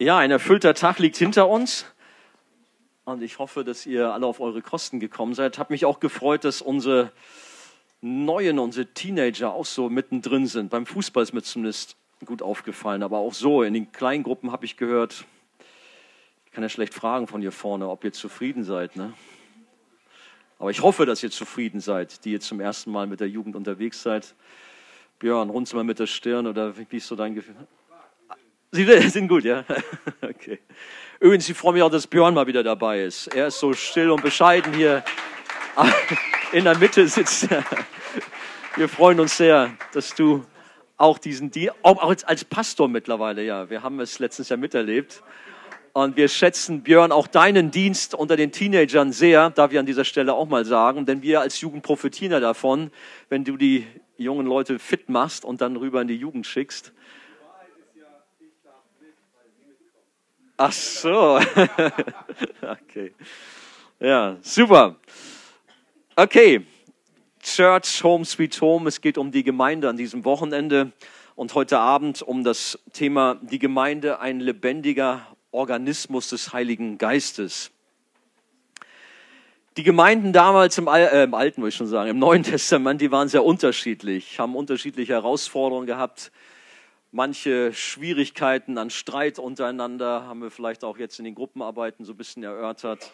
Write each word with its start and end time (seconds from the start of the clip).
Ja, 0.00 0.18
ein 0.18 0.30
erfüllter 0.30 0.74
Tag 0.74 1.00
liegt 1.00 1.16
hinter 1.16 1.48
uns. 1.48 1.84
Und 3.04 3.20
ich 3.20 3.40
hoffe, 3.40 3.64
dass 3.64 3.84
ihr 3.84 4.12
alle 4.12 4.26
auf 4.26 4.38
eure 4.38 4.62
Kosten 4.62 5.00
gekommen 5.00 5.34
seid. 5.34 5.58
Hat 5.58 5.70
mich 5.70 5.84
auch 5.84 5.98
gefreut, 5.98 6.44
dass 6.44 6.62
unsere 6.62 7.10
Neuen, 8.00 8.60
unsere 8.60 8.86
Teenager 8.86 9.52
auch 9.52 9.64
so 9.66 9.90
mittendrin 9.90 10.46
sind. 10.46 10.70
Beim 10.70 10.86
Fußball 10.86 11.24
ist 11.24 11.32
mir 11.32 11.42
zumindest 11.42 11.96
gut 12.24 12.42
aufgefallen. 12.42 13.02
Aber 13.02 13.18
auch 13.18 13.34
so, 13.34 13.64
in 13.64 13.74
den 13.74 13.90
kleinen 13.90 14.22
Gruppen 14.22 14.52
habe 14.52 14.66
ich 14.66 14.76
gehört, 14.76 15.24
ich 16.46 16.52
kann 16.52 16.62
ja 16.62 16.68
schlecht 16.68 16.94
fragen 16.94 17.26
von 17.26 17.40
hier 17.40 17.50
vorne, 17.50 17.88
ob 17.88 18.04
ihr 18.04 18.12
zufrieden 18.12 18.62
seid. 18.62 18.94
Ne? 18.94 19.12
Aber 20.60 20.70
ich 20.70 20.80
hoffe, 20.80 21.06
dass 21.06 21.24
ihr 21.24 21.32
zufrieden 21.32 21.80
seid, 21.80 22.24
die 22.24 22.30
ihr 22.32 22.40
zum 22.40 22.60
ersten 22.60 22.92
Mal 22.92 23.08
mit 23.08 23.18
der 23.18 23.28
Jugend 23.28 23.56
unterwegs 23.56 24.00
seid. 24.00 24.36
Björn, 25.18 25.50
runzel 25.50 25.74
mal 25.74 25.82
mit 25.82 25.98
der 25.98 26.06
Stirn 26.06 26.46
oder 26.46 26.76
wie 26.76 26.86
ist 26.96 27.08
so 27.08 27.16
dein 27.16 27.34
Gefühl? 27.34 27.56
Sie 28.70 28.84
sind 29.08 29.28
gut, 29.28 29.44
ja? 29.44 29.64
Okay. 30.20 30.58
Übrigens, 31.20 31.48
ich 31.48 31.56
freue 31.56 31.72
mich 31.72 31.82
auch, 31.82 31.90
dass 31.90 32.06
Björn 32.06 32.34
mal 32.34 32.46
wieder 32.46 32.62
dabei 32.62 33.02
ist. 33.02 33.28
Er 33.28 33.48
ist 33.48 33.58
so 33.58 33.72
still 33.72 34.10
und 34.10 34.22
bescheiden 34.22 34.72
hier 34.72 35.02
in 36.52 36.64
der 36.64 36.78
Mitte 36.78 37.08
sitzt. 37.08 37.48
Wir 38.76 38.88
freuen 38.88 39.18
uns 39.18 39.36
sehr, 39.36 39.72
dass 39.92 40.14
du 40.14 40.44
auch 40.96 41.18
diesen, 41.18 41.50
auch 41.82 42.08
als, 42.08 42.24
als 42.24 42.44
Pastor 42.44 42.88
mittlerweile, 42.88 43.42
ja, 43.42 43.68
wir 43.68 43.82
haben 43.82 43.98
es 44.00 44.18
letztens 44.18 44.48
ja 44.48 44.56
miterlebt. 44.56 45.22
Und 45.92 46.16
wir 46.16 46.28
schätzen, 46.28 46.82
Björn, 46.82 47.10
auch 47.10 47.26
deinen 47.26 47.72
Dienst 47.72 48.14
unter 48.14 48.36
den 48.36 48.52
Teenagern 48.52 49.12
sehr, 49.12 49.50
darf 49.50 49.72
ich 49.72 49.78
an 49.78 49.86
dieser 49.86 50.04
Stelle 50.04 50.34
auch 50.34 50.48
mal 50.48 50.64
sagen, 50.64 51.06
denn 51.06 51.22
wir 51.22 51.40
als 51.40 51.60
Jugend 51.60 51.82
profitieren 51.82 52.32
ja 52.32 52.40
davon, 52.40 52.92
wenn 53.28 53.42
du 53.44 53.56
die 53.56 53.86
jungen 54.16 54.46
Leute 54.46 54.78
fit 54.78 55.08
machst 55.08 55.44
und 55.44 55.60
dann 55.60 55.76
rüber 55.76 56.00
in 56.00 56.08
die 56.08 56.16
Jugend 56.16 56.46
schickst. 56.46 56.92
Ach 60.60 60.72
so. 60.72 61.38
okay. 62.62 63.12
Ja, 64.00 64.36
super. 64.42 64.96
Okay. 66.16 66.66
Church, 67.40 68.02
Home, 68.02 68.24
Sweet 68.24 68.60
Home. 68.60 68.88
Es 68.88 69.00
geht 69.00 69.18
um 69.18 69.30
die 69.30 69.44
Gemeinde 69.44 69.88
an 69.88 69.96
diesem 69.96 70.24
Wochenende 70.24 70.90
und 71.36 71.54
heute 71.54 71.78
Abend 71.78 72.22
um 72.22 72.42
das 72.42 72.76
Thema 72.92 73.36
die 73.40 73.60
Gemeinde, 73.60 74.18
ein 74.18 74.40
lebendiger 74.40 75.24
Organismus 75.52 76.30
des 76.30 76.52
Heiligen 76.52 76.98
Geistes. 76.98 77.70
Die 79.76 79.84
Gemeinden 79.84 80.32
damals 80.32 80.76
im, 80.76 80.88
Al 80.88 81.02
äh, 81.02 81.22
im 81.22 81.34
Alten, 81.34 81.60
muss 81.60 81.68
ich 81.68 81.76
schon 81.76 81.86
sagen, 81.86 82.10
im 82.10 82.18
Neuen 82.18 82.42
Testament, 82.42 83.00
die 83.00 83.12
waren 83.12 83.28
sehr 83.28 83.44
unterschiedlich, 83.44 84.40
haben 84.40 84.56
unterschiedliche 84.56 85.12
Herausforderungen 85.12 85.86
gehabt 85.86 86.32
manche 87.10 87.72
Schwierigkeiten 87.72 88.78
an 88.78 88.90
Streit 88.90 89.38
untereinander, 89.38 90.26
haben 90.26 90.42
wir 90.42 90.50
vielleicht 90.50 90.84
auch 90.84 90.98
jetzt 90.98 91.18
in 91.18 91.24
den 91.24 91.34
Gruppenarbeiten 91.34 92.04
so 92.04 92.12
ein 92.12 92.16
bisschen 92.16 92.42
erörtert. 92.42 93.12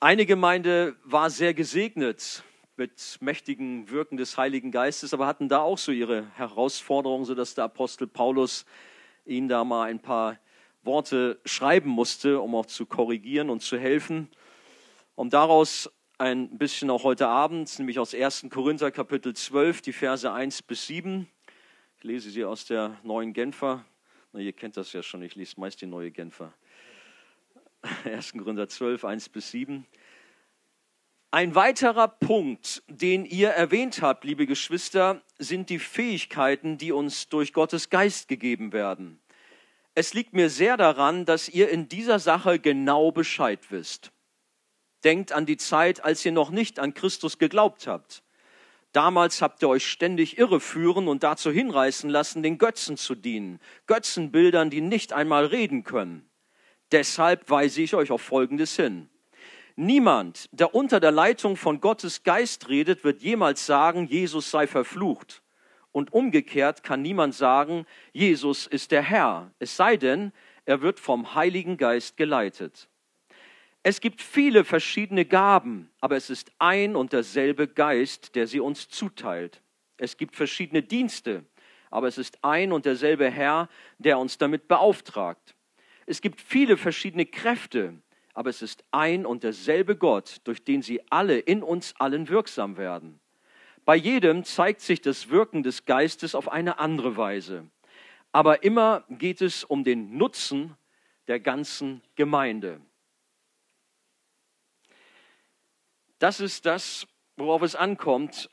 Eine 0.00 0.26
Gemeinde 0.26 0.96
war 1.04 1.30
sehr 1.30 1.54
gesegnet 1.54 2.44
mit 2.76 3.18
mächtigen 3.20 3.90
Wirken 3.90 4.16
des 4.16 4.36
Heiligen 4.36 4.70
Geistes, 4.70 5.12
aber 5.12 5.26
hatten 5.26 5.48
da 5.48 5.60
auch 5.60 5.78
so 5.78 5.90
ihre 5.90 6.30
Herausforderungen, 6.36 7.24
sodass 7.24 7.54
der 7.54 7.64
Apostel 7.64 8.06
Paulus 8.06 8.64
ihnen 9.24 9.48
da 9.48 9.64
mal 9.64 9.90
ein 9.90 10.00
paar 10.00 10.38
Worte 10.82 11.40
schreiben 11.44 11.90
musste, 11.90 12.40
um 12.40 12.54
auch 12.54 12.66
zu 12.66 12.86
korrigieren 12.86 13.50
und 13.50 13.60
zu 13.60 13.78
helfen. 13.78 14.28
Um 15.16 15.30
daraus 15.30 15.90
ein 16.18 16.56
bisschen 16.56 16.90
auch 16.90 17.02
heute 17.02 17.26
Abend, 17.26 17.76
nämlich 17.78 17.98
aus 17.98 18.14
1. 18.14 18.46
Korinther 18.50 18.90
Kapitel 18.92 19.34
12, 19.34 19.82
die 19.82 19.92
Verse 19.92 20.30
1 20.30 20.62
bis 20.62 20.86
7, 20.86 21.28
ich 21.98 22.04
lese 22.04 22.30
sie 22.30 22.44
aus 22.44 22.64
der 22.64 22.96
neuen 23.02 23.32
Genfer. 23.32 23.84
Na, 24.32 24.38
ihr 24.38 24.52
kennt 24.52 24.76
das 24.76 24.92
ja 24.92 25.02
schon, 25.02 25.20
ich 25.22 25.34
lese 25.34 25.58
meist 25.58 25.80
die 25.80 25.86
neue 25.86 26.12
Genfer. 26.12 26.54
1. 28.04 28.34
Korinther 28.34 28.68
12, 28.68 29.04
1 29.04 29.28
bis 29.30 29.50
7. 29.50 29.84
Ein 31.32 31.56
weiterer 31.56 32.06
Punkt, 32.06 32.84
den 32.86 33.24
ihr 33.24 33.48
erwähnt 33.48 34.00
habt, 34.00 34.22
liebe 34.22 34.46
Geschwister, 34.46 35.22
sind 35.38 35.70
die 35.70 35.80
Fähigkeiten, 35.80 36.78
die 36.78 36.92
uns 36.92 37.28
durch 37.28 37.52
Gottes 37.52 37.90
Geist 37.90 38.28
gegeben 38.28 38.72
werden. 38.72 39.18
Es 39.94 40.14
liegt 40.14 40.34
mir 40.34 40.50
sehr 40.50 40.76
daran, 40.76 41.24
dass 41.24 41.48
ihr 41.48 41.68
in 41.68 41.88
dieser 41.88 42.20
Sache 42.20 42.60
genau 42.60 43.10
Bescheid 43.10 43.72
wisst. 43.72 44.12
Denkt 45.02 45.32
an 45.32 45.46
die 45.46 45.56
Zeit, 45.56 46.04
als 46.04 46.24
ihr 46.24 46.32
noch 46.32 46.50
nicht 46.50 46.78
an 46.78 46.94
Christus 46.94 47.38
geglaubt 47.38 47.88
habt. 47.88 48.22
Damals 48.92 49.42
habt 49.42 49.62
ihr 49.62 49.68
euch 49.68 49.86
ständig 49.86 50.38
irreführen 50.38 51.08
und 51.08 51.22
dazu 51.22 51.50
hinreißen 51.50 52.08
lassen, 52.08 52.42
den 52.42 52.58
Götzen 52.58 52.96
zu 52.96 53.14
dienen. 53.14 53.60
Götzenbildern, 53.86 54.70
die 54.70 54.80
nicht 54.80 55.12
einmal 55.12 55.46
reden 55.46 55.84
können. 55.84 56.28
Deshalb 56.90 57.50
weise 57.50 57.82
ich 57.82 57.94
euch 57.94 58.10
auf 58.10 58.22
Folgendes 58.22 58.76
hin. 58.76 59.08
Niemand, 59.76 60.48
der 60.52 60.74
unter 60.74 61.00
der 61.00 61.12
Leitung 61.12 61.56
von 61.56 61.80
Gottes 61.80 62.24
Geist 62.24 62.68
redet, 62.68 63.04
wird 63.04 63.22
jemals 63.22 63.66
sagen, 63.66 64.06
Jesus 64.06 64.50
sei 64.50 64.66
verflucht. 64.66 65.42
Und 65.92 66.12
umgekehrt 66.12 66.82
kann 66.82 67.02
niemand 67.02 67.34
sagen, 67.34 67.86
Jesus 68.12 68.66
ist 68.66 68.90
der 68.90 69.02
Herr, 69.02 69.52
es 69.58 69.76
sei 69.76 69.96
denn, 69.96 70.32
er 70.64 70.82
wird 70.82 70.98
vom 70.98 71.34
Heiligen 71.34 71.76
Geist 71.76 72.16
geleitet. 72.16 72.87
Es 73.82 74.00
gibt 74.00 74.20
viele 74.20 74.64
verschiedene 74.64 75.24
Gaben, 75.24 75.90
aber 76.00 76.16
es 76.16 76.30
ist 76.30 76.50
ein 76.58 76.96
und 76.96 77.12
derselbe 77.12 77.68
Geist, 77.68 78.34
der 78.34 78.46
sie 78.46 78.60
uns 78.60 78.88
zuteilt. 78.88 79.62
Es 79.96 80.16
gibt 80.16 80.36
verschiedene 80.36 80.82
Dienste, 80.82 81.44
aber 81.90 82.08
es 82.08 82.18
ist 82.18 82.42
ein 82.42 82.72
und 82.72 82.86
derselbe 82.86 83.30
Herr, 83.30 83.68
der 83.98 84.18
uns 84.18 84.38
damit 84.38 84.68
beauftragt. 84.68 85.54
Es 86.06 86.20
gibt 86.20 86.40
viele 86.40 86.76
verschiedene 86.76 87.26
Kräfte, 87.26 87.94
aber 88.34 88.50
es 88.50 88.62
ist 88.62 88.84
ein 88.90 89.26
und 89.26 89.42
derselbe 89.42 89.96
Gott, 89.96 90.36
durch 90.44 90.64
den 90.64 90.82
sie 90.82 91.00
alle 91.10 91.38
in 91.38 91.62
uns 91.62 91.94
allen 91.98 92.28
wirksam 92.28 92.76
werden. 92.76 93.20
Bei 93.84 93.96
jedem 93.96 94.44
zeigt 94.44 94.80
sich 94.80 95.00
das 95.00 95.30
Wirken 95.30 95.62
des 95.62 95.86
Geistes 95.86 96.34
auf 96.34 96.50
eine 96.52 96.78
andere 96.78 97.16
Weise. 97.16 97.66
Aber 98.32 98.62
immer 98.62 99.04
geht 99.08 99.40
es 99.40 99.64
um 99.64 99.82
den 99.82 100.16
Nutzen 100.16 100.76
der 101.26 101.40
ganzen 101.40 102.02
Gemeinde. 102.14 102.80
Das 106.18 106.40
ist 106.40 106.66
das, 106.66 107.06
worauf 107.36 107.62
es 107.62 107.76
ankommt. 107.76 108.50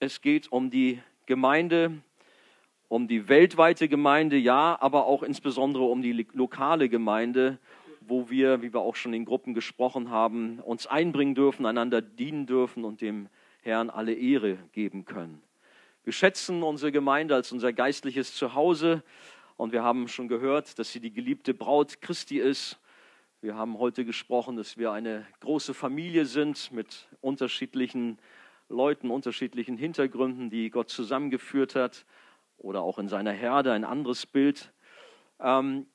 Es 0.00 0.22
geht 0.22 0.50
um 0.50 0.70
die 0.70 0.98
Gemeinde, 1.26 1.92
um 2.88 3.06
die 3.06 3.28
weltweite 3.28 3.86
Gemeinde, 3.86 4.38
ja, 4.38 4.78
aber 4.80 5.04
auch 5.04 5.22
insbesondere 5.22 5.84
um 5.84 6.00
die 6.00 6.26
lokale 6.32 6.88
Gemeinde, 6.88 7.58
wo 8.00 8.30
wir, 8.30 8.62
wie 8.62 8.72
wir 8.72 8.80
auch 8.80 8.96
schon 8.96 9.12
in 9.12 9.26
Gruppen 9.26 9.52
gesprochen 9.52 10.08
haben, 10.08 10.58
uns 10.60 10.86
einbringen 10.86 11.34
dürfen, 11.34 11.66
einander 11.66 12.00
dienen 12.00 12.46
dürfen 12.46 12.82
und 12.82 13.02
dem 13.02 13.28
Herrn 13.60 13.90
alle 13.90 14.14
Ehre 14.14 14.56
geben 14.72 15.04
können. 15.04 15.42
Wir 16.04 16.14
schätzen 16.14 16.62
unsere 16.62 16.92
Gemeinde 16.92 17.34
als 17.34 17.52
unser 17.52 17.74
geistliches 17.74 18.34
Zuhause 18.34 19.02
und 19.58 19.72
wir 19.72 19.82
haben 19.82 20.08
schon 20.08 20.28
gehört, 20.28 20.78
dass 20.78 20.92
sie 20.92 21.00
die 21.00 21.12
geliebte 21.12 21.52
Braut 21.52 22.00
Christi 22.00 22.38
ist 22.38 22.78
wir 23.42 23.56
haben 23.56 23.80
heute 23.80 24.04
gesprochen, 24.04 24.56
dass 24.56 24.76
wir 24.76 24.92
eine 24.92 25.26
große 25.40 25.74
Familie 25.74 26.26
sind 26.26 26.70
mit 26.70 27.08
unterschiedlichen 27.20 28.20
Leuten, 28.68 29.10
unterschiedlichen 29.10 29.76
Hintergründen, 29.76 30.48
die 30.48 30.70
Gott 30.70 30.90
zusammengeführt 30.90 31.74
hat 31.74 32.06
oder 32.56 32.82
auch 32.82 33.00
in 33.00 33.08
seiner 33.08 33.32
Herde 33.32 33.72
ein 33.72 33.84
anderes 33.84 34.26
Bild. 34.26 34.72
Ähm, 35.40 35.86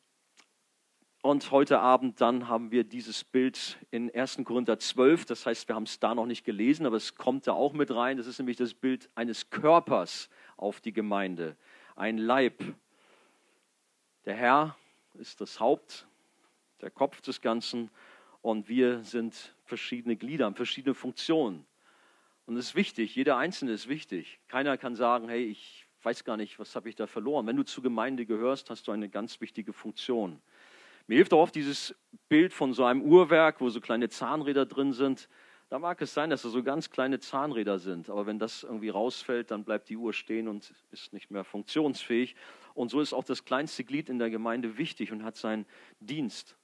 und 1.22 1.50
heute 1.50 1.80
Abend 1.80 2.20
dann 2.20 2.50
haben 2.50 2.72
wir 2.72 2.84
dieses 2.84 3.24
Bild 3.24 3.78
in 3.92 4.14
1. 4.14 4.42
Korinther 4.44 4.78
12. 4.78 5.24
Das 5.24 5.46
heißt, 5.46 5.70
wir 5.70 5.76
haben 5.76 5.84
es 5.84 6.02
da 6.02 6.14
noch 6.14 6.26
nicht 6.26 6.44
gelesen, 6.44 6.86
aber 6.86 6.98
es 6.98 7.16
kommt 7.16 7.48
da 7.48 7.54
auch 7.54 7.72
mit 7.72 7.96
rein. 7.96 8.18
Das 8.18 8.28
ist 8.28 8.40
nämlich 8.40 8.58
das 8.58 8.74
Bild 8.74 9.10
eines 9.16 9.50
Körpers 9.50 10.30
auf 10.58 10.82
die 10.82 10.92
Gemeinde. 10.92 11.56
Ein 11.96 12.18
Leib. 12.18 12.62
Der 14.26 14.36
Herr 14.36 14.76
ist 15.14 15.40
das 15.40 15.62
Haupt 15.62 16.08
der 16.82 16.92
Kopf 16.92 17.22
des 17.22 17.42
Ganzen 17.42 17.90
und 18.42 18.70
wir 18.70 19.04
sind 19.04 19.56
verschiedene 19.66 20.16
Glieder, 20.16 20.46
haben 20.46 20.56
verschiedene 20.56 20.94
Funktionen. 20.94 21.66
Und 22.46 22.56
es 22.56 22.68
ist 22.68 22.76
wichtig, 22.76 23.16
jeder 23.16 23.38
Einzelne 23.38 23.72
ist 23.72 23.90
wichtig. 23.90 24.40
Keiner 24.48 24.78
kann 24.78 24.96
sagen, 24.96 25.28
hey, 25.28 25.44
ich 25.44 25.86
weiß 26.04 26.24
gar 26.24 26.38
nicht, 26.38 26.60
was 26.60 26.76
habe 26.76 26.88
ich 26.88 26.96
da 26.96 27.08
verloren. 27.08 27.46
Wenn 27.48 27.58
du 27.58 27.64
zur 27.64 27.84
Gemeinde 27.84 28.26
gehörst, 28.26 28.70
hast 28.70 28.88
du 28.88 28.92
eine 28.92 29.10
ganz 29.10 29.42
wichtige 29.42 29.74
Funktion. 29.74 30.42
Mir 31.08 31.16
hilft 31.16 31.34
auch 31.34 31.42
oft 31.42 31.56
dieses 31.56 31.96
Bild 32.30 32.54
von 32.54 32.74
so 32.74 32.86
einem 32.86 33.02
Uhrwerk, 33.02 33.60
wo 33.60 33.70
so 33.70 33.82
kleine 33.82 34.10
Zahnräder 34.10 34.66
drin 34.66 34.94
sind. 34.94 35.30
Da 35.70 35.80
mag 35.80 36.02
es 36.02 36.14
sein, 36.14 36.30
dass 36.30 36.44
da 36.44 36.50
so 36.50 36.64
ganz 36.64 36.90
kleine 36.90 37.20
Zahnräder 37.20 37.80
sind, 37.80 38.10
aber 38.10 38.26
wenn 38.26 38.40
das 38.40 38.64
irgendwie 38.64 38.90
rausfällt, 38.90 39.52
dann 39.52 39.66
bleibt 39.66 39.90
die 39.90 39.98
Uhr 39.98 40.14
stehen 40.14 40.48
und 40.48 40.74
ist 40.92 41.12
nicht 41.12 41.30
mehr 41.30 41.44
funktionsfähig. 41.44 42.36
Und 42.74 42.90
so 42.90 43.02
ist 43.02 43.12
auch 43.12 43.26
das 43.26 43.44
kleinste 43.44 43.84
Glied 43.84 44.08
in 44.08 44.20
der 44.20 44.30
Gemeinde 44.30 44.78
wichtig 44.78 45.12
und 45.12 45.24
hat 45.26 45.36
seinen 45.36 45.66
Dienst. 46.00 46.56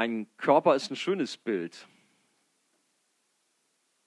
Ein 0.00 0.34
Körper 0.38 0.76
ist 0.76 0.90
ein 0.90 0.96
schönes 0.96 1.36
Bild. 1.36 1.86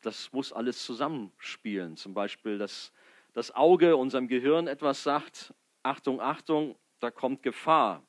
Das 0.01 0.33
muss 0.33 0.51
alles 0.51 0.83
zusammenspielen. 0.83 1.97
Zum 1.97 2.15
Beispiel, 2.15 2.57
dass 2.57 2.91
das 3.33 3.51
Auge 3.53 3.95
unserem 3.95 4.27
Gehirn 4.27 4.65
etwas 4.65 5.03
sagt, 5.03 5.53
Achtung, 5.83 6.19
Achtung, 6.19 6.75
da 6.99 7.11
kommt 7.11 7.43
Gefahr. 7.43 8.01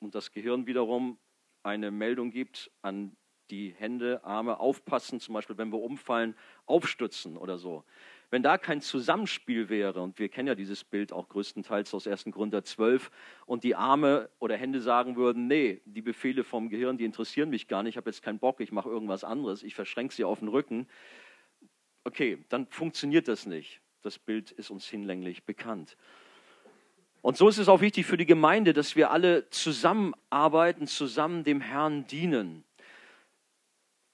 und 0.00 0.14
das 0.14 0.30
Gehirn 0.30 0.66
wiederum 0.66 1.18
eine 1.62 1.90
Meldung 1.90 2.30
gibt 2.30 2.70
an 2.82 3.16
die 3.48 3.70
Hände, 3.70 4.22
Arme 4.22 4.60
aufpassen, 4.60 5.20
zum 5.20 5.32
Beispiel 5.32 5.56
wenn 5.56 5.72
wir 5.72 5.80
umfallen, 5.80 6.36
aufstützen 6.66 7.38
oder 7.38 7.56
so. 7.56 7.82
Wenn 8.30 8.42
da 8.42 8.58
kein 8.58 8.80
Zusammenspiel 8.80 9.68
wäre, 9.68 10.02
und 10.02 10.18
wir 10.18 10.28
kennen 10.28 10.48
ja 10.48 10.56
dieses 10.56 10.82
Bild 10.82 11.12
auch 11.12 11.28
größtenteils 11.28 11.94
aus 11.94 12.06
1. 12.06 12.24
Korinther 12.32 12.64
12, 12.64 13.10
und 13.46 13.62
die 13.62 13.76
Arme 13.76 14.30
oder 14.40 14.56
Hände 14.56 14.80
sagen 14.80 15.16
würden, 15.16 15.46
nee, 15.46 15.80
die 15.84 16.02
Befehle 16.02 16.42
vom 16.42 16.68
Gehirn, 16.68 16.98
die 16.98 17.04
interessieren 17.04 17.50
mich 17.50 17.68
gar 17.68 17.82
nicht, 17.82 17.94
ich 17.94 17.96
habe 17.96 18.10
jetzt 18.10 18.22
keinen 18.22 18.40
Bock, 18.40 18.60
ich 18.60 18.72
mache 18.72 18.88
irgendwas 18.88 19.22
anderes, 19.22 19.62
ich 19.62 19.74
verschränke 19.74 20.14
sie 20.14 20.24
auf 20.24 20.40
den 20.40 20.48
Rücken, 20.48 20.88
okay, 22.04 22.44
dann 22.48 22.66
funktioniert 22.66 23.28
das 23.28 23.46
nicht. 23.46 23.80
Das 24.02 24.18
Bild 24.18 24.52
ist 24.52 24.70
uns 24.70 24.86
hinlänglich 24.86 25.44
bekannt. 25.44 25.96
Und 27.22 27.36
so 27.36 27.48
ist 27.48 27.58
es 27.58 27.68
auch 27.68 27.80
wichtig 27.80 28.06
für 28.06 28.16
die 28.16 28.26
Gemeinde, 28.26 28.72
dass 28.72 28.94
wir 28.94 29.10
alle 29.10 29.50
zusammenarbeiten, 29.50 30.86
zusammen 30.86 31.42
dem 31.42 31.60
Herrn 31.60 32.06
dienen. 32.06 32.62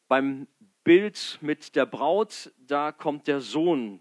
Beim 0.08 0.46
Bild 0.84 1.38
mit 1.40 1.76
der 1.76 1.86
Braut, 1.86 2.50
da 2.58 2.90
kommt 2.90 3.28
der 3.28 3.40
Sohn 3.40 4.00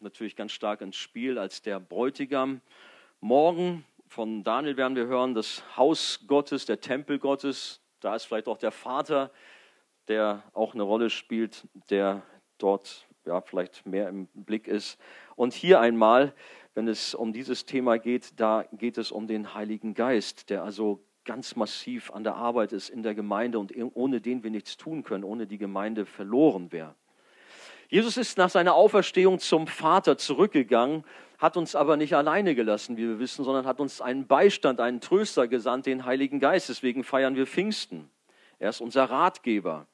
natürlich 0.00 0.34
ganz 0.34 0.52
stark 0.52 0.80
ins 0.80 0.96
Spiel 0.96 1.38
als 1.38 1.60
der 1.60 1.78
Bräutigam. 1.78 2.62
Morgen 3.20 3.84
von 4.06 4.42
Daniel 4.42 4.78
werden 4.78 4.96
wir 4.96 5.08
hören, 5.08 5.34
das 5.34 5.62
Haus 5.76 6.24
Gottes, 6.26 6.64
der 6.64 6.80
Tempel 6.80 7.18
Gottes, 7.18 7.82
da 8.00 8.14
ist 8.14 8.24
vielleicht 8.24 8.48
auch 8.48 8.56
der 8.56 8.70
Vater, 8.70 9.30
der 10.08 10.42
auch 10.54 10.72
eine 10.72 10.84
Rolle 10.84 11.10
spielt, 11.10 11.68
der 11.90 12.22
dort 12.56 13.06
ja, 13.26 13.42
vielleicht 13.42 13.84
mehr 13.84 14.08
im 14.08 14.26
Blick 14.32 14.68
ist. 14.68 14.98
Und 15.34 15.52
hier 15.52 15.80
einmal, 15.80 16.34
wenn 16.72 16.88
es 16.88 17.14
um 17.14 17.34
dieses 17.34 17.66
Thema 17.66 17.98
geht, 17.98 18.40
da 18.40 18.64
geht 18.72 18.96
es 18.96 19.12
um 19.12 19.26
den 19.26 19.52
Heiligen 19.52 19.92
Geist, 19.92 20.48
der 20.48 20.62
also 20.62 21.05
ganz 21.26 21.56
massiv 21.56 22.10
an 22.12 22.24
der 22.24 22.36
Arbeit 22.36 22.72
ist 22.72 22.88
in 22.88 23.02
der 23.02 23.14
Gemeinde 23.14 23.58
und 23.58 23.72
ohne 23.94 24.20
den 24.20 24.42
wir 24.42 24.50
nichts 24.50 24.76
tun 24.76 25.04
können, 25.04 25.24
ohne 25.24 25.46
die 25.46 25.58
Gemeinde 25.58 26.06
verloren 26.06 26.72
wäre. 26.72 26.94
Jesus 27.88 28.16
ist 28.16 28.38
nach 28.38 28.50
seiner 28.50 28.74
Auferstehung 28.74 29.38
zum 29.38 29.66
Vater 29.66 30.16
zurückgegangen, 30.16 31.04
hat 31.38 31.56
uns 31.56 31.76
aber 31.76 31.96
nicht 31.96 32.14
alleine 32.14 32.54
gelassen, 32.54 32.96
wie 32.96 33.06
wir 33.06 33.18
wissen, 33.18 33.44
sondern 33.44 33.66
hat 33.66 33.78
uns 33.78 34.00
einen 34.00 34.26
Beistand, 34.26 34.80
einen 34.80 35.00
Tröster 35.00 35.46
gesandt, 35.48 35.86
den 35.86 36.06
Heiligen 36.06 36.40
Geist. 36.40 36.68
Deswegen 36.68 37.04
feiern 37.04 37.36
wir 37.36 37.46
Pfingsten. 37.46 38.10
Er 38.58 38.70
ist 38.70 38.80
unser 38.80 39.04
Ratgeber. 39.04 39.86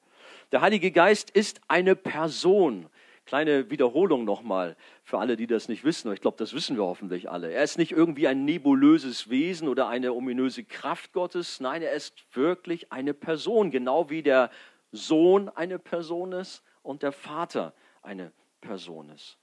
Der 0.53 0.61
Heilige 0.61 0.93
Geist 0.93 1.31
ist 1.31 1.61
eine 1.67 1.97
Person. 1.97 2.87
Kleine 3.25 3.71
Wiederholung 3.71 4.25
nochmal 4.25 4.77
für 5.05 5.19
alle, 5.19 5.37
die 5.37 5.47
das 5.47 5.69
nicht 5.69 5.85
wissen. 5.85 6.13
Ich 6.13 6.21
glaube, 6.21 6.37
das 6.39 6.55
wissen 6.55 6.77
wir 6.77 6.85
hoffentlich 6.85 7.31
alle. 7.31 7.53
Er 7.53 7.63
ist 7.63 7.79
nicht 7.79 7.93
irgendwie 7.93 8.27
ein 8.27 8.45
nebulöses 8.45 9.31
Wesen 9.31 9.69
oder 9.69 9.89
eine 9.89 10.13
ominöse 10.13 10.65
Kraft 10.65 11.13
Gottes. 11.13 11.61
Nein, 11.61 11.83
er 11.83 11.93
ist 11.93 12.25
wirklich 12.33 12.93
eine 12.93 13.15
Person, 13.15 13.71
genau 13.71 14.11
wie 14.11 14.23
der 14.23 14.51
Sohn 14.91 15.49
eine 15.49 15.79
Person 15.79 16.33
ist 16.33 16.63
und 16.83 17.03
der 17.03 17.13
Vater 17.13 17.73
eine 18.03 18.33
Person 18.61 19.09
ist. 19.11 19.39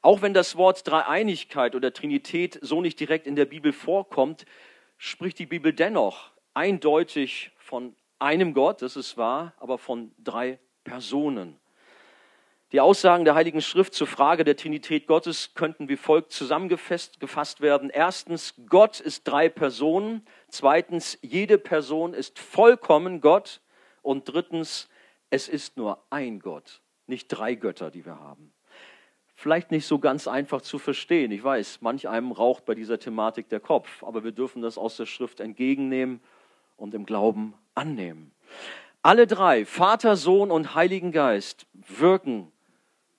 Auch 0.00 0.22
wenn 0.22 0.32
das 0.34 0.56
Wort 0.56 0.86
Dreieinigkeit 0.86 1.74
oder 1.74 1.92
Trinität 1.92 2.58
so 2.62 2.80
nicht 2.80 2.98
direkt 2.98 3.26
in 3.26 3.36
der 3.36 3.44
Bibel 3.44 3.72
vorkommt, 3.72 4.46
spricht 4.96 5.38
die 5.38 5.46
Bibel 5.46 5.72
dennoch 5.72 6.32
eindeutig 6.54 7.52
von 7.56 7.94
einem 8.18 8.54
Gott, 8.54 8.82
das 8.82 8.96
ist 8.96 9.16
wahr, 9.16 9.54
aber 9.58 9.78
von 9.78 10.12
drei 10.18 10.58
Personen. 10.84 11.58
Die 12.72 12.80
Aussagen 12.80 13.24
der 13.24 13.34
Heiligen 13.34 13.62
Schrift 13.62 13.94
zur 13.94 14.06
Frage 14.06 14.44
der 14.44 14.54
Trinität 14.54 15.06
Gottes 15.06 15.54
könnten 15.54 15.88
wie 15.88 15.96
folgt 15.96 16.32
zusammengefasst 16.32 17.60
werden. 17.62 17.88
Erstens, 17.88 18.54
Gott 18.68 19.00
ist 19.00 19.26
drei 19.26 19.48
Personen. 19.48 20.26
Zweitens, 20.48 21.18
jede 21.22 21.56
Person 21.56 22.12
ist 22.12 22.38
vollkommen 22.38 23.22
Gott. 23.22 23.62
Und 24.02 24.30
drittens, 24.30 24.90
es 25.30 25.48
ist 25.48 25.78
nur 25.78 26.04
ein 26.10 26.40
Gott, 26.40 26.82
nicht 27.06 27.28
drei 27.28 27.54
Götter, 27.54 27.90
die 27.90 28.04
wir 28.04 28.20
haben. 28.20 28.52
Vielleicht 29.34 29.70
nicht 29.70 29.86
so 29.86 29.98
ganz 29.98 30.28
einfach 30.28 30.60
zu 30.60 30.78
verstehen. 30.78 31.30
Ich 31.30 31.42
weiß, 31.42 31.80
manch 31.80 32.06
einem 32.06 32.32
raucht 32.32 32.66
bei 32.66 32.74
dieser 32.74 32.98
Thematik 32.98 33.48
der 33.48 33.60
Kopf, 33.60 34.02
aber 34.02 34.24
wir 34.24 34.32
dürfen 34.32 34.60
das 34.60 34.76
aus 34.76 34.96
der 34.98 35.06
Schrift 35.06 35.40
entgegennehmen 35.40 36.20
und 36.76 36.92
im 36.92 37.06
Glauben 37.06 37.54
annehmen. 37.74 38.32
Alle 39.00 39.26
drei, 39.26 39.64
Vater, 39.64 40.16
Sohn 40.16 40.50
und 40.50 40.74
Heiligen 40.74 41.12
Geist, 41.12 41.66
wirken 41.72 42.52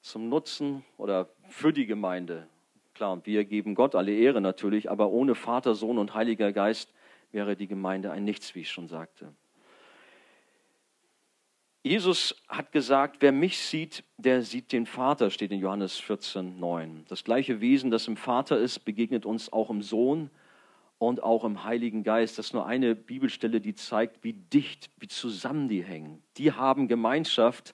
zum 0.09 0.27
Nutzen 0.27 0.83
oder 0.97 1.29
für 1.49 1.71
die 1.71 1.85
Gemeinde. 1.85 2.47
Klar, 2.95 3.21
wir 3.25 3.45
geben 3.45 3.75
Gott 3.75 3.95
alle 3.95 4.13
Ehre 4.13 4.41
natürlich, 4.41 4.89
aber 4.89 5.09
ohne 5.09 5.35
Vater, 5.35 5.75
Sohn 5.75 5.99
und 5.99 6.15
Heiliger 6.15 6.51
Geist 6.51 6.91
wäre 7.31 7.55
die 7.55 7.67
Gemeinde 7.67 8.11
ein 8.11 8.25
Nichts, 8.25 8.55
wie 8.55 8.61
ich 8.61 8.71
schon 8.71 8.87
sagte. 8.87 9.31
Jesus 11.83 12.35
hat 12.49 12.71
gesagt, 12.71 13.17
wer 13.21 13.31
mich 13.31 13.59
sieht, 13.59 14.03
der 14.17 14.41
sieht 14.41 14.73
den 14.73 14.85
Vater, 14.85 15.29
steht 15.29 15.51
in 15.51 15.59
Johannes 15.59 15.97
14, 15.97 16.59
9. 16.59 17.05
Das 17.07 17.23
gleiche 17.23 17.61
Wesen, 17.61 17.89
das 17.89 18.07
im 18.07 18.17
Vater 18.17 18.57
ist, 18.57 18.79
begegnet 18.79 19.25
uns 19.25 19.53
auch 19.53 19.69
im 19.69 19.81
Sohn 19.81 20.29
und 20.97 21.23
auch 21.23 21.45
im 21.45 21.63
Heiligen 21.63 22.03
Geist. 22.03 22.37
Das 22.37 22.47
ist 22.47 22.53
nur 22.53 22.65
eine 22.65 22.95
Bibelstelle, 22.95 23.61
die 23.61 23.75
zeigt, 23.75 24.23
wie 24.23 24.33
dicht, 24.33 24.89
wie 24.97 25.07
zusammen 25.07 25.69
die 25.69 25.83
hängen. 25.83 26.21
Die 26.37 26.51
haben 26.51 26.87
Gemeinschaft 26.89 27.73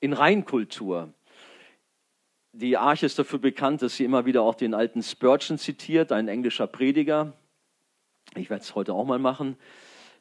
in 0.00 0.14
Reinkultur. 0.14 1.12
Die 2.56 2.76
Arche 2.76 3.06
ist 3.06 3.18
dafür 3.18 3.40
bekannt, 3.40 3.82
dass 3.82 3.96
sie 3.96 4.04
immer 4.04 4.26
wieder 4.26 4.42
auch 4.42 4.54
den 4.54 4.74
alten 4.74 5.02
Spurgeon 5.02 5.58
zitiert, 5.58 6.12
ein 6.12 6.28
englischer 6.28 6.68
Prediger. 6.68 7.32
Ich 8.36 8.48
werde 8.48 8.62
es 8.62 8.76
heute 8.76 8.92
auch 8.92 9.04
mal 9.04 9.18
machen. 9.18 9.56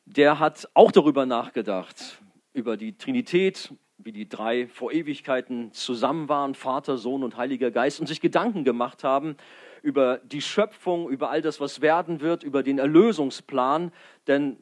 Der 0.06 0.40
hat 0.40 0.68
auch 0.74 0.92
darüber 0.92 1.28
nachgedacht, 1.28 2.24
über 2.52 2.76
die 2.76 2.98
Trinität, 2.98 3.72
wie 4.00 4.12
die 4.12 4.28
drei 4.28 4.68
vor 4.68 4.92
Ewigkeiten 4.92 5.74
zusammen 5.74 6.28
waren, 6.28 6.56
Vater, 6.56 6.98
Sohn 6.98 7.24
und 7.24 7.38
Heiliger 7.38 7.70
Geist, 7.70 8.00
und 8.00 8.08
sich 8.08 8.20
Gedanken 8.20 8.64
gemacht 8.64 9.04
haben 9.04 9.38
über 9.84 10.18
die 10.18 10.42
Schöpfung, 10.42 11.10
über 11.10 11.30
all 11.30 11.44
das, 11.44 11.60
was 11.60 11.82
werden 11.82 12.20
wird, 12.20 12.42
über 12.42 12.64
den 12.64 12.80
Erlösungsplan. 12.80 13.92
Denn 14.26 14.58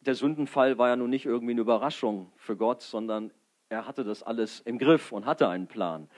der 0.00 0.16
Sündenfall 0.16 0.76
war 0.76 0.88
ja 0.88 0.96
nun 0.96 1.10
nicht 1.10 1.26
irgendwie 1.26 1.52
eine 1.52 1.60
Überraschung 1.60 2.32
für 2.34 2.56
Gott, 2.56 2.82
sondern 2.82 3.30
er 3.68 3.86
hatte 3.86 4.02
das 4.02 4.24
alles 4.24 4.60
im 4.60 4.78
Griff 4.78 5.12
und 5.12 5.24
hatte 5.24 5.48
einen 5.48 5.68
Plan. 5.68 6.08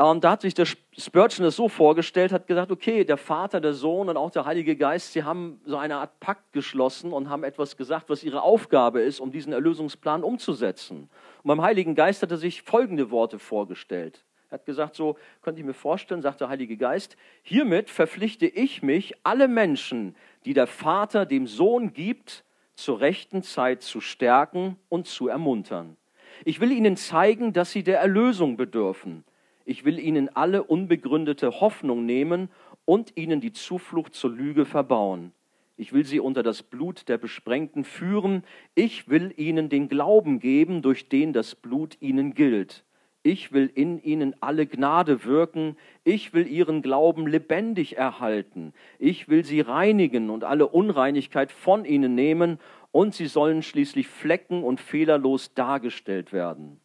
Und 0.00 0.22
da 0.22 0.30
hat 0.30 0.42
sich 0.42 0.54
der 0.54 0.64
Spurgeon 0.64 1.44
das 1.44 1.56
so 1.56 1.68
vorgestellt, 1.68 2.30
hat 2.30 2.46
gesagt, 2.46 2.70
okay, 2.70 3.02
der 3.02 3.16
Vater, 3.16 3.60
der 3.60 3.74
Sohn 3.74 4.08
und 4.08 4.16
auch 4.16 4.30
der 4.30 4.44
Heilige 4.44 4.76
Geist, 4.76 5.12
sie 5.12 5.24
haben 5.24 5.60
so 5.64 5.76
eine 5.76 5.96
Art 5.96 6.20
Pakt 6.20 6.52
geschlossen 6.52 7.12
und 7.12 7.28
haben 7.28 7.42
etwas 7.42 7.76
gesagt, 7.76 8.08
was 8.08 8.22
ihre 8.22 8.42
Aufgabe 8.42 9.00
ist, 9.00 9.18
um 9.18 9.32
diesen 9.32 9.52
Erlösungsplan 9.52 10.22
umzusetzen. 10.22 11.10
Und 11.42 11.48
beim 11.48 11.62
Heiligen 11.62 11.96
Geist 11.96 12.22
hat 12.22 12.30
er 12.30 12.36
sich 12.36 12.62
folgende 12.62 13.10
Worte 13.10 13.40
vorgestellt. 13.40 14.24
Er 14.50 14.58
hat 14.58 14.66
gesagt, 14.66 14.94
so 14.94 15.16
könnte 15.42 15.60
ich 15.60 15.66
mir 15.66 15.74
vorstellen, 15.74 16.22
sagt 16.22 16.40
der 16.40 16.48
Heilige 16.48 16.76
Geist, 16.76 17.16
hiermit 17.42 17.90
verpflichte 17.90 18.46
ich 18.46 18.84
mich, 18.84 19.14
alle 19.24 19.48
Menschen, 19.48 20.14
die 20.44 20.54
der 20.54 20.68
Vater 20.68 21.26
dem 21.26 21.48
Sohn 21.48 21.92
gibt, 21.92 22.44
zur 22.76 23.00
rechten 23.00 23.42
Zeit 23.42 23.82
zu 23.82 24.00
stärken 24.00 24.76
und 24.88 25.08
zu 25.08 25.26
ermuntern. 25.26 25.96
Ich 26.44 26.60
will 26.60 26.70
ihnen 26.70 26.96
zeigen, 26.96 27.52
dass 27.52 27.72
sie 27.72 27.82
der 27.82 27.98
Erlösung 27.98 28.56
bedürfen 28.56 29.24
ich 29.68 29.84
will 29.84 29.98
ihnen 29.98 30.34
alle 30.34 30.64
unbegründete 30.64 31.60
Hoffnung 31.60 32.06
nehmen 32.06 32.48
und 32.86 33.18
ihnen 33.18 33.42
die 33.42 33.52
Zuflucht 33.52 34.14
zur 34.14 34.30
Lüge 34.30 34.64
verbauen. 34.64 35.32
Ich 35.76 35.92
will 35.92 36.06
sie 36.06 36.20
unter 36.20 36.42
das 36.42 36.62
Blut 36.62 37.06
der 37.08 37.18
Besprengten 37.18 37.84
führen. 37.84 38.44
Ich 38.74 39.10
will 39.10 39.32
ihnen 39.36 39.68
den 39.68 39.90
Glauben 39.90 40.40
geben, 40.40 40.80
durch 40.80 41.10
den 41.10 41.34
das 41.34 41.54
Blut 41.54 41.98
ihnen 42.00 42.32
gilt. 42.32 42.86
Ich 43.22 43.52
will 43.52 43.70
in 43.74 44.02
ihnen 44.02 44.34
alle 44.40 44.66
Gnade 44.66 45.26
wirken. 45.26 45.76
Ich 46.02 46.32
will 46.32 46.46
ihren 46.46 46.80
Glauben 46.80 47.26
lebendig 47.26 47.98
erhalten. 47.98 48.72
Ich 48.98 49.28
will 49.28 49.44
sie 49.44 49.60
reinigen 49.60 50.30
und 50.30 50.44
alle 50.44 50.66
Unreinigkeit 50.68 51.52
von 51.52 51.84
ihnen 51.84 52.14
nehmen. 52.14 52.58
Und 52.90 53.14
sie 53.14 53.26
sollen 53.26 53.62
schließlich 53.62 54.08
flecken 54.08 54.64
und 54.64 54.80
fehlerlos 54.80 55.52
dargestellt 55.52 56.32
werden. 56.32 56.80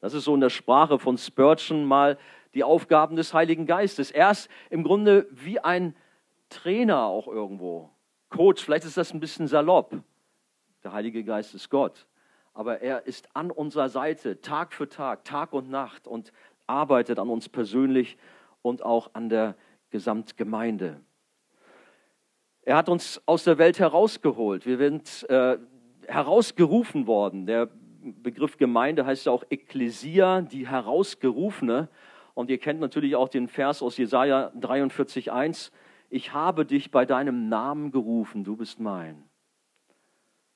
Das 0.00 0.14
ist 0.14 0.24
so 0.24 0.34
in 0.34 0.40
der 0.40 0.50
Sprache 0.50 0.98
von 0.98 1.18
Spurgeon 1.18 1.84
mal 1.84 2.18
die 2.54 2.64
Aufgaben 2.64 3.16
des 3.16 3.34
Heiligen 3.34 3.66
Geistes. 3.66 4.10
Er 4.10 4.30
ist 4.30 4.48
im 4.70 4.82
Grunde 4.82 5.26
wie 5.30 5.60
ein 5.60 5.94
Trainer 6.48 7.04
auch 7.04 7.28
irgendwo. 7.28 7.90
Coach, 8.28 8.64
vielleicht 8.64 8.84
ist 8.84 8.96
das 8.96 9.12
ein 9.12 9.20
bisschen 9.20 9.46
salopp. 9.46 9.94
Der 10.82 10.92
Heilige 10.92 11.22
Geist 11.22 11.54
ist 11.54 11.68
Gott. 11.68 12.06
Aber 12.54 12.80
er 12.80 13.06
ist 13.06 13.28
an 13.34 13.50
unserer 13.50 13.88
Seite 13.88 14.40
Tag 14.40 14.72
für 14.72 14.88
Tag, 14.88 15.24
Tag 15.24 15.52
und 15.52 15.70
Nacht 15.70 16.08
und 16.08 16.32
arbeitet 16.66 17.18
an 17.18 17.28
uns 17.28 17.48
persönlich 17.48 18.16
und 18.62 18.82
auch 18.82 19.10
an 19.12 19.28
der 19.28 19.56
Gesamtgemeinde. 19.90 21.00
Er 22.62 22.76
hat 22.76 22.88
uns 22.88 23.20
aus 23.26 23.44
der 23.44 23.58
Welt 23.58 23.78
herausgeholt. 23.78 24.66
Wir 24.66 24.78
sind 24.78 25.28
äh, 25.28 25.58
herausgerufen 26.06 27.06
worden. 27.06 27.46
Der 27.46 27.68
Begriff 28.02 28.56
Gemeinde 28.56 29.04
heißt 29.04 29.26
ja 29.26 29.32
auch 29.32 29.44
Ekklesia, 29.50 30.42
die 30.42 30.66
Herausgerufene. 30.66 31.88
Und 32.34 32.50
ihr 32.50 32.58
kennt 32.58 32.80
natürlich 32.80 33.16
auch 33.16 33.28
den 33.28 33.48
Vers 33.48 33.82
aus 33.82 33.96
Jesaja 33.96 34.52
43,1. 34.60 35.70
Ich 36.08 36.32
habe 36.32 36.64
dich 36.64 36.90
bei 36.90 37.04
deinem 37.04 37.48
Namen 37.48 37.90
gerufen, 37.90 38.44
du 38.44 38.56
bist 38.56 38.80
mein. 38.80 39.24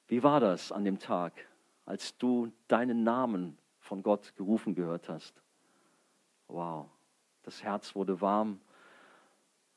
Wie 0.07 0.23
war 0.23 0.41
das 0.41 0.73
an 0.73 0.85
dem 0.85 0.99
Tag, 0.99 1.33
als 1.87 2.17
du 2.19 2.53
deinen 2.69 3.05
Namen 3.05 3.59
von 3.79 4.03
Gott 4.03 4.35
gerufen 4.37 4.75
gehört 4.75 5.09
hast? 5.09 5.43
Wow, 6.49 6.87
das 7.43 7.63
Herz 7.63 7.95
wurde 7.95 8.21
warm. 8.21 8.61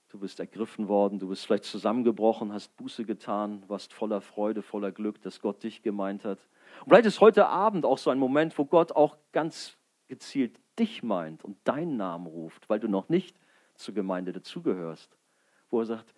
Du 0.10 0.20
bist 0.20 0.40
ergriffen 0.40 0.88
worden, 0.88 1.20
du 1.20 1.28
bist 1.28 1.46
vielleicht 1.46 1.66
zusammengebrochen, 1.66 2.54
hast 2.54 2.76
Buße 2.78 3.04
getan, 3.04 3.64
warst 3.68 3.94
voller 3.94 4.22
Freude, 4.22 4.62
voller 4.62 4.92
Glück, 4.94 5.22
dass 5.22 5.42
Gott 5.42 5.64
dich 5.64 5.82
gemeint 5.82 6.24
hat. 6.24 6.40
Vielleicht 6.86 7.06
ist 7.06 7.22
heute 7.22 7.48
Abend 7.48 7.86
auch 7.86 7.98
so 7.98 8.10
ein 8.10 8.20
Moment, 8.20 8.58
wo 8.58 8.66
Gott 8.66 8.92
auch 8.92 9.18
ganz 9.32 9.78
gezielt 10.08 10.60
dich 10.80 11.04
meint 11.04 11.44
und 11.44 11.58
deinen 11.66 11.98
Namen 11.98 12.28
ruft, 12.28 12.70
weil 12.70 12.80
du 12.80 12.88
noch 12.88 13.10
nicht 13.10 13.38
zur 13.76 13.94
Gemeinde 13.94 14.32
dazugehörst, 14.32 15.18
wo 15.70 15.80
er 15.80 15.86
sagt, 15.86 16.14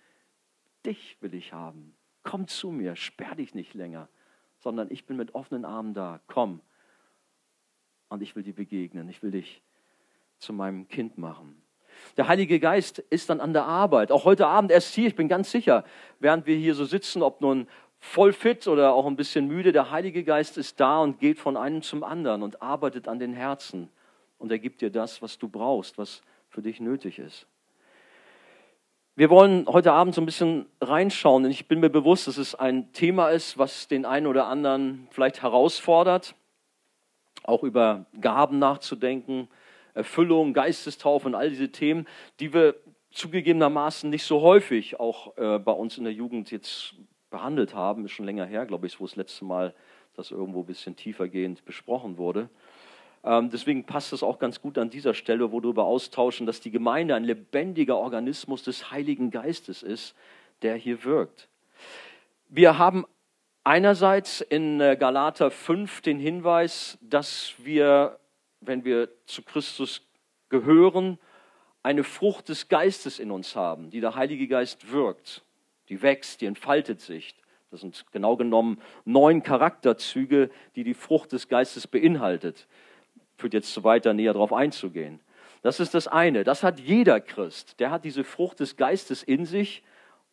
dich 0.85 1.17
will 1.21 1.33
ich 1.33 1.53
haben, 1.53 1.95
komm 2.23 2.47
zu 2.47 2.71
mir, 2.71 2.95
sperr 2.95 3.35
dich 3.35 3.53
nicht 3.53 3.73
länger, 3.73 4.07
sondern 4.59 4.91
ich 4.91 5.05
bin 5.05 5.17
mit 5.17 5.35
offenen 5.35 5.65
Armen 5.65 5.93
da, 5.93 6.19
komm. 6.27 6.61
Und 8.09 8.21
ich 8.21 8.35
will 8.35 8.43
dir 8.43 8.55
begegnen, 8.55 9.07
ich 9.09 9.21
will 9.23 9.31
dich 9.31 9.61
zu 10.37 10.53
meinem 10.53 10.87
Kind 10.87 11.17
machen. 11.17 11.61
Der 12.17 12.27
Heilige 12.27 12.59
Geist 12.59 12.99
ist 12.99 13.29
dann 13.29 13.41
an 13.41 13.53
der 13.53 13.65
Arbeit. 13.65 14.11
Auch 14.11 14.25
heute 14.25 14.47
Abend 14.47 14.71
erst 14.71 14.93
hier, 14.93 15.07
ich 15.07 15.15
bin 15.15 15.27
ganz 15.27 15.51
sicher, 15.51 15.83
während 16.19 16.45
wir 16.45 16.55
hier 16.55 16.75
so 16.75 16.85
sitzen, 16.85 17.21
ob 17.21 17.41
nun 17.41 17.67
voll 17.99 18.33
fit 18.33 18.67
oder 18.67 18.93
auch 18.93 19.05
ein 19.05 19.15
bisschen 19.15 19.47
müde, 19.47 19.71
der 19.71 19.91
Heilige 19.91 20.23
Geist 20.23 20.57
ist 20.57 20.79
da 20.79 20.99
und 20.99 21.19
geht 21.19 21.39
von 21.39 21.57
einem 21.57 21.81
zum 21.81 22.03
anderen 22.03 22.43
und 22.43 22.61
arbeitet 22.61 23.07
an 23.07 23.19
den 23.19 23.33
Herzen. 23.33 23.89
Und 24.37 24.51
er 24.51 24.59
gibt 24.59 24.81
dir 24.81 24.89
das, 24.89 25.21
was 25.21 25.37
du 25.37 25.49
brauchst, 25.49 25.97
was 25.97 26.21
für 26.49 26.61
dich 26.61 26.79
nötig 26.79 27.19
ist. 27.19 27.45
Wir 29.15 29.29
wollen 29.29 29.65
heute 29.67 29.91
Abend 29.91 30.15
so 30.15 30.21
ein 30.21 30.25
bisschen 30.25 30.65
reinschauen, 30.79 31.43
denn 31.43 31.51
ich 31.51 31.67
bin 31.67 31.81
mir 31.81 31.89
bewusst, 31.89 32.27
dass 32.27 32.37
es 32.37 32.55
ein 32.55 32.93
Thema 32.93 33.29
ist, 33.29 33.57
was 33.57 33.89
den 33.89 34.05
einen 34.05 34.27
oder 34.27 34.47
anderen 34.47 35.09
vielleicht 35.11 35.41
herausfordert, 35.41 36.35
auch 37.43 37.63
über 37.63 38.05
Gaben 38.21 38.59
nachzudenken, 38.59 39.49
Erfüllung, 39.93 40.53
Geistestaufe 40.53 41.27
und 41.27 41.35
all 41.35 41.49
diese 41.49 41.69
Themen, 41.69 42.07
die 42.39 42.53
wir 42.53 42.75
zugegebenermaßen 43.11 44.09
nicht 44.09 44.23
so 44.23 44.39
häufig 44.39 45.01
auch 45.01 45.35
äh, 45.37 45.59
bei 45.59 45.73
uns 45.73 45.97
in 45.97 46.05
der 46.05 46.13
Jugend 46.13 46.51
jetzt 46.51 46.95
behandelt 47.29 47.73
haben. 47.73 48.05
Ist 48.05 48.11
schon 48.11 48.25
länger 48.25 48.45
her, 48.45 48.65
glaube 48.65 48.87
ich, 48.87 48.99
wo 48.99 49.05
das 49.05 49.15
letzte 49.15 49.45
Mal 49.45 49.73
das 50.15 50.31
irgendwo 50.31 50.61
ein 50.61 50.65
bisschen 50.65 50.95
tiefergehend 50.95 51.65
besprochen 51.65 52.17
wurde. 52.17 52.49
Ähm, 53.23 53.49
deswegen 53.49 53.85
passt 53.85 54.13
es 54.13 54.23
auch 54.23 54.39
ganz 54.39 54.61
gut 54.61 54.77
an 54.77 54.89
dieser 54.89 55.13
Stelle, 55.13 55.51
wo 55.51 55.57
wir 55.57 55.61
darüber 55.61 55.85
austauschen, 55.85 56.45
dass 56.45 56.61
die 56.61 56.71
Gemeinde 56.71 57.15
ein 57.15 57.23
lebendiger 57.23 57.97
Organismus 57.97 58.63
des 58.63 58.91
Heiligen 58.91 59.31
Geistes 59.31 59.83
ist, 59.83 60.15
der 60.61 60.75
hier 60.75 61.03
wirkt. 61.03 61.49
Wir 62.47 62.77
haben 62.77 63.05
einerseits 63.63 64.41
in 64.41 64.79
äh, 64.81 64.97
Galater 64.97 65.51
5 65.51 66.01
den 66.01 66.19
Hinweis, 66.19 66.97
dass 67.01 67.53
wir 67.57 68.19
wenn 68.61 68.83
wir 68.83 69.09
zu 69.25 69.41
Christus 69.43 70.01
gehören, 70.49 71.17
eine 71.83 72.03
Frucht 72.03 72.49
des 72.49 72.67
Geistes 72.67 73.19
in 73.19 73.31
uns 73.31 73.55
haben, 73.55 73.89
die 73.89 74.01
der 74.01 74.15
Heilige 74.15 74.47
Geist 74.47 74.91
wirkt, 74.91 75.43
die 75.89 76.01
wächst, 76.01 76.41
die 76.41 76.45
entfaltet 76.45 77.01
sich. 77.01 77.35
Das 77.71 77.81
sind 77.81 78.05
genau 78.11 78.35
genommen 78.35 78.81
neun 79.05 79.43
Charakterzüge, 79.43 80.49
die 80.75 80.83
die 80.83 80.93
Frucht 80.93 81.31
des 81.31 81.47
Geistes 81.47 81.87
beinhaltet. 81.87 82.67
Führt 83.37 83.53
jetzt 83.53 83.73
zu 83.73 83.83
weiter, 83.83 84.13
näher 84.13 84.33
darauf 84.33 84.53
einzugehen. 84.53 85.19
Das 85.61 85.79
ist 85.79 85.93
das 85.93 86.07
eine. 86.07 86.43
Das 86.43 86.63
hat 86.63 86.79
jeder 86.79 87.19
Christ. 87.19 87.79
Der 87.79 87.91
hat 87.91 88.05
diese 88.05 88.23
Frucht 88.23 88.59
des 88.59 88.75
Geistes 88.75 89.23
in 89.23 89.45
sich 89.45 89.83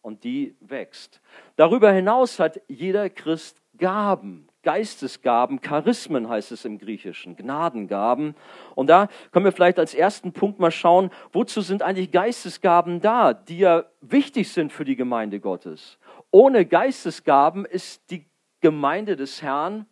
und 0.03 0.25
die 0.25 0.57
wächst. 0.61 1.21
Darüber 1.57 1.91
hinaus 1.93 2.39
hat 2.39 2.61
jeder 2.69 3.11
Christ 3.11 3.61
Gaben, 3.77 4.49
Geistesgaben, 4.67 5.61
Charismen 5.61 6.29
heißt 6.29 6.51
es 6.51 6.65
im 6.65 6.79
Griechischen, 6.79 7.37
Gnadengaben. 7.37 8.35
Und 8.75 8.89
da 8.89 9.07
können 9.31 9.45
wir 9.45 9.53
vielleicht 9.53 9.79
als 9.79 9.95
ersten 9.95 10.33
Punkt 10.33 10.59
mal 10.59 10.73
schauen, 10.73 11.11
wozu 11.33 11.61
sind 11.61 11.85
eigentlich 11.85 12.11
Geistesgaben 12.11 13.01
da, 13.01 13.33
die 13.33 13.59
ja 13.59 13.85
wichtig 14.01 14.51
sind 14.51 14.73
für 14.73 14.85
die 14.85 14.97
Gemeinde 14.97 15.39
Gottes. 15.39 16.01
Ohne 16.33 16.67
Geistesgaben 16.67 17.65
ist 17.65 18.11
die 18.11 18.27
Gemeinde 18.61 19.15
des 19.15 19.41
Herrn 19.41 19.87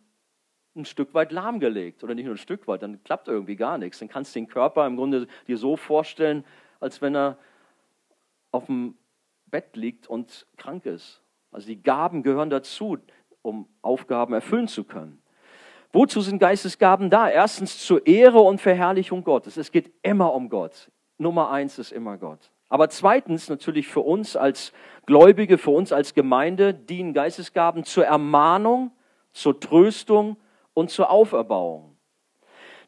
ein 0.75 0.83
Stück 0.83 1.13
weit 1.13 1.31
lahmgelegt. 1.31 2.03
Oder 2.03 2.13
nicht 2.13 2.25
nur 2.25 2.35
ein 2.35 2.37
Stück 2.37 2.67
weit, 2.67 2.81
dann 2.81 3.01
klappt 3.05 3.29
irgendwie 3.29 3.55
gar 3.55 3.77
nichts. 3.77 3.99
Dann 3.99 4.09
kannst 4.09 4.35
du 4.35 4.39
den 4.39 4.49
Körper 4.49 4.85
im 4.87 4.97
Grunde 4.97 5.27
dir 5.47 5.57
so 5.57 5.77
vorstellen, 5.77 6.43
als 6.81 7.01
wenn 7.01 7.15
er 7.15 7.37
auf 8.51 8.65
dem 8.65 8.97
Bett 9.45 9.77
liegt 9.77 10.07
und 10.07 10.45
krank 10.57 10.85
ist. 10.85 11.21
Also 11.49 11.67
die 11.67 11.81
Gaben 11.81 12.23
gehören 12.23 12.49
dazu 12.49 12.97
um 13.45 13.67
Aufgaben 13.81 14.33
erfüllen 14.33 14.67
zu 14.67 14.83
können. 14.83 15.21
Wozu 15.93 16.19
sind 16.19 16.39
Geistesgaben 16.39 17.09
da? 17.09 17.29
Erstens 17.29 17.79
zur 17.85 18.05
Ehre 18.05 18.39
und 18.39 18.59
Verherrlichung 18.59 19.23
Gottes. 19.23 19.55
Es 19.55 19.71
geht 19.71 19.93
immer 20.01 20.33
um 20.33 20.49
Gott. 20.49 20.91
Nummer 21.17 21.51
eins 21.51 21.79
ist 21.79 21.93
immer 21.93 22.17
Gott. 22.17 22.51
Aber 22.67 22.89
zweitens 22.89 23.47
natürlich 23.47 23.87
für 23.87 24.01
uns 24.01 24.35
als 24.35 24.73
Gläubige, 25.05 25.57
für 25.57 25.71
uns 25.71 25.93
als 25.93 26.13
Gemeinde 26.13 26.73
dienen 26.73 27.13
Geistesgaben 27.13 27.85
zur 27.85 28.05
Ermahnung, 28.05 28.91
zur 29.31 29.59
Tröstung 29.59 30.35
und 30.73 30.89
zur 30.89 31.09
Auferbauung. 31.09 31.95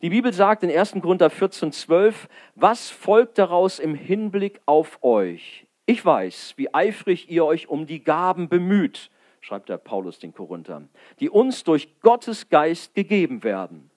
Die 0.01 0.09
Bibel 0.09 0.33
sagt 0.33 0.63
in 0.63 0.69
1. 0.69 0.95
Korinther 1.01 1.29
14, 1.29 1.71
12, 1.71 2.27
was 2.55 2.89
folgt 2.89 3.37
daraus 3.37 3.79
im 3.79 3.95
Hinblick 3.95 4.61
auf 4.65 5.01
euch? 5.01 5.65
Ich 5.85 6.05
weiß, 6.05 6.55
wie 6.57 6.73
eifrig 6.73 7.29
ihr 7.31 7.45
euch 7.45 7.69
um 7.69 7.85
die 7.85 8.03
Gaben 8.03 8.49
bemüht 8.49 9.09
schreibt 9.47 9.69
der 9.69 9.77
Paulus 9.77 10.19
den 10.19 10.33
Korinthern, 10.33 10.89
die 11.21 11.29
uns 11.29 11.63
durch 11.63 12.01
Gottes 12.01 12.49
Geist 12.49 12.93
gegeben 12.93 13.43
werden. 13.43 13.89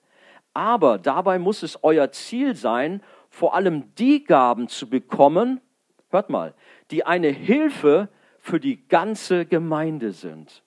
Aber 0.53 0.97
dabei 0.97 1.39
muss 1.39 1.61
es 1.61 1.83
euer 1.83 2.09
Ziel 2.11 2.55
sein, 2.55 3.03
vor 3.29 3.53
allem 3.53 3.93
die 3.95 4.23
Gaben 4.23 4.69
zu 4.69 4.89
bekommen, 4.89 5.59
hört 6.09 6.29
mal, 6.29 6.53
die 6.89 7.05
eine 7.05 7.27
Hilfe 7.27 8.07
für 8.39 8.61
die 8.61 8.87
ganze 8.87 9.45
Gemeinde 9.45 10.13
sind. 10.13 10.63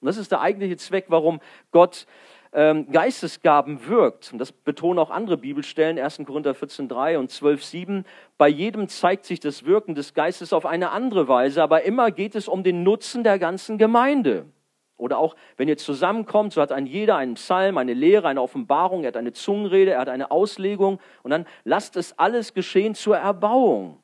Und 0.00 0.06
das 0.06 0.16
ist 0.16 0.32
der 0.32 0.40
eigentliche 0.40 0.76
Zweck, 0.76 1.06
warum 1.08 1.40
Gott 1.70 2.06
ähm, 2.52 2.90
Geistesgaben 2.90 3.86
wirkt. 3.86 4.32
Und 4.32 4.38
das 4.38 4.52
betonen 4.52 4.98
auch 4.98 5.10
andere 5.10 5.36
Bibelstellen, 5.36 5.98
1. 5.98 6.22
Korinther 6.26 6.52
14,3 6.52 7.18
und 7.18 7.30
12,7. 7.30 8.04
Bei 8.38 8.48
jedem 8.48 8.88
zeigt 8.88 9.24
sich 9.24 9.40
das 9.40 9.64
Wirken 9.64 9.94
des 9.94 10.14
Geistes 10.14 10.52
auf 10.52 10.66
eine 10.66 10.90
andere 10.90 11.28
Weise, 11.28 11.62
aber 11.62 11.82
immer 11.82 12.10
geht 12.10 12.34
es 12.34 12.48
um 12.48 12.62
den 12.62 12.82
Nutzen 12.82 13.24
der 13.24 13.38
ganzen 13.38 13.78
Gemeinde. 13.78 14.46
Oder 14.96 15.18
auch, 15.18 15.34
wenn 15.56 15.68
ihr 15.68 15.78
zusammenkommt, 15.78 16.52
so 16.52 16.60
hat 16.60 16.72
ein 16.72 16.86
jeder 16.86 17.16
einen 17.16 17.34
Psalm, 17.34 17.78
eine 17.78 17.94
Lehre, 17.94 18.28
eine 18.28 18.42
Offenbarung, 18.42 19.02
er 19.02 19.08
hat 19.08 19.16
eine 19.16 19.32
Zungenrede, 19.32 19.92
er 19.92 20.00
hat 20.00 20.10
eine 20.10 20.30
Auslegung 20.30 21.00
und 21.22 21.30
dann 21.30 21.46
lasst 21.64 21.96
es 21.96 22.18
alles 22.18 22.52
geschehen 22.52 22.94
zur 22.94 23.16
Erbauung. 23.16 24.02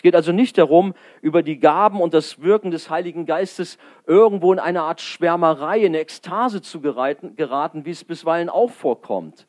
Es 0.00 0.02
geht 0.02 0.16
also 0.16 0.32
nicht 0.32 0.56
darum, 0.56 0.94
über 1.20 1.42
die 1.42 1.58
Gaben 1.58 2.00
und 2.00 2.14
das 2.14 2.40
Wirken 2.40 2.70
des 2.70 2.88
Heiligen 2.88 3.26
Geistes 3.26 3.76
irgendwo 4.06 4.50
in 4.50 4.58
eine 4.58 4.80
Art 4.80 5.02
Schwärmerei, 5.02 5.80
in 5.80 5.92
Ekstase 5.92 6.62
zu 6.62 6.80
geraten, 6.80 7.84
wie 7.84 7.90
es 7.90 8.02
bisweilen 8.02 8.48
auch 8.48 8.70
vorkommt, 8.70 9.46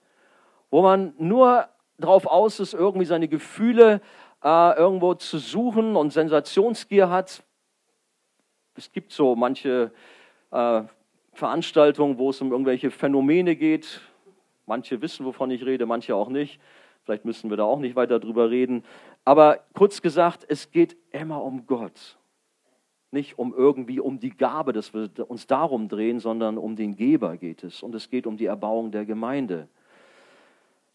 wo 0.70 0.82
man 0.82 1.14
nur 1.18 1.70
darauf 2.00 2.26
aus 2.26 2.60
ist, 2.60 2.74
irgendwie 2.74 3.06
seine 3.06 3.30
Gefühle 3.30 4.02
äh, 4.44 4.78
irgendwo 4.78 5.14
zu 5.14 5.38
suchen 5.38 5.96
und 5.96 6.12
Sensationsgier 6.12 7.10
hat. 7.10 7.44
Es 8.76 8.92
gibt 8.92 9.14
so 9.14 9.38
manche 9.38 9.94
äh, 10.52 10.82
Veranstaltungen, 11.32 12.18
wo 12.18 12.32
es 12.32 12.42
um 12.42 12.52
irgendwelche 12.52 12.92
Phänomene 12.92 13.56
geht. 13.56 14.02
Manche 14.66 15.02
wissen, 15.02 15.26
wovon 15.26 15.50
ich 15.50 15.66
rede, 15.66 15.86
manche 15.86 16.14
auch 16.14 16.28
nicht. 16.28 16.60
Vielleicht 17.04 17.26
müssen 17.26 17.50
wir 17.50 17.58
da 17.58 17.64
auch 17.64 17.80
nicht 17.80 17.96
weiter 17.96 18.20
drüber 18.20 18.52
reden. 18.52 18.84
Aber 19.24 19.60
kurz 19.74 20.02
gesagt, 20.02 20.46
es 20.48 20.72
geht 20.72 20.98
immer 21.12 21.44
um 21.44 21.68
Gott. 21.68 22.18
Nicht 23.12 23.38
um 23.38 23.54
irgendwie 23.54 24.00
um 24.00 24.20
die 24.20 24.30
Gabe, 24.36 24.74
dass 24.74 24.94
wir 24.94 25.10
uns 25.30 25.46
darum 25.46 25.90
drehen, 25.90 26.20
sondern 26.20 26.58
um 26.58 26.76
den 26.76 26.96
Geber 26.96 27.38
geht 27.38 27.64
es. 27.64 27.84
Und 27.84 27.94
es 27.94 28.10
geht 28.10 28.26
um 28.26 28.38
die 28.38 28.46
Erbauung 28.46 28.92
der 28.92 29.06
Gemeinde. 29.06 29.68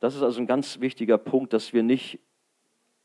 Das 0.01 0.15
ist 0.15 0.23
also 0.23 0.41
ein 0.41 0.47
ganz 0.47 0.81
wichtiger 0.81 1.19
Punkt, 1.19 1.53
dass 1.53 1.73
wir 1.73 1.83
nicht 1.83 2.19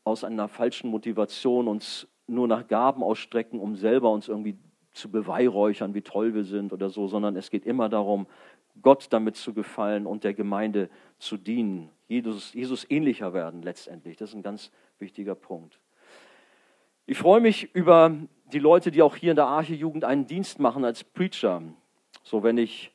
aus 0.03 0.23
einer 0.23 0.47
falschen 0.47 0.89
Motivation 0.89 1.67
uns 1.67 2.07
nur 2.27 2.47
nach 2.47 2.67
Gaben 2.67 3.03
ausstrecken, 3.03 3.59
um 3.59 3.75
selber 3.75 4.11
uns 4.11 4.27
irgendwie 4.27 4.57
zu 4.93 5.09
beweihräuchern, 5.09 5.93
wie 5.93 6.01
toll 6.01 6.33
wir 6.33 6.43
sind 6.43 6.73
oder 6.73 6.89
so, 6.89 7.07
sondern 7.07 7.35
es 7.35 7.49
geht 7.49 7.65
immer 7.65 7.89
darum, 7.89 8.27
Gott 8.81 9.07
damit 9.11 9.35
zu 9.35 9.53
gefallen 9.53 10.05
und 10.05 10.23
der 10.23 10.33
Gemeinde 10.33 10.89
zu 11.19 11.37
dienen. 11.37 11.89
Jesus, 12.07 12.53
Jesus 12.53 12.85
ähnlicher 12.89 13.33
werden 13.33 13.61
letztendlich. 13.61 14.17
Das 14.17 14.29
ist 14.29 14.35
ein 14.35 14.43
ganz 14.43 14.71
wichtiger 15.01 15.35
Punkt. 15.35 15.79
Ich 17.05 17.17
freue 17.17 17.41
mich 17.41 17.75
über 17.75 18.15
die 18.53 18.59
Leute, 18.59 18.91
die 18.91 19.01
auch 19.01 19.15
hier 19.15 19.31
in 19.31 19.35
der 19.35 19.47
Arche-Jugend 19.47 20.05
einen 20.05 20.27
Dienst 20.27 20.59
machen 20.59 20.85
als 20.85 21.03
Preacher. 21.03 21.63
So, 22.23 22.43
wenn 22.43 22.57
ich 22.57 22.91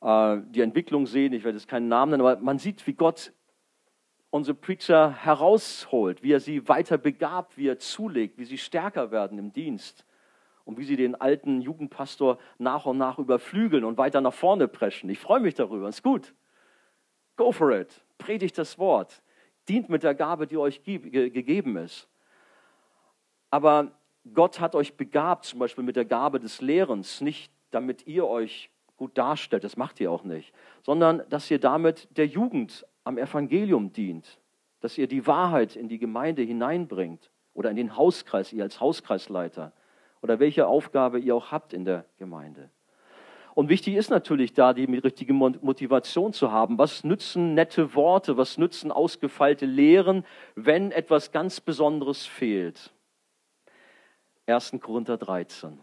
äh, 0.00 0.38
die 0.48 0.62
Entwicklung 0.62 1.06
sehe, 1.06 1.28
ich 1.28 1.44
werde 1.44 1.58
jetzt 1.58 1.68
keinen 1.68 1.88
Namen 1.88 2.10
nennen, 2.10 2.26
aber 2.26 2.40
man 2.40 2.58
sieht, 2.58 2.86
wie 2.86 2.94
Gott 2.94 3.32
unsere 4.30 4.56
Preacher 4.56 5.12
herausholt, 5.12 6.22
wie 6.22 6.32
er 6.32 6.40
sie 6.40 6.68
weiter 6.68 6.98
begabt, 6.98 7.56
wie 7.56 7.68
er 7.68 7.78
zulegt, 7.78 8.38
wie 8.38 8.44
sie 8.44 8.58
stärker 8.58 9.10
werden 9.10 9.38
im 9.38 9.52
Dienst. 9.52 10.04
und 10.66 10.78
wie 10.78 10.84
sie 10.84 10.96
den 10.96 11.14
alten 11.14 11.62
Jugendpastor 11.62 12.38
nach 12.58 12.86
und 12.86 12.98
nach 12.98 13.18
überflügeln 13.18 13.84
und 13.84 13.96
weiter 13.98 14.20
nach 14.20 14.34
vorne 14.34 14.66
preschen. 14.66 15.08
Ich 15.08 15.20
freue 15.20 15.38
mich 15.38 15.54
darüber, 15.54 15.88
ist 15.88 16.02
gut. 16.02 16.34
Go 17.36 17.52
for 17.52 17.70
it. 17.70 18.04
Predigt 18.18 18.58
das 18.58 18.76
Wort. 18.76 19.22
Dient 19.68 19.88
mit 19.88 20.02
der 20.02 20.14
Gabe, 20.14 20.46
die 20.46 20.56
euch 20.56 20.82
gegeben 20.84 21.76
ist. 21.76 22.08
Aber 23.50 23.92
Gott 24.34 24.60
hat 24.60 24.74
euch 24.74 24.96
begabt, 24.96 25.44
zum 25.44 25.58
Beispiel 25.58 25.84
mit 25.84 25.96
der 25.96 26.04
Gabe 26.04 26.40
des 26.40 26.60
Lehrens, 26.60 27.20
nicht 27.20 27.52
damit 27.70 28.06
ihr 28.06 28.26
euch 28.26 28.70
gut 28.96 29.16
darstellt, 29.18 29.64
das 29.64 29.76
macht 29.76 30.00
ihr 30.00 30.10
auch 30.10 30.24
nicht, 30.24 30.54
sondern 30.82 31.22
dass 31.28 31.50
ihr 31.50 31.60
damit 31.60 32.08
der 32.16 32.26
Jugend 32.26 32.86
am 33.04 33.18
Evangelium 33.18 33.92
dient, 33.92 34.40
dass 34.80 34.98
ihr 34.98 35.06
die 35.06 35.26
Wahrheit 35.26 35.76
in 35.76 35.88
die 35.88 35.98
Gemeinde 35.98 36.42
hineinbringt 36.42 37.30
oder 37.54 37.70
in 37.70 37.76
den 37.76 37.96
Hauskreis, 37.96 38.52
ihr 38.52 38.62
als 38.62 38.80
Hauskreisleiter 38.80 39.72
oder 40.22 40.38
welche 40.40 40.66
Aufgabe 40.66 41.18
ihr 41.18 41.34
auch 41.34 41.52
habt 41.52 41.72
in 41.72 41.84
der 41.84 42.04
Gemeinde. 42.18 42.70
Und 43.56 43.70
wichtig 43.70 43.94
ist 43.94 44.10
natürlich 44.10 44.52
da, 44.52 44.74
die 44.74 44.84
richtige 44.84 45.32
Motivation 45.32 46.34
zu 46.34 46.52
haben. 46.52 46.76
Was 46.76 47.04
nützen 47.04 47.54
nette 47.54 47.94
Worte, 47.94 48.36
was 48.36 48.58
nützen 48.58 48.92
ausgefeilte 48.92 49.64
Lehren, 49.64 50.26
wenn 50.56 50.92
etwas 50.92 51.32
ganz 51.32 51.62
Besonderes 51.62 52.26
fehlt? 52.26 52.92
1. 54.44 54.72
Korinther 54.82 55.16
13. 55.16 55.80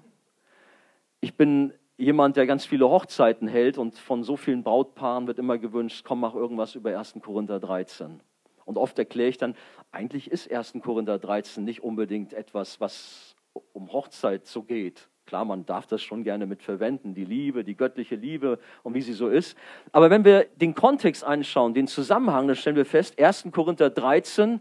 Ich 1.20 1.36
bin 1.36 1.74
jemand, 1.98 2.38
der 2.38 2.46
ganz 2.46 2.64
viele 2.64 2.88
Hochzeiten 2.88 3.48
hält 3.48 3.80
und 3.80 3.98
von 3.98 4.24
so 4.24 4.38
vielen 4.38 4.62
Brautpaaren 4.62 5.26
wird 5.26 5.40
immer 5.40 5.58
gewünscht, 5.58 6.06
komm, 6.08 6.20
mach 6.20 6.36
irgendwas 6.36 6.76
über 6.76 6.96
1. 6.96 7.16
Korinther 7.24 7.60
13. 7.60 8.22
Und 8.66 8.78
oft 8.78 9.00
erkläre 9.00 9.30
ich 9.30 9.40
dann, 9.40 9.56
eigentlich 9.92 10.30
ist 10.30 10.52
1. 10.52 10.74
Korinther 10.84 11.18
13 11.18 11.64
nicht 11.64 11.82
unbedingt 11.82 12.34
etwas, 12.34 12.80
was 12.80 13.36
um 13.74 13.92
Hochzeit 13.92 14.46
so 14.46 14.62
geht. 14.62 15.10
Klar, 15.26 15.46
man 15.46 15.66
darf 15.66 15.88
das 15.88 16.02
schon 16.02 16.24
gerne 16.24 16.46
mit 16.46 16.62
verwenden, 16.62 17.14
die 17.14 17.24
Liebe, 17.24 17.64
die 17.64 17.76
göttliche 17.76 18.16
Liebe 18.16 18.60
und 18.84 18.94
wie 18.94 19.02
sie 19.02 19.14
so 19.14 19.30
ist. 19.30 19.58
Aber 19.92 20.10
wenn 20.10 20.26
wir 20.26 20.46
den 20.56 20.76
Kontext 20.76 21.24
anschauen, 21.24 21.74
den 21.74 21.88
Zusammenhang, 21.88 22.48
dann 22.48 22.56
stellen 22.56 22.76
wir 22.76 22.86
fest, 22.86 23.20
1. 23.20 23.48
Korinther 23.52 23.90
13 23.90 24.60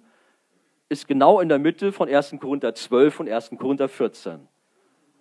ist 0.88 1.08
genau 1.08 1.40
in 1.40 1.48
der 1.48 1.58
Mitte 1.58 1.90
von 1.90 2.08
1. 2.08 2.36
Korinther 2.40 2.74
12 2.74 3.20
und 3.20 3.28
1. 3.28 3.50
Korinther 3.58 3.88
14. 3.88 4.46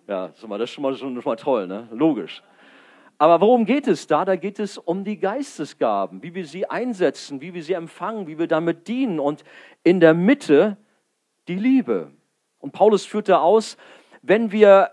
Ja, 0.06 0.28
das 0.28 0.36
ist 0.36 0.70
schon 0.70 0.82
mal, 0.82 0.96
schon 0.96 1.14
mal 1.14 1.36
toll, 1.36 1.66
ne? 1.66 1.88
logisch. 1.92 2.42
Aber 3.18 3.40
worum 3.40 3.66
geht 3.66 3.86
es 3.86 4.06
da? 4.06 4.24
Da 4.24 4.36
geht 4.36 4.58
es 4.58 4.78
um 4.78 5.04
die 5.04 5.18
Geistesgaben, 5.18 6.22
wie 6.22 6.34
wir 6.34 6.44
sie 6.44 6.68
einsetzen, 6.68 7.40
wie 7.40 7.54
wir 7.54 7.62
sie 7.62 7.74
empfangen, 7.74 8.26
wie 8.26 8.38
wir 8.38 8.48
damit 8.48 8.88
dienen. 8.88 9.20
Und 9.20 9.44
in 9.84 10.00
der 10.00 10.12
Mitte 10.12 10.76
die 11.46 11.54
Liebe. 11.54 12.10
Und 12.58 12.72
Paulus 12.72 13.04
führt 13.06 13.28
da 13.28 13.38
aus, 13.40 13.76
wenn 14.22 14.50
wir 14.50 14.90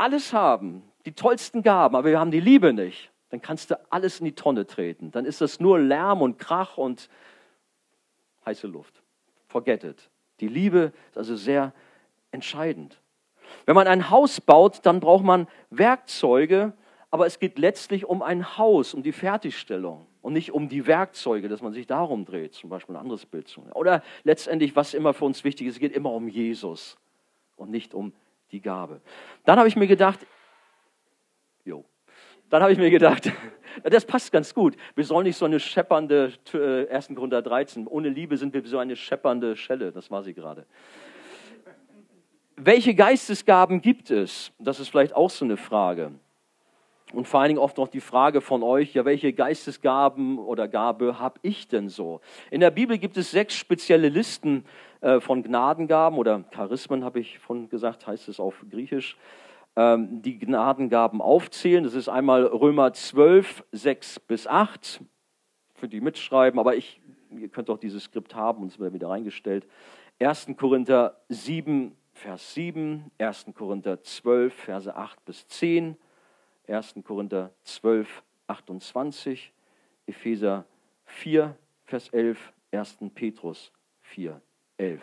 alles 0.00 0.32
haben, 0.32 0.82
die 1.04 1.12
tollsten 1.12 1.62
Gaben, 1.62 1.94
aber 1.94 2.10
wir 2.10 2.18
haben 2.18 2.30
die 2.30 2.40
Liebe 2.40 2.72
nicht, 2.72 3.10
dann 3.28 3.40
kannst 3.40 3.70
du 3.70 3.78
alles 3.90 4.20
in 4.20 4.24
die 4.24 4.34
Tonne 4.34 4.66
treten. 4.66 5.10
Dann 5.12 5.24
ist 5.24 5.40
das 5.40 5.60
nur 5.60 5.78
Lärm 5.78 6.22
und 6.22 6.38
Krach 6.38 6.78
und 6.78 7.08
heiße 8.44 8.66
Luft. 8.66 9.02
Forget 9.46 9.84
it. 9.84 10.10
Die 10.40 10.48
Liebe 10.48 10.92
ist 11.10 11.18
also 11.18 11.36
sehr 11.36 11.72
entscheidend. 12.32 13.00
Wenn 13.66 13.74
man 13.74 13.86
ein 13.86 14.10
Haus 14.10 14.40
baut, 14.40 14.80
dann 14.84 15.00
braucht 15.00 15.24
man 15.24 15.46
Werkzeuge, 15.70 16.72
aber 17.10 17.26
es 17.26 17.38
geht 17.38 17.58
letztlich 17.58 18.06
um 18.06 18.22
ein 18.22 18.56
Haus, 18.56 18.94
um 18.94 19.02
die 19.02 19.12
Fertigstellung 19.12 20.06
und 20.22 20.32
nicht 20.32 20.52
um 20.52 20.68
die 20.68 20.86
Werkzeuge, 20.86 21.48
dass 21.48 21.60
man 21.60 21.72
sich 21.72 21.86
darum 21.86 22.24
dreht, 22.24 22.54
zum 22.54 22.70
Beispiel 22.70 22.94
ein 22.94 23.00
anderes 23.00 23.26
Bild 23.26 23.48
zu. 23.48 23.62
Oder 23.74 24.02
letztendlich, 24.22 24.76
was 24.76 24.94
immer 24.94 25.12
für 25.12 25.24
uns 25.24 25.44
wichtig 25.44 25.66
ist, 25.66 25.74
es 25.74 25.80
geht 25.80 25.92
immer 25.92 26.12
um 26.12 26.28
Jesus 26.28 26.96
und 27.56 27.70
nicht 27.70 27.92
um 27.92 28.12
die 28.52 28.60
Gabe. 28.60 29.00
Dann 29.44 29.58
habe 29.58 29.68
ich 29.68 29.76
mir 29.76 29.86
gedacht, 29.86 30.26
jo, 31.64 31.84
dann 32.48 32.62
habe 32.62 32.72
ich 32.72 32.78
mir 32.78 32.90
gedacht, 32.90 33.30
das 33.84 34.04
passt 34.04 34.32
ganz 34.32 34.54
gut. 34.54 34.76
Wir 34.94 35.04
sollen 35.04 35.24
nicht 35.24 35.36
so 35.36 35.44
eine 35.44 35.60
scheppernde, 35.60 36.32
1. 36.90 37.08
Korinther 37.14 37.42
13, 37.42 37.86
ohne 37.86 38.08
Liebe 38.08 38.36
sind 38.36 38.52
wir 38.52 38.64
so 38.66 38.78
eine 38.78 38.96
scheppernde 38.96 39.56
Schelle, 39.56 39.92
das 39.92 40.10
war 40.10 40.22
sie 40.22 40.34
gerade. 40.34 40.66
Welche 42.56 42.94
Geistesgaben 42.94 43.80
gibt 43.80 44.10
es? 44.10 44.52
Das 44.58 44.80
ist 44.80 44.88
vielleicht 44.88 45.14
auch 45.14 45.30
so 45.30 45.44
eine 45.44 45.56
Frage. 45.56 46.12
Und 47.12 47.26
vor 47.26 47.40
allen 47.40 47.48
Dingen 47.48 47.58
oft 47.60 47.76
noch 47.76 47.88
die 47.88 48.00
Frage 48.00 48.40
von 48.40 48.62
euch, 48.62 48.94
ja, 48.94 49.04
welche 49.04 49.32
Geistesgaben 49.32 50.38
oder 50.38 50.68
Gabe 50.68 51.18
habe 51.18 51.40
ich 51.42 51.66
denn 51.66 51.88
so? 51.88 52.20
In 52.50 52.60
der 52.60 52.70
Bibel 52.70 52.98
gibt 52.98 53.16
es 53.16 53.32
sechs 53.32 53.56
spezielle 53.56 54.08
Listen 54.08 54.64
äh, 55.00 55.20
von 55.20 55.42
Gnadengaben 55.42 56.18
oder 56.18 56.44
Charismen, 56.54 57.04
habe 57.04 57.20
ich 57.20 57.38
von 57.40 57.68
gesagt, 57.68 58.06
heißt 58.06 58.28
es 58.28 58.38
auf 58.38 58.64
Griechisch, 58.70 59.16
ähm, 59.76 60.22
die 60.22 60.38
Gnadengaben 60.38 61.20
aufzählen. 61.20 61.82
Das 61.82 61.94
ist 61.94 62.08
einmal 62.08 62.44
Römer 62.44 62.92
12, 62.92 63.64
6 63.72 64.20
bis 64.20 64.46
8, 64.46 65.00
für 65.74 65.88
die 65.88 66.00
mitschreiben, 66.00 66.60
aber 66.60 66.76
ich, 66.76 67.00
ihr 67.30 67.48
könnt 67.48 67.70
auch 67.70 67.78
dieses 67.78 68.04
Skript 68.04 68.34
haben 68.34 68.62
und 68.62 68.68
es 68.68 68.78
wird 68.78 68.92
wieder 68.92 69.08
reingestellt. 69.08 69.66
1. 70.20 70.48
Korinther 70.56 71.16
7, 71.28 71.96
Vers 72.12 72.54
7, 72.54 73.10
1. 73.18 73.46
Korinther 73.54 74.02
12, 74.02 74.52
Verse 74.52 74.94
8 74.94 75.24
bis 75.24 75.48
10, 75.48 75.96
1. 76.70 76.94
Korinther 77.04 77.50
12, 77.64 78.22
28, 78.46 79.52
Epheser 80.06 80.64
4, 81.06 81.56
Vers 81.84 82.08
11, 82.10 82.52
1. 82.72 82.98
Petrus 83.14 83.72
4, 84.02 84.40
11. 84.78 85.00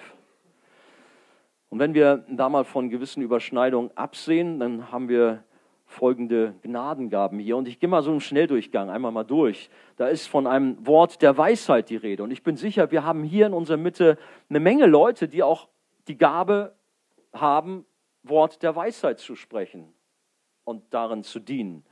Und 1.69 1.79
wenn 1.79 1.93
wir 1.93 2.25
da 2.29 2.47
mal 2.47 2.63
von 2.63 2.89
gewissen 2.89 3.21
Überschneidungen 3.21 3.91
absehen, 3.95 4.59
dann 4.59 4.91
haben 4.91 5.09
wir 5.09 5.43
folgende 5.85 6.55
Gnadengaben 6.61 7.39
hier. 7.39 7.57
Und 7.57 7.67
ich 7.67 7.79
gehe 7.79 7.89
mal 7.89 8.01
so 8.01 8.11
im 8.11 8.19
Schnelldurchgang 8.19 8.89
einmal 8.89 9.11
mal 9.11 9.23
durch. 9.23 9.69
Da 9.97 10.07
ist 10.07 10.27
von 10.27 10.47
einem 10.47 10.85
Wort 10.85 11.21
der 11.21 11.37
Weisheit 11.37 11.89
die 11.89 11.95
Rede. 11.97 12.23
Und 12.23 12.31
ich 12.31 12.43
bin 12.43 12.55
sicher, 12.55 12.91
wir 12.91 13.03
haben 13.03 13.23
hier 13.23 13.47
in 13.47 13.53
unserer 13.53 13.77
Mitte 13.77 14.17
eine 14.49 14.59
Menge 14.59 14.85
Leute, 14.85 15.27
die 15.27 15.43
auch 15.43 15.67
die 16.07 16.17
Gabe 16.17 16.73
haben, 17.33 17.85
Wort 18.23 18.63
der 18.63 18.75
Weisheit 18.75 19.19
zu 19.19 19.35
sprechen 19.35 19.93
und 20.67 20.83
darin 20.91 21.23
zu 21.23 21.39
dienen. 21.39 21.83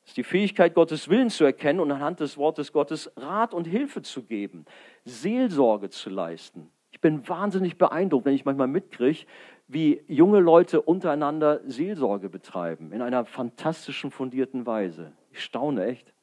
Das 0.00 0.12
ist 0.12 0.16
die 0.16 0.24
Fähigkeit, 0.24 0.74
Gottes 0.74 1.08
Willen 1.08 1.28
zu 1.28 1.44
erkennen 1.44 1.80
und 1.80 1.92
anhand 1.92 2.20
des 2.20 2.38
Wortes 2.38 2.72
Gottes 2.72 3.12
Rat 3.16 3.52
und 3.52 3.66
Hilfe 3.66 4.00
zu 4.00 4.22
geben, 4.22 4.64
Seelsorge 5.04 5.90
zu 5.90 6.08
leisten. 6.08 6.70
Ich 6.90 7.00
bin 7.02 7.28
wahnsinnig 7.28 7.76
beeindruckt, 7.76 8.24
wenn 8.24 8.34
ich 8.34 8.46
manchmal 8.46 8.66
mitkriege, 8.66 9.26
wie 9.68 10.02
junge 10.08 10.40
Leute 10.40 10.80
untereinander 10.80 11.60
Seelsorge 11.66 12.30
betreiben, 12.30 12.92
in 12.92 13.02
einer 13.02 13.26
fantastischen, 13.26 14.10
fundierten 14.10 14.64
Weise. 14.64 15.12
Ich 15.30 15.42
staune 15.44 15.84
echt. 15.84 16.14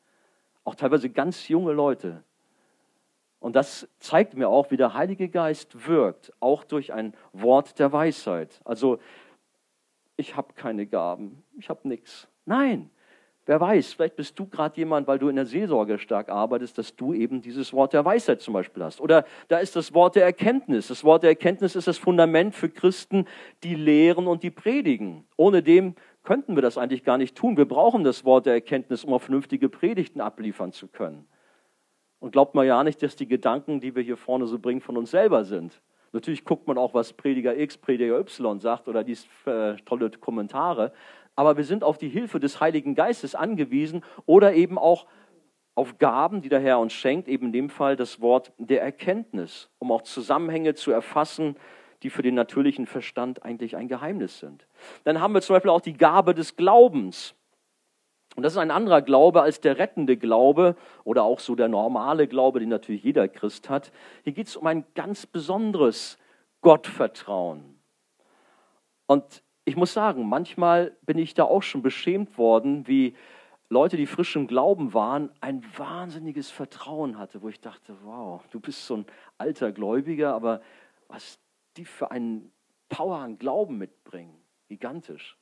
Auch 0.63 0.73
teilweise 0.73 1.11
ganz 1.11 1.47
junge 1.47 1.73
Leute. 1.73 2.23
Und 3.39 3.55
das 3.55 3.87
zeigt 3.99 4.33
mir 4.33 4.49
auch, 4.49 4.71
wie 4.71 4.77
der 4.77 4.95
Heilige 4.95 5.29
Geist 5.29 5.87
wirkt, 5.87 6.33
auch 6.39 6.63
durch 6.63 6.91
ein 6.91 7.13
Wort 7.31 7.77
der 7.77 7.91
Weisheit. 7.91 8.59
Also 8.65 8.97
ich 10.17 10.35
habe 10.35 10.53
keine 10.53 10.85
Gaben, 10.85 11.43
ich 11.57 11.69
habe 11.69 11.87
nichts. 11.87 12.27
Nein, 12.45 12.89
wer 13.45 13.59
weiß, 13.59 13.93
vielleicht 13.93 14.15
bist 14.15 14.37
du 14.39 14.47
gerade 14.47 14.77
jemand, 14.77 15.07
weil 15.07 15.19
du 15.19 15.29
in 15.29 15.35
der 15.35 15.45
Seelsorge 15.45 15.99
stark 15.99 16.29
arbeitest, 16.29 16.77
dass 16.77 16.95
du 16.95 17.13
eben 17.13 17.41
dieses 17.41 17.73
Wort 17.73 17.93
der 17.93 18.05
Weisheit 18.05 18.41
zum 18.41 18.53
Beispiel 18.53 18.83
hast. 18.83 19.01
Oder 19.01 19.25
da 19.47 19.57
ist 19.57 19.75
das 19.75 19.93
Wort 19.93 20.15
der 20.15 20.23
Erkenntnis. 20.23 20.87
Das 20.87 21.03
Wort 21.03 21.23
der 21.23 21.31
Erkenntnis 21.31 21.75
ist 21.75 21.87
das 21.87 21.97
Fundament 21.97 22.55
für 22.55 22.69
Christen, 22.69 23.25
die 23.63 23.75
lehren 23.75 24.27
und 24.27 24.43
die 24.43 24.51
predigen. 24.51 25.25
Ohne 25.37 25.61
dem 25.61 25.95
könnten 26.23 26.55
wir 26.55 26.61
das 26.61 26.77
eigentlich 26.77 27.03
gar 27.03 27.17
nicht 27.17 27.35
tun. 27.35 27.57
Wir 27.57 27.67
brauchen 27.67 28.03
das 28.03 28.25
Wort 28.25 28.45
der 28.45 28.53
Erkenntnis, 28.53 29.03
um 29.03 29.13
auch 29.13 29.21
vernünftige 29.21 29.69
Predigten 29.69 30.21
abliefern 30.21 30.71
zu 30.71 30.87
können. 30.87 31.27
Und 32.19 32.31
glaubt 32.31 32.55
mal 32.55 32.65
ja 32.65 32.83
nicht, 32.83 33.03
dass 33.03 33.15
die 33.15 33.27
Gedanken, 33.27 33.79
die 33.79 33.95
wir 33.95 34.01
hier 34.01 34.17
vorne 34.17 34.47
so 34.47 34.57
bringen, 34.57 34.81
von 34.81 34.97
uns 34.97 35.11
selber 35.11 35.43
sind. 35.43 35.81
Natürlich 36.15 36.45
guckt 36.45 36.65
man 36.65 36.77
auch, 36.77 36.93
was 36.93 37.11
Prediger 37.11 37.57
X, 37.57 37.77
Prediger 37.77 38.17
Y 38.17 38.59
sagt 38.61 38.87
oder 38.87 39.03
dies 39.03 39.27
äh, 39.45 39.75
tolle 39.85 40.09
Kommentare. 40.09 40.93
Aber 41.35 41.57
wir 41.57 41.65
sind 41.65 41.83
auf 41.83 41.97
die 41.97 42.07
Hilfe 42.07 42.39
des 42.39 42.61
Heiligen 42.61 42.95
Geistes 42.95 43.35
angewiesen 43.35 44.01
oder 44.25 44.53
eben 44.53 44.77
auch 44.77 45.07
auf 45.75 45.97
Gaben, 45.97 46.41
die 46.41 46.47
der 46.47 46.61
Herr 46.61 46.79
uns 46.79 46.93
schenkt, 46.93 47.27
eben 47.27 47.47
in 47.47 47.51
dem 47.51 47.69
Fall 47.69 47.97
das 47.97 48.21
Wort 48.21 48.53
der 48.57 48.81
Erkenntnis, 48.81 49.69
um 49.77 49.91
auch 49.91 50.03
Zusammenhänge 50.03 50.73
zu 50.73 50.89
erfassen, 50.89 51.57
die 52.01 52.09
für 52.09 52.21
den 52.21 52.35
natürlichen 52.35 52.85
Verstand 52.85 53.43
eigentlich 53.43 53.75
ein 53.75 53.89
Geheimnis 53.89 54.39
sind. 54.39 54.67
Dann 55.03 55.19
haben 55.19 55.33
wir 55.33 55.41
zum 55.41 55.57
Beispiel 55.57 55.71
auch 55.71 55.81
die 55.81 55.97
Gabe 55.97 56.33
des 56.33 56.55
Glaubens. 56.55 57.35
Und 58.35 58.43
das 58.43 58.53
ist 58.53 58.57
ein 58.57 58.71
anderer 58.71 59.01
Glaube 59.01 59.41
als 59.41 59.61
der 59.61 59.77
rettende 59.77 60.17
Glaube 60.17 60.75
oder 61.03 61.23
auch 61.23 61.39
so 61.39 61.55
der 61.55 61.69
normale 61.69 62.27
Glaube, 62.27 62.59
den 62.59 62.69
natürlich 62.69 63.03
jeder 63.03 63.27
Christ 63.27 63.69
hat. 63.69 63.91
Hier 64.23 64.33
geht 64.33 64.47
es 64.47 64.57
um 64.57 64.67
ein 64.67 64.85
ganz 64.93 65.25
besonderes 65.25 66.17
Gottvertrauen. 66.61 67.79
Und 69.07 69.43
ich 69.63 69.75
muss 69.75 69.93
sagen, 69.93 70.27
manchmal 70.27 70.95
bin 71.03 71.17
ich 71.17 71.33
da 71.33 71.43
auch 71.43 71.63
schon 71.63 71.81
beschämt 71.81 72.37
worden, 72.37 72.87
wie 72.87 73.15
Leute, 73.69 73.97
die 73.97 74.05
frisch 74.05 74.35
im 74.35 74.47
Glauben 74.47 74.93
waren, 74.93 75.31
ein 75.41 75.63
wahnsinniges 75.77 76.51
Vertrauen 76.51 77.17
hatte, 77.17 77.41
wo 77.41 77.49
ich 77.49 77.61
dachte, 77.61 77.95
wow, 78.03 78.43
du 78.51 78.59
bist 78.59 78.85
so 78.85 78.97
ein 78.97 79.05
alter 79.37 79.71
Gläubiger, 79.71 80.35
aber 80.35 80.61
was 81.07 81.39
die 81.77 81.85
für 81.85 82.11
einen 82.11 82.51
Power 82.89 83.17
an 83.17 83.39
Glauben 83.39 83.77
mitbringen. 83.77 84.35
Gigantisch. 84.67 85.37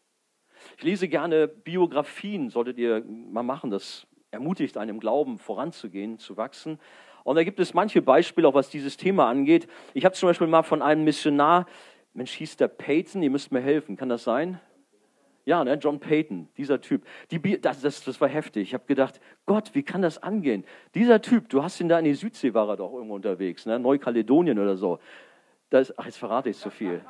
Ich 0.78 0.84
lese 0.84 1.08
gerne 1.08 1.48
Biografien, 1.48 2.50
solltet 2.50 2.78
ihr 2.78 3.04
mal 3.06 3.44
machen, 3.44 3.70
das 3.70 4.08
ermutigt 4.32 4.78
einen 4.78 4.92
im 4.92 5.00
Glauben 5.00 5.38
voranzugehen, 5.38 6.18
zu 6.18 6.38
wachsen. 6.38 6.80
Und 7.24 7.36
da 7.36 7.44
gibt 7.44 7.60
es 7.60 7.74
manche 7.74 8.02
Beispiele, 8.02 8.48
auch 8.48 8.54
was 8.54 8.70
dieses 8.70 8.98
Thema 8.98 9.30
angeht. 9.30 9.68
Ich 9.94 10.06
habe 10.06 10.16
zum 10.16 10.28
Beispiel 10.28 10.48
mal 10.48 10.64
von 10.64 10.82
einem 10.82 11.04
Missionar, 11.04 11.66
Mensch, 12.14 12.34
hieß 12.34 12.58
der 12.58 12.68
Peyton, 12.68 13.24
ihr 13.24 13.30
müsst 13.30 13.52
mir 13.52 13.62
helfen, 13.62 13.96
kann 13.96 14.10
das 14.10 14.24
sein? 14.24 14.60
Ja, 15.46 15.64
ne, 15.64 15.74
John 15.76 16.00
Payton, 16.00 16.48
dieser 16.58 16.80
Typ. 16.80 17.06
Die, 17.32 17.60
das, 17.60 17.82
das, 17.82 18.04
das 18.04 18.22
war 18.22 18.30
heftig. 18.30 18.70
Ich 18.70 18.74
habe 18.74 18.86
gedacht, 18.86 19.20
Gott, 19.46 19.72
wie 19.74 19.84
kann 19.84 20.02
das 20.02 20.22
angehen? 20.22 20.64
Dieser 20.96 21.22
Typ, 21.22 21.50
du 21.50 21.64
hast 21.64 21.82
ihn 21.82 21.90
da 21.90 22.00
in 22.00 22.06
die 22.06 22.14
Südsee, 22.14 22.54
war 22.54 22.70
er 22.70 22.78
doch 22.78 22.94
irgendwo 22.94 23.16
unterwegs, 23.16 23.66
ne? 23.66 23.78
Neukaledonien 23.78 24.58
oder 24.58 24.78
so. 24.78 25.00
Das, 25.70 25.98
ach, 25.98 26.06
jetzt 26.06 26.18
verrate 26.18 26.50
ich 26.50 26.58
zu 26.58 26.70
viel. 26.70 27.02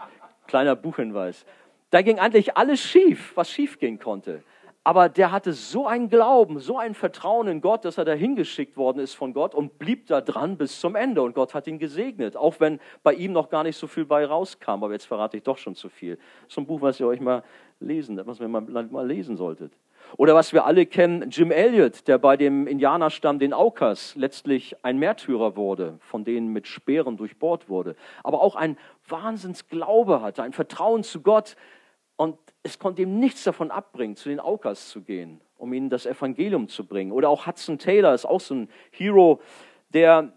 Kleiner 0.47 0.75
Buchhinweis. 0.75 1.45
Da 1.93 2.01
ging 2.01 2.17
eigentlich 2.17 2.57
alles 2.57 2.79
schief, 2.79 3.33
was 3.35 3.51
schief 3.51 3.77
gehen 3.77 3.99
konnte. 3.99 4.41
Aber 4.83 5.09
der 5.09 5.31
hatte 5.31 5.53
so 5.53 5.85
einen 5.85 6.09
Glauben, 6.09 6.57
so 6.57 6.79
ein 6.79 6.95
Vertrauen 6.95 7.47
in 7.47 7.61
Gott, 7.61 7.85
dass 7.85 7.99
er 7.99 8.03
dahin 8.03 8.35
geschickt 8.35 8.77
worden 8.77 8.97
ist 8.97 9.13
von 9.13 9.31
Gott 9.31 9.53
und 9.53 9.77
blieb 9.77 10.07
da 10.07 10.19
dran 10.19 10.57
bis 10.57 10.79
zum 10.79 10.95
Ende. 10.95 11.21
Und 11.21 11.35
Gott 11.35 11.53
hat 11.53 11.67
ihn 11.67 11.77
gesegnet, 11.77 12.35
auch 12.35 12.59
wenn 12.59 12.79
bei 13.03 13.13
ihm 13.13 13.31
noch 13.31 13.47
gar 13.51 13.61
nicht 13.61 13.77
so 13.77 13.85
viel 13.85 14.05
bei 14.05 14.25
rauskam. 14.25 14.83
Aber 14.83 14.91
jetzt 14.91 15.05
verrate 15.05 15.37
ich 15.37 15.43
doch 15.43 15.59
schon 15.59 15.75
zu 15.75 15.87
viel. 15.87 16.17
Ist 16.47 16.57
ein 16.57 16.65
Buch, 16.65 16.81
was 16.81 16.99
ihr 16.99 17.05
euch 17.05 17.19
mal 17.19 17.43
lesen, 17.79 18.19
was 18.25 18.39
ihr 18.39 18.47
mal, 18.47 18.61
mal 18.61 19.07
lesen 19.07 19.37
solltet. 19.37 19.71
Oder 20.17 20.33
was 20.33 20.51
wir 20.51 20.65
alle 20.65 20.87
kennen, 20.87 21.29
Jim 21.29 21.51
Elliot, 21.51 22.07
der 22.07 22.17
bei 22.17 22.37
dem 22.37 22.65
Indianerstamm, 22.65 23.37
den 23.37 23.53
Aukas, 23.53 24.15
letztlich 24.15 24.75
ein 24.83 24.97
Märtyrer 24.97 25.55
wurde, 25.55 25.99
von 25.99 26.23
denen 26.23 26.47
mit 26.47 26.65
Speeren 26.65 27.17
durchbohrt 27.17 27.69
wurde. 27.69 27.95
Aber 28.23 28.41
auch 28.41 28.55
ein 28.55 28.77
Wahnsinnsglaube 29.07 30.21
hatte, 30.21 30.41
ein 30.41 30.53
Vertrauen 30.53 31.03
zu 31.03 31.21
Gott, 31.21 31.55
und 32.15 32.37
es 32.61 32.79
konnte 32.79 33.01
ihm 33.01 33.19
nichts 33.19 33.43
davon 33.43 33.71
abbringen, 33.71 34.15
zu 34.15 34.29
den 34.29 34.39
Aukas 34.39 34.89
zu 34.89 35.01
gehen, 35.01 35.41
um 35.57 35.73
ihnen 35.73 35.89
das 35.89 36.05
Evangelium 36.05 36.67
zu 36.67 36.85
bringen. 36.85 37.11
Oder 37.11 37.29
auch 37.29 37.47
Hudson 37.47 37.79
Taylor 37.79 38.13
ist 38.13 38.25
auch 38.25 38.39
so 38.39 38.55
ein 38.55 38.69
Hero, 38.91 39.41
der 39.89 40.33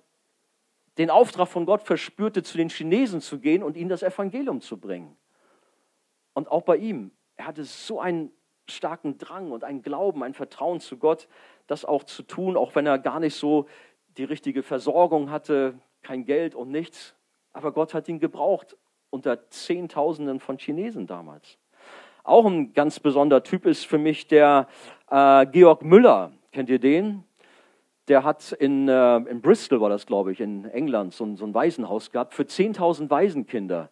den 0.98 1.10
Auftrag 1.10 1.48
von 1.48 1.66
Gott 1.66 1.82
verspürte, 1.82 2.42
zu 2.42 2.56
den 2.56 2.70
Chinesen 2.70 3.20
zu 3.20 3.38
gehen 3.38 3.62
und 3.62 3.76
ihnen 3.76 3.90
das 3.90 4.02
Evangelium 4.02 4.60
zu 4.60 4.78
bringen. 4.78 5.16
Und 6.32 6.50
auch 6.50 6.62
bei 6.62 6.76
ihm, 6.76 7.12
er 7.36 7.46
hatte 7.46 7.64
so 7.64 8.00
einen 8.00 8.32
starken 8.68 9.18
Drang 9.18 9.52
und 9.52 9.62
einen 9.62 9.82
Glauben, 9.82 10.22
ein 10.22 10.34
Vertrauen 10.34 10.80
zu 10.80 10.96
Gott, 10.96 11.28
das 11.66 11.84
auch 11.84 12.04
zu 12.04 12.22
tun, 12.22 12.56
auch 12.56 12.74
wenn 12.74 12.86
er 12.86 12.98
gar 12.98 13.20
nicht 13.20 13.34
so 13.34 13.66
die 14.16 14.24
richtige 14.24 14.62
Versorgung 14.62 15.30
hatte, 15.30 15.78
kein 16.02 16.24
Geld 16.24 16.54
und 16.54 16.70
nichts. 16.70 17.14
Aber 17.52 17.72
Gott 17.72 17.94
hat 17.94 18.08
ihn 18.08 18.18
gebraucht 18.18 18.76
unter 19.10 19.48
Zehntausenden 19.50 20.40
von 20.40 20.58
Chinesen 20.58 21.06
damals. 21.06 21.58
Auch 22.26 22.44
ein 22.44 22.72
ganz 22.72 22.98
besonderer 22.98 23.44
Typ 23.44 23.66
ist 23.66 23.86
für 23.86 23.98
mich 23.98 24.26
der 24.26 24.66
äh, 25.10 25.46
Georg 25.46 25.84
Müller. 25.84 26.32
Kennt 26.50 26.68
ihr 26.68 26.80
den? 26.80 27.22
Der 28.08 28.24
hat 28.24 28.50
in, 28.50 28.88
äh, 28.88 29.18
in 29.18 29.40
Bristol, 29.40 29.80
war 29.80 29.90
das 29.90 30.06
glaube 30.06 30.32
ich, 30.32 30.40
in 30.40 30.64
England, 30.64 31.14
so 31.14 31.24
ein, 31.24 31.36
so 31.36 31.44
ein 31.44 31.54
Waisenhaus 31.54 32.10
gehabt 32.10 32.34
für 32.34 32.42
10.000 32.42 33.10
Waisenkinder. 33.10 33.90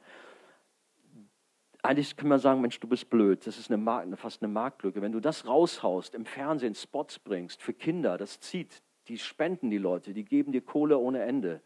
Eigentlich 1.80 2.16
kann 2.16 2.26
man 2.26 2.40
sagen, 2.40 2.60
Mensch, 2.60 2.80
du 2.80 2.88
bist 2.88 3.08
blöd. 3.08 3.46
Das 3.46 3.56
ist 3.56 3.70
eine 3.70 3.76
Mark, 3.76 4.08
fast 4.18 4.42
eine 4.42 4.52
Marktlücke. 4.52 5.00
Wenn 5.00 5.12
du 5.12 5.20
das 5.20 5.46
raushaust, 5.46 6.16
im 6.16 6.24
Fernsehen 6.24 6.74
Spots 6.74 7.20
bringst 7.20 7.62
für 7.62 7.72
Kinder, 7.72 8.18
das 8.18 8.40
zieht. 8.40 8.82
Die 9.06 9.18
spenden 9.18 9.70
die 9.70 9.78
Leute, 9.78 10.12
die 10.12 10.24
geben 10.24 10.50
dir 10.50 10.62
Kohle 10.62 10.98
ohne 10.98 11.22
Ende. 11.22 11.60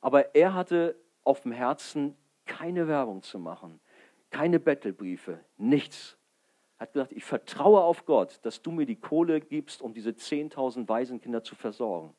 Aber 0.00 0.34
er 0.34 0.54
hatte 0.54 0.96
auf 1.22 1.42
dem 1.42 1.52
Herzen, 1.52 2.16
keine 2.46 2.88
Werbung 2.88 3.22
zu 3.22 3.38
machen 3.38 3.78
keine 4.30 4.60
Bettelbriefe, 4.60 5.40
nichts. 5.56 6.16
Er 6.78 6.82
hat 6.82 6.92
gesagt, 6.94 7.12
ich 7.12 7.24
vertraue 7.24 7.80
auf 7.80 8.06
Gott, 8.06 8.40
dass 8.42 8.62
du 8.62 8.70
mir 8.70 8.86
die 8.86 8.96
Kohle 8.96 9.40
gibst, 9.40 9.82
um 9.82 9.92
diese 9.92 10.10
10.000 10.10 10.88
Waisenkinder 10.88 11.42
zu 11.42 11.54
versorgen. 11.54 12.14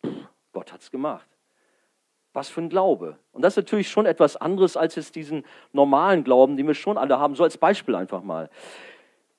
Puh, 0.00 0.10
Gott 0.52 0.72
es 0.78 0.90
gemacht. 0.90 1.28
Was 2.32 2.48
für 2.48 2.62
ein 2.62 2.68
Glaube. 2.68 3.18
Und 3.32 3.42
das 3.42 3.54
ist 3.54 3.64
natürlich 3.64 3.90
schon 3.90 4.06
etwas 4.06 4.36
anderes 4.36 4.76
als 4.76 4.94
jetzt 4.94 5.16
diesen 5.16 5.44
normalen 5.72 6.24
Glauben, 6.24 6.56
den 6.56 6.66
wir 6.66 6.74
schon 6.74 6.98
alle 6.98 7.18
haben. 7.18 7.34
So 7.34 7.44
als 7.44 7.58
Beispiel 7.58 7.94
einfach 7.94 8.22
mal. 8.22 8.50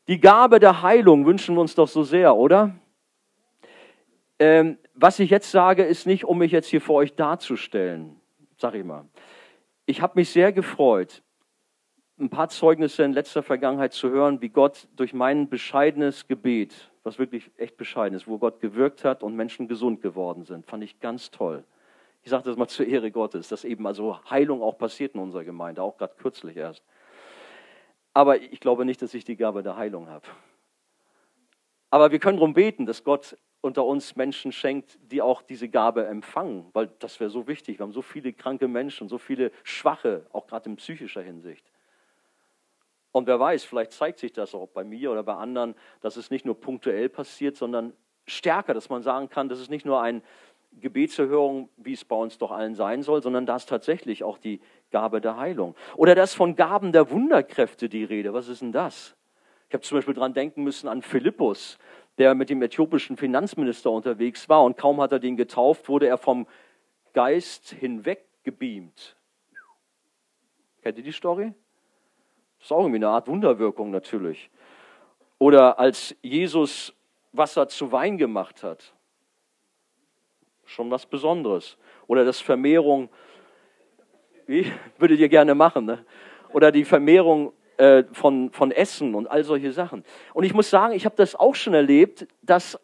Die 0.07 0.19
Gabe 0.19 0.59
der 0.59 0.81
Heilung 0.81 1.25
wünschen 1.25 1.55
wir 1.55 1.61
uns 1.61 1.75
doch 1.75 1.87
so 1.87 2.03
sehr, 2.03 2.35
oder? 2.35 2.75
Ähm, 4.39 4.77
was 4.93 5.19
ich 5.19 5.29
jetzt 5.29 5.51
sage, 5.51 5.83
ist 5.83 6.05
nicht, 6.05 6.25
um 6.25 6.37
mich 6.37 6.51
jetzt 6.51 6.67
hier 6.67 6.81
vor 6.81 6.95
euch 6.95 7.15
darzustellen, 7.15 8.19
sag 8.57 8.75
ich 8.75 8.83
mal. 8.83 9.05
Ich 9.85 10.01
habe 10.01 10.13
mich 10.15 10.29
sehr 10.29 10.51
gefreut, 10.51 11.23
ein 12.19 12.29
paar 12.29 12.49
Zeugnisse 12.49 13.03
in 13.03 13.13
letzter 13.13 13.43
Vergangenheit 13.43 13.93
zu 13.93 14.09
hören, 14.09 14.41
wie 14.41 14.49
Gott 14.49 14.87
durch 14.95 15.13
mein 15.13 15.49
bescheidenes 15.49 16.27
Gebet, 16.27 16.91
was 17.03 17.19
wirklich 17.19 17.51
echt 17.57 17.77
bescheiden 17.77 18.15
ist, 18.15 18.27
wo 18.27 18.39
Gott 18.39 18.59
gewirkt 18.59 19.03
hat 19.03 19.21
und 19.21 19.35
Menschen 19.35 19.67
gesund 19.67 20.01
geworden 20.01 20.43
sind, 20.43 20.65
fand 20.65 20.83
ich 20.83 20.99
ganz 20.99 21.29
toll. 21.29 21.63
Ich 22.23 22.31
sage 22.31 22.43
das 22.43 22.57
mal 22.57 22.67
zur 22.67 22.87
Ehre 22.87 23.11
Gottes, 23.11 23.47
dass 23.47 23.63
eben 23.63 23.85
also 23.85 24.19
Heilung 24.29 24.61
auch 24.61 24.77
passiert 24.77 25.13
in 25.13 25.21
unserer 25.21 25.43
Gemeinde, 25.43 25.81
auch 25.81 25.97
gerade 25.97 26.15
kürzlich 26.17 26.57
erst. 26.57 26.83
Aber 28.13 28.41
ich 28.41 28.59
glaube 28.59 28.83
nicht, 28.83 29.01
dass 29.01 29.13
ich 29.13 29.23
die 29.23 29.37
Gabe 29.37 29.61
der 29.61 29.77
Heilung 29.77 30.09
habe. 30.09 30.25
Aber 31.91 32.11
wir 32.11 32.19
können 32.19 32.37
darum 32.37 32.53
beten, 32.53 32.85
dass 32.85 33.03
Gott 33.03 33.37
unter 33.61 33.85
uns 33.85 34.15
Menschen 34.15 34.51
schenkt, 34.51 34.97
die 35.11 35.21
auch 35.21 35.41
diese 35.41 35.69
Gabe 35.69 36.05
empfangen, 36.07 36.65
weil 36.73 36.89
das 36.99 37.19
wäre 37.19 37.29
so 37.29 37.47
wichtig. 37.47 37.79
Wir 37.79 37.83
haben 37.83 37.93
so 37.93 38.01
viele 38.01 38.33
kranke 38.33 38.67
Menschen, 38.67 39.07
so 39.07 39.19
viele 39.19 39.51
Schwache, 39.63 40.25
auch 40.31 40.47
gerade 40.47 40.69
in 40.69 40.75
psychischer 40.77 41.21
Hinsicht. 41.21 41.71
Und 43.17 43.25
wer 43.25 43.39
weiß, 43.39 43.63
vielleicht 43.63 43.93
zeigt 43.93 44.19
sich 44.19 44.31
das 44.31 44.53
auch 44.53 44.67
bei 44.67 44.83
mir 44.83 45.11
oder 45.11 45.23
bei 45.23 45.33
anderen, 45.33 45.73
dass 46.01 46.17
es 46.17 46.29
nicht 46.29 46.45
nur 46.45 46.59
punktuell 46.59 47.09
passiert, 47.09 47.57
sondern 47.57 47.93
stärker, 48.27 48.75
dass 48.75 48.89
man 48.89 49.01
sagen 49.01 49.27
kann, 49.27 49.49
das 49.49 49.59
ist 49.59 49.71
nicht 49.71 49.87
nur 49.87 49.99
ein 49.99 50.21
Gebetserhörung, 50.79 51.69
wie 51.77 51.93
es 51.93 52.05
bei 52.05 52.15
uns 52.15 52.37
doch 52.37 52.51
allen 52.51 52.75
sein 52.75 53.01
soll, 53.01 53.23
sondern 53.23 53.47
da 53.47 53.55
ist 53.55 53.69
tatsächlich 53.69 54.23
auch 54.23 54.37
die 54.37 54.61
Gabe 54.91 55.19
der 55.19 55.35
Heilung. 55.37 55.75
Oder 55.95 56.13
das 56.13 56.35
von 56.35 56.55
Gaben 56.55 56.91
der 56.91 57.09
Wunderkräfte 57.09 57.89
die 57.89 58.03
Rede. 58.03 58.33
Was 58.33 58.49
ist 58.49 58.61
denn 58.61 58.71
das? 58.71 59.15
Ich 59.67 59.73
habe 59.73 59.81
zum 59.81 59.97
Beispiel 59.97 60.13
daran 60.13 60.35
denken 60.35 60.63
müssen 60.63 60.87
an 60.87 61.01
Philippus, 61.01 61.79
der 62.19 62.35
mit 62.35 62.51
dem 62.51 62.61
äthiopischen 62.61 63.17
Finanzminister 63.17 63.89
unterwegs 63.89 64.47
war 64.47 64.63
und 64.63 64.77
kaum 64.77 65.01
hat 65.01 65.11
er 65.11 65.19
den 65.19 65.37
getauft, 65.37 65.89
wurde 65.89 66.05
er 66.05 66.19
vom 66.19 66.45
Geist 67.13 67.71
hinweggebeamt. 67.71 69.17
Kennt 70.83 70.97
ihr 70.99 71.03
die 71.03 71.11
Story? 71.11 71.53
Ist 72.67 72.73
auch 72.73 72.81
irgendwie 72.81 72.97
eine 72.97 73.07
Art 73.07 73.29
Wunderwirkung 73.29 73.91
natürlich. 73.91 74.49
Oder 75.39 75.79
als 75.79 76.13
Jesus 76.21 76.93
Wasser 77.31 77.69
zu 77.69 77.93
Wein 77.93 78.17
gemacht 78.17 78.61
hat. 78.61 78.93
Schon 80.65 80.91
was 80.91 81.05
Besonderes. 81.05 81.77
Oder 82.07 82.25
das 82.25 82.41
Vermehrung, 82.41 83.07
wie 84.47 84.69
würdet 84.97 85.17
ihr 85.17 85.29
gerne 85.29 85.55
machen, 85.55 85.85
ne? 85.85 86.03
Oder 86.51 86.73
die 86.73 86.83
Vermehrung 86.83 87.53
äh, 87.77 88.03
von, 88.11 88.51
von 88.51 88.71
Essen 88.71 89.15
und 89.15 89.27
all 89.27 89.45
solche 89.45 89.71
Sachen. 89.71 90.03
Und 90.33 90.43
ich 90.43 90.53
muss 90.53 90.69
sagen, 90.69 90.93
ich 90.93 91.05
habe 91.05 91.15
das 91.15 91.37
auch 91.37 91.55
schon 91.55 91.73
erlebt, 91.73 92.27
dass 92.41 92.77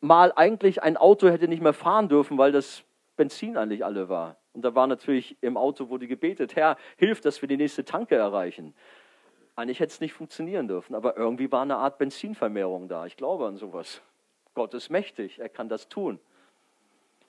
mal 0.00 0.32
eigentlich 0.34 0.82
ein 0.82 0.96
Auto 0.96 1.28
hätte 1.28 1.46
nicht 1.46 1.62
mehr 1.62 1.74
fahren 1.74 2.08
dürfen, 2.08 2.38
weil 2.38 2.50
das 2.50 2.82
Benzin 3.14 3.56
eigentlich 3.56 3.84
alle 3.84 4.08
war. 4.08 4.36
Und 4.52 4.64
da 4.64 4.74
war 4.74 4.88
natürlich 4.88 5.36
im 5.42 5.56
Auto 5.56 5.90
wurde 5.90 6.08
gebetet, 6.08 6.56
Herr, 6.56 6.76
hilf, 6.96 7.20
dass 7.20 7.40
wir 7.40 7.48
die 7.48 7.56
nächste 7.56 7.84
Tanke 7.84 8.16
erreichen. 8.16 8.74
Eigentlich 9.54 9.80
hätte 9.80 9.92
es 9.92 10.00
nicht 10.00 10.14
funktionieren 10.14 10.66
dürfen, 10.66 10.94
aber 10.94 11.16
irgendwie 11.16 11.50
war 11.52 11.62
eine 11.62 11.76
Art 11.76 11.98
Benzinvermehrung 11.98 12.88
da. 12.88 13.06
Ich 13.06 13.16
glaube 13.16 13.46
an 13.46 13.56
sowas. 13.56 14.00
Gott 14.54 14.74
ist 14.74 14.90
mächtig, 14.90 15.38
er 15.38 15.48
kann 15.48 15.68
das 15.68 15.88
tun. 15.88 16.18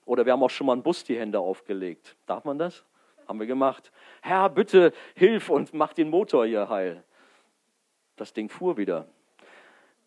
Oder 0.06 0.26
wir 0.26 0.34
haben 0.34 0.44
auch 0.44 0.50
schon 0.50 0.68
mal 0.68 0.74
einen 0.74 0.84
Bus 0.84 1.04
die 1.04 1.18
Hände 1.18 1.40
aufgelegt. 1.40 2.16
Darf 2.26 2.44
man 2.44 2.58
das? 2.58 2.84
Haben 3.28 3.40
wir 3.40 3.48
gemacht. 3.48 3.92
Herr, 4.22 4.50
bitte 4.50 4.94
hilf 5.16 5.50
und 5.50 5.74
mach 5.74 5.94
den 5.94 6.10
Motor 6.10 6.46
hier 6.46 6.68
heil. 6.70 7.04
Das 8.16 8.34
Ding 8.34 8.50
fuhr 8.50 8.78
wieder. 8.78 9.08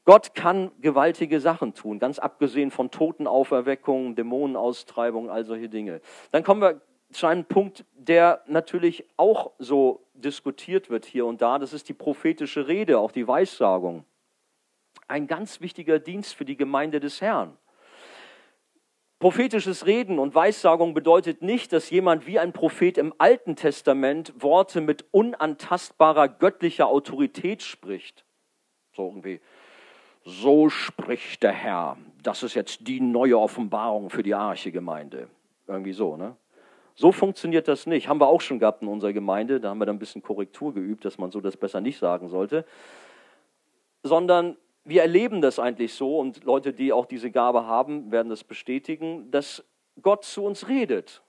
Gott 0.05 0.35
kann 0.35 0.71
gewaltige 0.81 1.41
Sachen 1.41 1.75
tun, 1.75 1.99
ganz 1.99 2.19
abgesehen 2.19 2.71
von 2.71 2.91
Totenauferweckungen, 2.91 4.15
Dämonenaustreibung, 4.15 5.31
all 5.31 5.45
solche 5.45 5.69
Dinge. 5.69 6.01
Dann 6.31 6.45
kommen 6.45 6.61
wir 6.61 6.81
zu 7.17 7.27
einem 7.27 7.45
Punkt, 7.45 7.85
der 7.95 8.43
natürlich 8.47 9.05
auch 9.17 9.53
so 9.59 10.07
diskutiert 10.15 10.91
wird 10.91 11.05
hier 11.05 11.27
und 11.27 11.43
da. 11.43 11.59
Das 11.59 11.73
ist 11.73 11.89
die 11.89 11.95
prophetische 11.95 12.69
Rede, 12.69 12.99
auch 12.99 13.13
die 13.13 13.27
Weissagung. 13.27 14.05
Ein 15.09 15.27
ganz 15.27 15.61
wichtiger 15.61 15.99
Dienst 15.99 16.35
für 16.35 16.45
die 16.45 16.57
Gemeinde 16.57 17.01
des 17.01 17.21
Herrn. 17.21 17.57
Prophetisches 19.19 19.87
Reden 19.87 20.19
und 20.19 20.35
Weissagung 20.35 20.93
bedeutet 20.93 21.41
nicht, 21.41 21.73
dass 21.73 21.89
jemand 21.89 22.27
wie 22.27 22.39
ein 22.39 22.53
Prophet 22.53 22.99
im 22.99 23.15
Alten 23.17 23.57
Testament 23.57 24.35
Worte 24.43 24.83
mit 24.83 25.07
unantastbarer 25.11 26.29
göttlicher 26.29 26.89
Autorität 26.89 27.63
spricht. 27.63 28.27
So 28.95 29.07
irgendwie, 29.07 29.41
so 30.25 30.69
spricht 30.69 31.43
der 31.43 31.53
Herr. 31.53 31.97
Das 32.23 32.43
ist 32.43 32.55
jetzt 32.55 32.87
die 32.87 33.01
neue 33.01 33.39
Offenbarung 33.39 34.11
für 34.11 34.23
die 34.23 34.35
Arche-Gemeinde. 34.35 35.29
Irgendwie 35.67 35.93
so, 35.93 36.17
ne? 36.17 36.37
So 36.97 37.13
funktioniert 37.13 37.69
das 37.69 37.87
nicht. 37.87 38.09
Haben 38.09 38.21
wir 38.21 38.27
auch 38.27 38.41
schon 38.41 38.59
gehabt 38.59 38.83
in 38.83 38.89
unserer 38.89 39.13
Gemeinde. 39.13 39.61
Da 39.61 39.69
haben 39.69 39.79
wir 39.79 39.87
dann 39.87 39.97
ein 39.97 40.01
bisschen 40.01 40.23
Korrektur 40.23 40.73
geübt, 40.73 41.05
dass 41.05 41.19
man 41.19 41.31
so 41.31 41.41
das 41.41 41.57
besser 41.57 41.83
nicht 41.83 41.99
sagen 41.99 42.29
sollte. 42.29 42.65
Sondern 44.03 44.57
wir 44.85 45.03
erleben 45.03 45.43
das 45.43 45.59
eigentlich 45.59 45.95
so 45.95 46.19
und 46.19 46.45
Leute, 46.45 46.73
die 46.73 46.93
auch 46.93 47.05
diese 47.05 47.31
Gabe 47.31 47.67
haben, 47.67 48.11
werden 48.11 48.31
das 48.31 48.45
bestätigen, 48.45 49.31
dass 49.31 49.63
Gott 50.01 50.25
zu 50.25 50.45
uns 50.45 50.69
redet. 50.69 51.23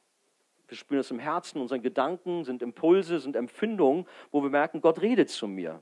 Wir 0.68 0.78
spüren 0.78 1.00
es 1.02 1.12
im 1.12 1.20
Herzen, 1.20 1.62
unseren 1.62 1.82
Gedanken 1.82 2.44
sind 2.44 2.62
Impulse, 2.62 3.20
sind 3.20 3.36
Empfindungen, 3.36 4.06
wo 4.32 4.44
wir 4.44 4.50
merken, 4.50 4.82
Gott 4.82 5.02
redet 5.02 5.30
zu 5.30 5.48
mir. 5.48 5.82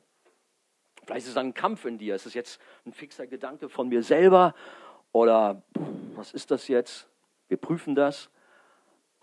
Vielleicht 1.06 1.26
ist 1.26 1.32
es 1.32 1.38
ein 1.38 1.54
Kampf 1.54 1.86
in 1.86 1.98
dir. 2.00 2.16
Ist 2.16 2.26
es 2.26 2.34
jetzt 2.34 2.60
ein 2.86 2.94
fixer 2.94 3.28
Gedanke 3.28 3.70
von 3.70 3.88
mir 3.88 4.02
selber 4.02 4.56
oder 5.12 5.62
was 6.16 6.34
ist 6.34 6.50
das 6.50 6.68
jetzt? 6.68 7.08
Wir 7.48 7.58
prüfen 7.58 7.94
das. 7.94 8.30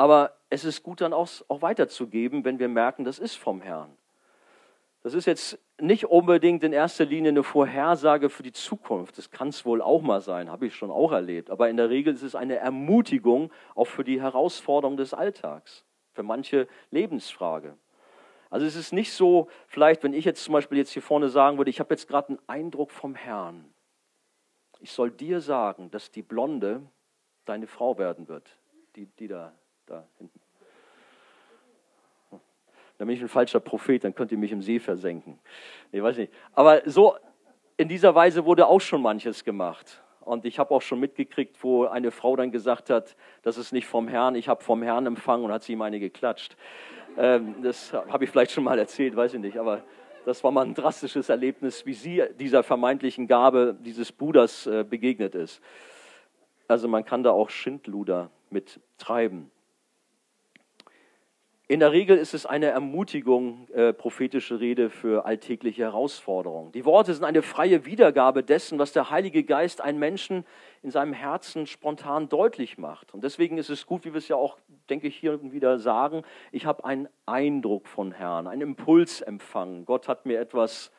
Aber 0.02 0.32
es 0.50 0.64
ist 0.64 0.82
gut 0.82 1.00
dann 1.00 1.12
auch, 1.12 1.28
auch 1.46 1.62
weiterzugeben, 1.62 2.44
wenn 2.44 2.58
wir 2.58 2.66
merken, 2.66 3.04
das 3.04 3.20
ist 3.20 3.36
vom 3.36 3.60
Herrn. 3.60 3.96
Das 5.04 5.14
ist 5.14 5.26
jetzt 5.26 5.60
nicht 5.80 6.06
unbedingt 6.06 6.64
in 6.64 6.72
erster 6.72 7.04
Linie 7.04 7.28
eine 7.28 7.44
Vorhersage 7.44 8.28
für 8.28 8.42
die 8.42 8.50
Zukunft. 8.50 9.16
Das 9.16 9.30
kann 9.30 9.50
es 9.50 9.64
wohl 9.64 9.80
auch 9.80 10.02
mal 10.02 10.20
sein, 10.20 10.50
habe 10.50 10.66
ich 10.66 10.74
schon 10.74 10.90
auch 10.90 11.12
erlebt. 11.12 11.50
Aber 11.50 11.70
in 11.70 11.76
der 11.76 11.88
Regel 11.88 12.14
ist 12.14 12.24
es 12.24 12.34
eine 12.34 12.56
Ermutigung 12.56 13.52
auch 13.76 13.84
für 13.84 14.02
die 14.02 14.20
Herausforderung 14.20 14.96
des 14.96 15.14
Alltags, 15.14 15.84
für 16.14 16.24
manche 16.24 16.66
Lebensfrage. 16.90 17.76
Also 18.50 18.66
es 18.66 18.74
ist 18.74 18.92
nicht 18.92 19.12
so, 19.12 19.48
vielleicht, 19.68 20.02
wenn 20.02 20.14
ich 20.14 20.24
jetzt 20.24 20.42
zum 20.42 20.54
Beispiel 20.54 20.78
jetzt 20.78 20.90
hier 20.90 21.02
vorne 21.02 21.28
sagen 21.28 21.58
würde, 21.58 21.70
ich 21.70 21.78
habe 21.78 21.94
jetzt 21.94 22.08
gerade 22.08 22.30
einen 22.30 22.40
Eindruck 22.48 22.90
vom 22.90 23.14
Herrn. 23.14 23.72
Ich 24.80 24.90
soll 24.90 25.12
dir 25.12 25.40
sagen, 25.40 25.92
dass 25.92 26.10
die 26.10 26.22
Blonde 26.22 26.82
deine 27.44 27.68
Frau 27.68 27.98
werden 27.98 28.26
wird, 28.26 28.58
die, 28.96 29.06
die 29.06 29.28
da, 29.28 29.52
da 29.86 30.06
hinten 30.18 30.42
dann 33.02 33.08
bin 33.08 33.16
ich 33.16 33.22
ein 33.22 33.28
falscher 33.28 33.58
Prophet, 33.58 34.04
dann 34.04 34.14
könnt 34.14 34.30
ihr 34.30 34.38
mich 34.38 34.52
im 34.52 34.62
See 34.62 34.78
versenken. 34.78 35.36
Ich 35.90 36.00
weiß 36.00 36.18
nicht. 36.18 36.32
Aber 36.54 36.82
so 36.88 37.16
in 37.76 37.88
dieser 37.88 38.14
Weise 38.14 38.44
wurde 38.44 38.68
auch 38.68 38.80
schon 38.80 39.02
manches 39.02 39.42
gemacht. 39.42 40.04
Und 40.20 40.44
ich 40.44 40.60
habe 40.60 40.72
auch 40.72 40.82
schon 40.82 41.00
mitgekriegt, 41.00 41.56
wo 41.64 41.86
eine 41.86 42.12
Frau 42.12 42.36
dann 42.36 42.52
gesagt 42.52 42.90
hat, 42.90 43.16
das 43.42 43.58
ist 43.58 43.72
nicht 43.72 43.88
vom 43.88 44.06
Herrn, 44.06 44.36
ich 44.36 44.48
habe 44.48 44.62
vom 44.62 44.84
Herrn 44.84 45.06
empfangen 45.06 45.44
und 45.44 45.50
hat 45.50 45.64
sie 45.64 45.72
ihm 45.72 45.82
eine 45.82 45.98
geklatscht. 45.98 46.56
Ähm, 47.18 47.56
das 47.60 47.92
habe 47.92 48.22
ich 48.22 48.30
vielleicht 48.30 48.52
schon 48.52 48.62
mal 48.62 48.78
erzählt, 48.78 49.16
weiß 49.16 49.34
ich 49.34 49.40
nicht. 49.40 49.58
Aber 49.58 49.82
das 50.24 50.44
war 50.44 50.52
mal 50.52 50.64
ein 50.64 50.74
drastisches 50.74 51.28
Erlebnis, 51.28 51.84
wie 51.84 51.94
sie 51.94 52.22
dieser 52.38 52.62
vermeintlichen 52.62 53.26
Gabe 53.26 53.76
dieses 53.80 54.12
Bruders 54.12 54.68
äh, 54.68 54.84
begegnet 54.88 55.34
ist. 55.34 55.60
Also 56.68 56.86
man 56.86 57.04
kann 57.04 57.24
da 57.24 57.32
auch 57.32 57.50
Schindluder 57.50 58.30
mit 58.48 58.78
treiben. 58.98 59.50
In 61.68 61.78
der 61.78 61.92
Regel 61.92 62.18
ist 62.18 62.34
es 62.34 62.44
eine 62.44 62.66
Ermutigung, 62.66 63.68
äh, 63.70 63.92
prophetische 63.92 64.58
Rede 64.58 64.90
für 64.90 65.24
alltägliche 65.24 65.82
Herausforderungen. 65.82 66.72
Die 66.72 66.84
Worte 66.84 67.14
sind 67.14 67.24
eine 67.24 67.40
freie 67.40 67.86
Wiedergabe 67.86 68.42
dessen, 68.42 68.80
was 68.80 68.92
der 68.92 69.10
Heilige 69.10 69.44
Geist 69.44 69.80
einem 69.80 70.00
Menschen 70.00 70.44
in 70.82 70.90
seinem 70.90 71.12
Herzen 71.12 71.66
spontan 71.66 72.28
deutlich 72.28 72.78
macht. 72.78 73.14
Und 73.14 73.22
deswegen 73.22 73.58
ist 73.58 73.70
es 73.70 73.86
gut, 73.86 74.04
wie 74.04 74.12
wir 74.12 74.18
es 74.18 74.26
ja 74.26 74.36
auch, 74.36 74.58
denke 74.90 75.06
ich, 75.06 75.16
hier 75.16 75.40
wieder 75.52 75.78
sagen, 75.78 76.24
ich 76.50 76.66
habe 76.66 76.84
einen 76.84 77.08
Eindruck 77.26 77.86
von 77.86 78.10
Herrn, 78.10 78.48
einen 78.48 78.62
Impuls 78.62 79.20
empfangen. 79.20 79.84
Gott 79.84 80.08
hat 80.08 80.26
mir 80.26 80.40
etwas 80.40 80.90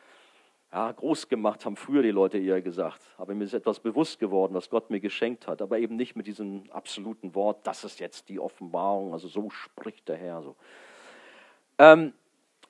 ja, 0.74 0.90
groß 0.90 1.28
gemacht, 1.28 1.64
haben 1.64 1.76
früher 1.76 2.02
die 2.02 2.10
Leute 2.10 2.36
eher 2.36 2.60
gesagt. 2.60 3.00
Aber 3.16 3.32
mir 3.32 3.44
ist 3.44 3.54
etwas 3.54 3.78
bewusst 3.78 4.18
geworden, 4.18 4.54
was 4.54 4.68
Gott 4.68 4.90
mir 4.90 4.98
geschenkt 4.98 5.46
hat. 5.46 5.62
Aber 5.62 5.78
eben 5.78 5.94
nicht 5.94 6.16
mit 6.16 6.26
diesem 6.26 6.64
absoluten 6.72 7.32
Wort, 7.36 7.64
das 7.64 7.84
ist 7.84 8.00
jetzt 8.00 8.28
die 8.28 8.40
Offenbarung, 8.40 9.12
also 9.12 9.28
so 9.28 9.50
spricht 9.50 10.08
der 10.08 10.16
Herr. 10.16 10.42
So. 10.42 10.56
Ähm, 11.78 12.12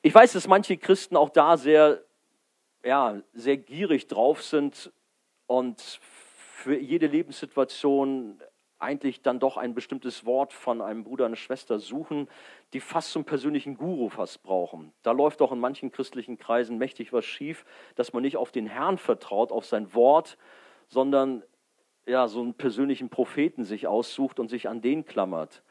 ich 0.02 0.14
weiß, 0.14 0.34
dass 0.34 0.46
manche 0.46 0.76
Christen 0.76 1.16
auch 1.16 1.30
da 1.30 1.56
sehr, 1.56 2.04
ja, 2.84 3.22
sehr 3.32 3.56
gierig 3.56 4.06
drauf 4.06 4.42
sind 4.42 4.92
und 5.46 5.80
für 5.80 6.76
jede 6.78 7.06
Lebenssituation 7.06 8.38
eigentlich 8.78 9.22
dann 9.22 9.38
doch 9.38 9.56
ein 9.56 9.74
bestimmtes 9.74 10.26
Wort 10.26 10.52
von 10.52 10.80
einem 10.80 11.04
Bruder, 11.04 11.26
einer 11.26 11.36
Schwester 11.36 11.78
suchen, 11.78 12.28
die 12.72 12.80
fast 12.80 13.12
zum 13.12 13.24
persönlichen 13.24 13.76
Guru 13.76 14.08
fast 14.08 14.42
brauchen. 14.42 14.92
Da 15.02 15.12
läuft 15.12 15.40
auch 15.42 15.52
in 15.52 15.60
manchen 15.60 15.90
christlichen 15.90 16.38
Kreisen 16.38 16.76
mächtig 16.78 17.12
was 17.12 17.24
schief, 17.24 17.64
dass 17.94 18.12
man 18.12 18.22
nicht 18.22 18.36
auf 18.36 18.52
den 18.52 18.66
Herrn 18.66 18.98
vertraut, 18.98 19.52
auf 19.52 19.64
sein 19.64 19.94
Wort, 19.94 20.36
sondern 20.88 21.42
ja, 22.06 22.28
so 22.28 22.40
einen 22.40 22.54
persönlichen 22.54 23.08
Propheten 23.08 23.64
sich 23.64 23.86
aussucht 23.86 24.38
und 24.38 24.48
sich 24.48 24.68
an 24.68 24.82
den 24.82 25.06
klammert. 25.06 25.62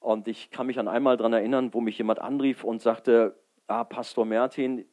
Und 0.00 0.28
ich 0.28 0.50
kann 0.50 0.66
mich 0.66 0.78
an 0.78 0.88
einmal 0.88 1.16
daran 1.16 1.34
erinnern, 1.34 1.72
wo 1.74 1.80
mich 1.80 1.98
jemand 1.98 2.20
anrief 2.20 2.64
und 2.64 2.80
sagte, 2.80 3.36
ah, 3.66 3.84
Pastor 3.84 4.24
Mertin, 4.24 4.86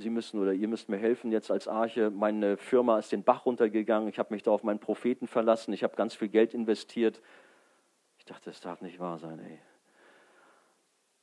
Sie 0.00 0.10
müssen 0.10 0.40
oder 0.40 0.52
ihr 0.52 0.68
müsst 0.68 0.88
mir 0.88 0.96
helfen 0.96 1.30
jetzt 1.30 1.50
als 1.50 1.68
Arche. 1.68 2.10
Meine 2.10 2.56
Firma 2.56 2.98
ist 2.98 3.12
den 3.12 3.22
Bach 3.22 3.46
runtergegangen. 3.46 4.08
Ich 4.08 4.18
habe 4.18 4.34
mich 4.34 4.42
da 4.42 4.50
auf 4.50 4.62
meinen 4.62 4.78
Propheten 4.78 5.26
verlassen. 5.26 5.72
Ich 5.72 5.84
habe 5.84 5.96
ganz 5.96 6.14
viel 6.14 6.28
Geld 6.28 6.54
investiert. 6.54 7.20
Ich 8.18 8.24
dachte, 8.24 8.50
das 8.50 8.60
darf 8.60 8.80
nicht 8.80 8.98
wahr 8.98 9.18
sein, 9.18 9.38
ey. 9.38 9.58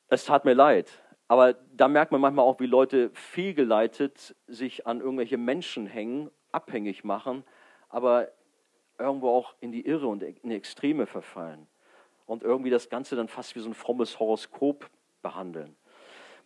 Es 0.10 0.26
tat 0.26 0.46
mir 0.46 0.54
leid. 0.54 0.92
Aber 1.28 1.54
da 1.54 1.88
merkt 1.88 2.12
man 2.12 2.22
manchmal 2.22 2.46
auch, 2.46 2.60
wie 2.60 2.68
Leute 2.68 3.10
fehlgeleitet 3.14 4.36
sich 4.48 4.88
an 4.88 5.02
irgendwelche 5.02 5.38
Menschen 5.38 5.86
hängen, 5.86 6.32
abhängig 6.52 7.04
machen, 7.04 7.44
aber 7.90 8.30
irgendwo 8.98 9.30
auch 9.30 9.56
in 9.60 9.72
die 9.72 9.86
Irre 9.86 10.08
und 10.08 10.24
in 10.24 10.50
die 10.50 10.56
Extreme 10.56 11.06
verfallen. 11.06 11.68
Und 12.26 12.44
irgendwie 12.44 12.70
das 12.70 12.90
Ganze 12.90 13.16
dann 13.16 13.28
fast 13.28 13.56
wie 13.56 13.60
so 13.60 13.70
ein 13.70 13.74
frommes 13.74 14.20
Horoskop 14.20 14.90
behandeln. 15.22 15.76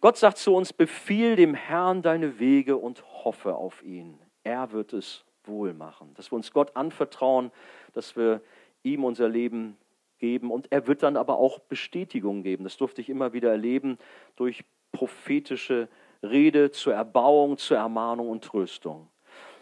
Gott 0.01 0.17
sagt 0.17 0.39
zu 0.39 0.55
uns, 0.55 0.73
befiehl 0.73 1.35
dem 1.35 1.53
Herrn 1.53 2.01
deine 2.01 2.39
Wege 2.39 2.75
und 2.75 3.03
hoffe 3.23 3.53
auf 3.53 3.83
ihn. 3.83 4.17
Er 4.43 4.71
wird 4.71 4.93
es 4.93 5.23
wohl 5.43 5.73
machen. 5.73 6.13
Dass 6.15 6.31
wir 6.31 6.37
uns 6.37 6.51
Gott 6.51 6.75
anvertrauen, 6.75 7.51
dass 7.93 8.15
wir 8.15 8.41
ihm 8.81 9.03
unser 9.03 9.29
Leben 9.29 9.77
geben 10.17 10.51
und 10.51 10.71
er 10.71 10.87
wird 10.87 11.03
dann 11.03 11.17
aber 11.17 11.37
auch 11.37 11.59
Bestätigung 11.59 12.41
geben. 12.41 12.63
Das 12.63 12.77
durfte 12.77 13.01
ich 13.01 13.09
immer 13.09 13.33
wieder 13.33 13.51
erleben 13.51 13.99
durch 14.35 14.63
prophetische 14.91 15.87
Rede 16.23 16.71
zur 16.71 16.95
Erbauung, 16.95 17.57
zur 17.57 17.77
Ermahnung 17.77 18.29
und 18.29 18.43
Tröstung. 18.43 19.07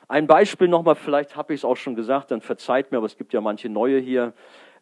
Ein 0.08 0.26
Beispiel 0.26 0.70
nochmal, 0.70 0.96
vielleicht 0.96 1.36
habe 1.36 1.54
ich 1.54 1.62
es 1.62 1.66
auch 1.66 1.78
schon 1.78 1.96
gesagt, 1.96 2.32
dann 2.32 2.42
verzeiht 2.42 2.92
mir, 2.92 2.98
aber 2.98 3.06
es 3.06 3.18
gibt 3.18 3.34
ja 3.34 3.42
manche 3.42 3.70
neue 3.70 4.00
hier. 4.00 4.34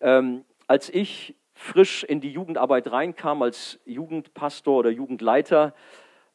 Ähm, 0.01 0.45
als 0.67 0.89
ich 0.89 1.35
frisch 1.57 2.03
in 2.03 2.21
die 2.21 2.31
Jugendarbeit 2.31 2.91
reinkam 2.91 3.41
als 3.41 3.79
Jugendpastor 3.85 4.77
oder 4.77 4.89
Jugendleiter, 4.91 5.73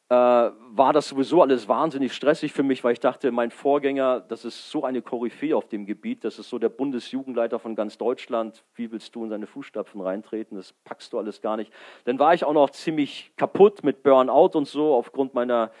äh, 0.09 0.15
war 0.15 0.91
das 0.91 1.07
sowieso 1.07 1.41
alles 1.41 1.67
wahnsinnig 1.69 2.13
stressig 2.13 2.51
für 2.51 2.61
mich, 2.61 2.83
weil 2.83 2.91
ich 2.91 2.99
dachte, 2.99 3.31
mein 3.31 3.49
Vorgänger, 3.49 4.19
das 4.19 4.43
ist 4.43 4.69
so 4.69 4.83
eine 4.83 5.01
Koryphäe 5.01 5.55
auf 5.55 5.69
dem 5.69 5.85
Gebiet, 5.85 6.25
das 6.25 6.39
ist 6.39 6.49
so 6.49 6.59
der 6.59 6.67
Bundesjugendleiter 6.67 7.57
von 7.57 7.73
ganz 7.73 7.97
Deutschland. 7.97 8.65
Wie 8.75 8.91
willst 8.91 9.15
du 9.15 9.23
in 9.23 9.29
seine 9.29 9.47
Fußstapfen 9.47 10.01
reintreten? 10.01 10.57
Das 10.57 10.73
packst 10.83 11.13
du 11.13 11.19
alles 11.19 11.41
gar 11.41 11.55
nicht. 11.55 11.71
Dann 12.03 12.19
war 12.19 12.33
ich 12.33 12.43
auch 12.43 12.53
noch 12.53 12.71
ziemlich 12.71 13.31
kaputt 13.37 13.83
mit 13.83 14.03
Burnout 14.03 14.57
und 14.57 14.67
so 14.67 14.93
aufgrund 14.93 15.33
meiner 15.33 15.71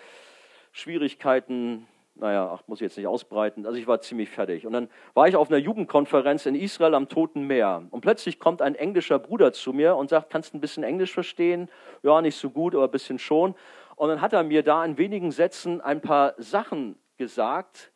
Schwierigkeiten 0.71 1.85
naja, 2.15 2.51
ach, 2.53 2.67
muss 2.67 2.79
ich 2.79 2.85
jetzt 2.85 2.97
nicht 2.97 3.07
ausbreiten. 3.07 3.65
Also 3.65 3.77
ich 3.77 3.87
war 3.87 3.99
ziemlich 4.01 4.29
fertig. 4.29 4.67
Und 4.67 4.73
dann 4.73 4.89
war 5.13 5.27
ich 5.27 5.35
auf 5.35 5.49
einer 5.49 5.57
Jugendkonferenz 5.57 6.45
in 6.45 6.55
Israel 6.55 6.93
am 6.93 7.09
Toten 7.09 7.47
Meer. 7.47 7.87
Und 7.89 8.01
plötzlich 8.01 8.39
kommt 8.39 8.61
ein 8.61 8.75
englischer 8.75 9.17
Bruder 9.17 9.51
zu 9.51 9.73
mir 9.73 9.95
und 9.95 10.09
sagt, 10.09 10.29
kannst 10.29 10.53
du 10.53 10.57
ein 10.57 10.61
bisschen 10.61 10.83
Englisch 10.83 11.11
verstehen? 11.11 11.69
Ja, 12.03 12.21
nicht 12.21 12.35
so 12.35 12.51
gut, 12.51 12.75
aber 12.75 12.85
ein 12.85 12.91
bisschen 12.91 13.17
schon. 13.17 13.55
Und 13.95 14.09
dann 14.09 14.21
hat 14.21 14.33
er 14.33 14.43
mir 14.43 14.63
da 14.63 14.85
in 14.85 14.97
wenigen 14.97 15.31
Sätzen 15.31 15.81
ein 15.81 16.01
paar 16.01 16.35
Sachen 16.37 16.97
gesagt, 17.17 17.91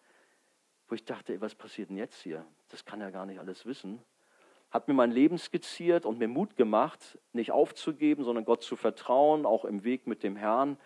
wo 0.88 0.95
ich 0.95 1.06
dachte, 1.06 1.39
was 1.41 1.53
passiert 1.53 1.89
denn 1.89 1.97
jetzt 1.97 2.21
hier? 2.21 2.45
Das 2.69 2.86
kann 2.86 3.01
er 3.01 3.12
gar 3.12 3.25
nicht 3.25 3.39
alles 3.39 3.65
wissen. 3.65 4.01
Hat 4.71 4.88
mir 4.88 4.93
mein 4.93 5.12
Leben 5.12 5.38
skizziert 5.38 6.06
und 6.06 6.17
mir 6.17 6.27
Mut 6.27 6.56
gemacht, 6.56 7.17
nicht 7.34 7.51
aufzugeben, 7.51 8.23
sondern 8.23 8.45
Gott 8.45 8.63
zu 8.63 8.75
vertrauen, 8.75 9.45
auch 9.45 9.63
im 9.63 9.84
Weg 9.84 10.08
mit 10.08 10.23
dem 10.23 10.36
Herrn. 10.36 10.77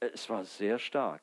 Es 0.00 0.28
war 0.30 0.44
sehr 0.44 0.78
stark. 0.78 1.22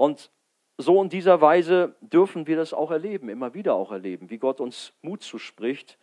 Und 0.00 0.30
so 0.78 1.02
in 1.02 1.10
dieser 1.10 1.42
Weise 1.42 1.94
dürfen 2.00 2.46
wir 2.46 2.56
das 2.56 2.72
auch 2.72 2.90
erleben, 2.90 3.28
immer 3.28 3.52
wieder 3.52 3.74
auch 3.74 3.92
erleben, 3.92 4.30
wie 4.30 4.38
Gott 4.38 4.58
uns 4.58 4.94
Mut 5.02 5.22
zuspricht. 5.22 5.98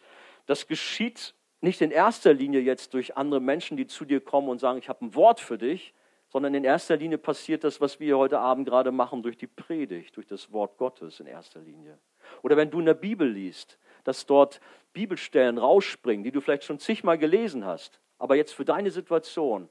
Das 0.45 0.67
geschieht 0.67 1.33
nicht 1.62 1.81
in 1.81 1.89
erster 1.89 2.31
Linie 2.31 2.62
jetzt 2.62 2.93
durch 2.93 3.17
andere 3.17 3.39
Menschen, 3.39 3.75
die 3.75 3.88
zu 3.88 4.05
dir 4.05 4.21
kommen 4.21 4.49
und 4.49 4.60
sagen, 4.60 4.77
ich 4.77 4.88
habe 4.88 5.03
ein 5.03 5.15
Wort 5.15 5.39
für 5.39 5.57
dich, 5.57 5.95
sondern 6.29 6.53
in 6.53 6.63
erster 6.63 6.95
Linie 6.95 7.17
passiert 7.17 7.63
das, 7.63 7.81
was 7.81 7.99
wir 7.99 8.19
heute 8.19 8.38
Abend 8.38 8.67
gerade 8.67 8.91
machen, 8.91 9.23
durch 9.23 9.36
die 9.36 9.47
Predigt, 9.47 10.15
durch 10.15 10.27
das 10.27 10.51
Wort 10.51 10.77
Gottes 10.77 11.19
in 11.19 11.25
erster 11.25 11.62
Linie. 11.62 11.97
Oder 12.43 12.55
wenn 12.55 12.69
du 12.69 12.77
in 12.77 12.86
der 12.86 12.93
Bibel 12.93 13.27
liest, 13.27 13.79
dass 14.03 14.27
dort 14.27 14.62
Bibelstellen 14.93 15.57
rausspringen, 15.57 16.23
die 16.23 16.31
du 16.31 16.39
vielleicht 16.39 16.65
schon 16.65 16.77
zigmal 16.77 17.17
gelesen 17.17 17.65
hast, 17.65 17.99
aber 18.19 18.36
jetzt 18.36 18.53
für 18.53 18.63
deine 18.63 18.91
Situation 18.91 19.69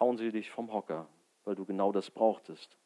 hauen 0.00 0.16
sie 0.16 0.32
dich 0.32 0.50
vom 0.50 0.72
Hocker, 0.72 1.06
weil 1.48 1.54
du 1.54 1.64
genau 1.64 1.92
das 1.92 2.10
brauchtest. 2.10 2.76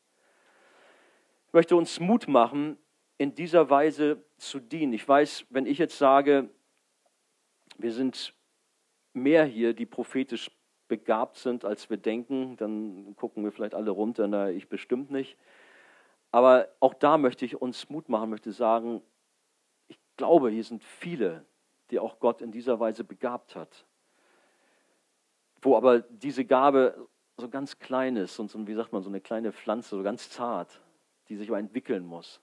Ich 1.48 1.52
möchte 1.52 1.74
uns 1.74 1.98
Mut 1.98 2.28
machen, 2.28 2.78
in 3.18 3.34
dieser 3.34 3.70
Weise 3.70 4.24
zu 4.36 4.60
dienen. 4.60 4.92
Ich 4.92 5.06
weiß, 5.06 5.46
wenn 5.50 5.66
ich 5.66 5.78
jetzt 5.78 5.98
sage, 5.98 6.48
wir 7.76 7.92
sind 7.92 8.32
mehr 9.14 9.44
hier, 9.44 9.74
die 9.74 9.84
prophetisch 9.84 10.48
begabt 10.86 11.38
sind, 11.38 11.64
als 11.64 11.90
wir 11.90 11.96
denken. 11.96 12.56
Dann 12.56 13.16
gucken 13.16 13.42
wir 13.42 13.50
vielleicht 13.50 13.74
alle 13.74 13.90
runter, 13.90 14.28
na, 14.28 14.50
ich 14.50 14.68
bestimmt 14.68 15.10
nicht. 15.10 15.36
Aber 16.30 16.68
auch 16.78 16.94
da 16.94 17.18
möchte 17.18 17.44
ich 17.44 17.60
uns 17.60 17.90
Mut 17.90 18.08
machen, 18.08 18.30
möchte 18.30 18.52
sagen, 18.52 19.02
ich 19.88 19.98
glaube, 20.16 20.50
hier 20.50 20.62
sind 20.62 20.84
viele, 20.84 21.44
die 21.90 21.98
auch 21.98 22.20
Gott 22.20 22.40
in 22.40 22.52
dieser 22.52 22.78
Weise 22.78 23.02
begabt 23.02 23.56
hat. 23.56 23.84
Wo 25.60 25.76
aber 25.76 26.02
diese 26.02 26.44
Gabe 26.44 27.08
so 27.42 27.48
ganz 27.48 27.78
klein 27.78 28.16
ist 28.16 28.38
und 28.38 28.50
so, 28.50 28.66
wie 28.66 28.74
sagt 28.74 28.92
man, 28.92 29.02
so 29.02 29.10
eine 29.10 29.20
kleine 29.20 29.52
Pflanze, 29.52 29.96
so 29.96 30.02
ganz 30.02 30.30
zart, 30.30 30.80
die 31.28 31.36
sich 31.36 31.50
entwickeln 31.50 32.06
muss. 32.06 32.40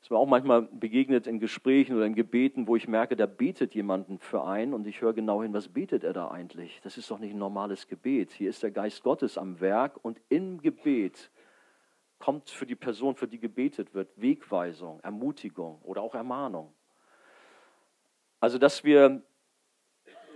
Es 0.00 0.06
ist 0.06 0.10
mir 0.10 0.18
auch 0.18 0.26
manchmal 0.26 0.62
begegnet 0.62 1.28
in 1.28 1.38
Gesprächen 1.38 1.94
oder 1.94 2.06
in 2.06 2.16
Gebeten, 2.16 2.66
wo 2.66 2.74
ich 2.74 2.88
merke, 2.88 3.14
da 3.14 3.26
betet 3.26 3.76
jemanden 3.76 4.18
für 4.18 4.44
einen 4.44 4.74
und 4.74 4.84
ich 4.88 5.00
höre 5.00 5.12
genau 5.12 5.42
hin, 5.42 5.52
was 5.52 5.68
betet 5.68 6.02
er 6.02 6.12
da 6.12 6.28
eigentlich? 6.28 6.80
Das 6.82 6.98
ist 6.98 7.08
doch 7.08 7.20
nicht 7.20 7.34
ein 7.34 7.38
normales 7.38 7.86
Gebet. 7.86 8.32
Hier 8.32 8.50
ist 8.50 8.64
der 8.64 8.72
Geist 8.72 9.04
Gottes 9.04 9.38
am 9.38 9.60
Werk 9.60 10.04
und 10.04 10.20
im 10.28 10.60
Gebet 10.60 11.30
kommt 12.18 12.50
für 12.50 12.66
die 12.66 12.74
Person, 12.74 13.14
für 13.14 13.28
die 13.28 13.38
gebetet 13.38 13.94
wird, 13.94 14.10
Wegweisung, 14.20 14.98
Ermutigung 15.00 15.80
oder 15.82 16.02
auch 16.02 16.16
Ermahnung. 16.16 16.72
Also, 18.40 18.58
dass 18.58 18.82
wir 18.82 19.22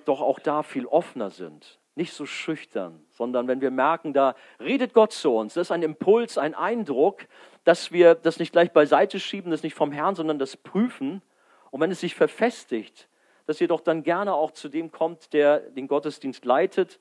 doch 0.05 0.21
auch 0.21 0.39
da 0.39 0.63
viel 0.63 0.87
offener 0.87 1.31
sind, 1.31 1.81
nicht 1.97 2.13
so 2.13 2.27
schüchtern, 2.27 3.05
sondern 3.11 3.49
wenn 3.49 3.61
wir 3.61 3.71
merken, 3.71 4.13
da 4.13 4.35
redet 4.61 4.93
Gott 4.93 5.13
zu 5.13 5.35
uns, 5.35 5.55
das 5.55 5.69
ist 5.69 5.73
ein 5.73 5.83
Impuls, 5.83 6.37
ein 6.39 6.55
Eindruck, 6.55 7.27
dass 7.65 7.91
wir 7.91 8.15
das 8.15 8.39
nicht 8.39 8.53
gleich 8.53 8.71
beiseite 8.73 9.19
schieben, 9.19 9.51
das 9.51 9.63
nicht 9.63 9.75
vom 9.75 9.93
Herrn, 9.93 10.15
sondern 10.15 10.39
das 10.39 10.57
prüfen. 10.57 11.23
Und 11.71 11.81
wenn 11.81 11.91
es 11.91 12.01
sich 12.01 12.15
verfestigt, 12.15 13.09
dass 13.47 13.61
ihr 13.61 13.69
doch 13.69 13.81
dann 13.81 14.03
gerne 14.03 14.35
auch 14.35 14.51
zu 14.51 14.69
dem 14.69 14.93
kommt, 14.93 15.33
der 15.33 15.61
den 15.61 15.89
Gottesdienst 15.89 16.45
leitet 16.45 17.01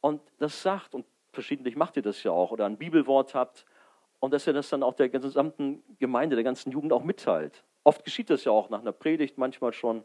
und 0.00 0.20
das 0.38 0.62
sagt. 0.62 0.94
Und 0.94 1.04
verschiedentlich 1.32 1.76
macht 1.76 1.96
ihr 1.96 2.02
das 2.02 2.22
ja 2.22 2.30
auch 2.30 2.52
oder 2.52 2.66
ein 2.66 2.78
Bibelwort 2.78 3.34
habt 3.34 3.66
und 4.20 4.32
dass 4.32 4.46
ihr 4.46 4.52
das 4.52 4.70
dann 4.70 4.82
auch 4.82 4.94
der 4.94 5.08
gesamten 5.08 5.82
Gemeinde, 5.98 6.36
der 6.36 6.44
ganzen 6.44 6.72
Jugend 6.72 6.92
auch 6.92 7.04
mitteilt. 7.04 7.64
Oft 7.84 8.04
geschieht 8.04 8.30
das 8.30 8.44
ja 8.44 8.52
auch 8.52 8.70
nach 8.70 8.80
einer 8.80 8.92
Predigt, 8.92 9.38
manchmal 9.38 9.72
schon. 9.72 10.02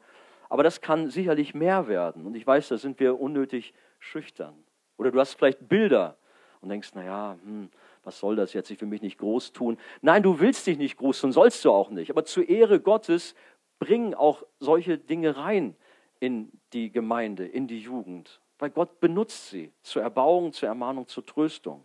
Aber 0.49 0.63
das 0.63 0.81
kann 0.81 1.09
sicherlich 1.09 1.53
mehr 1.53 1.87
werden. 1.87 2.25
Und 2.25 2.35
ich 2.35 2.45
weiß, 2.45 2.67
da 2.67 2.77
sind 2.77 2.99
wir 2.99 3.19
unnötig 3.19 3.73
schüchtern. 4.01 4.55
Oder 4.97 5.11
du 5.11 5.19
hast 5.19 5.35
vielleicht 5.35 5.69
Bilder 5.69 6.17
und 6.59 6.69
denkst, 6.69 6.93
naja, 6.93 7.37
hm, 7.43 7.69
was 8.03 8.19
soll 8.19 8.35
das 8.35 8.53
jetzt? 8.53 8.69
Ich 8.69 8.81
will 8.81 8.87
mich 8.87 9.01
nicht 9.01 9.17
groß 9.17 9.53
tun. 9.53 9.77
Nein, 10.01 10.23
du 10.23 10.39
willst 10.39 10.67
dich 10.67 10.77
nicht 10.77 10.97
groß 10.97 11.21
tun, 11.21 11.31
sollst 11.31 11.63
du 11.63 11.71
auch 11.71 11.89
nicht. 11.89 12.09
Aber 12.09 12.25
zur 12.25 12.49
Ehre 12.49 12.79
Gottes 12.79 13.35
bringen 13.79 14.13
auch 14.13 14.43
solche 14.59 14.97
Dinge 14.97 15.37
rein 15.37 15.75
in 16.19 16.51
die 16.73 16.91
Gemeinde, 16.91 17.47
in 17.47 17.67
die 17.67 17.79
Jugend. 17.79 18.41
Weil 18.59 18.69
Gott 18.69 18.99
benutzt 18.99 19.49
sie 19.49 19.71
zur 19.81 20.03
Erbauung, 20.03 20.53
zur 20.53 20.69
Ermahnung, 20.69 21.07
zur 21.07 21.25
Tröstung. 21.25 21.83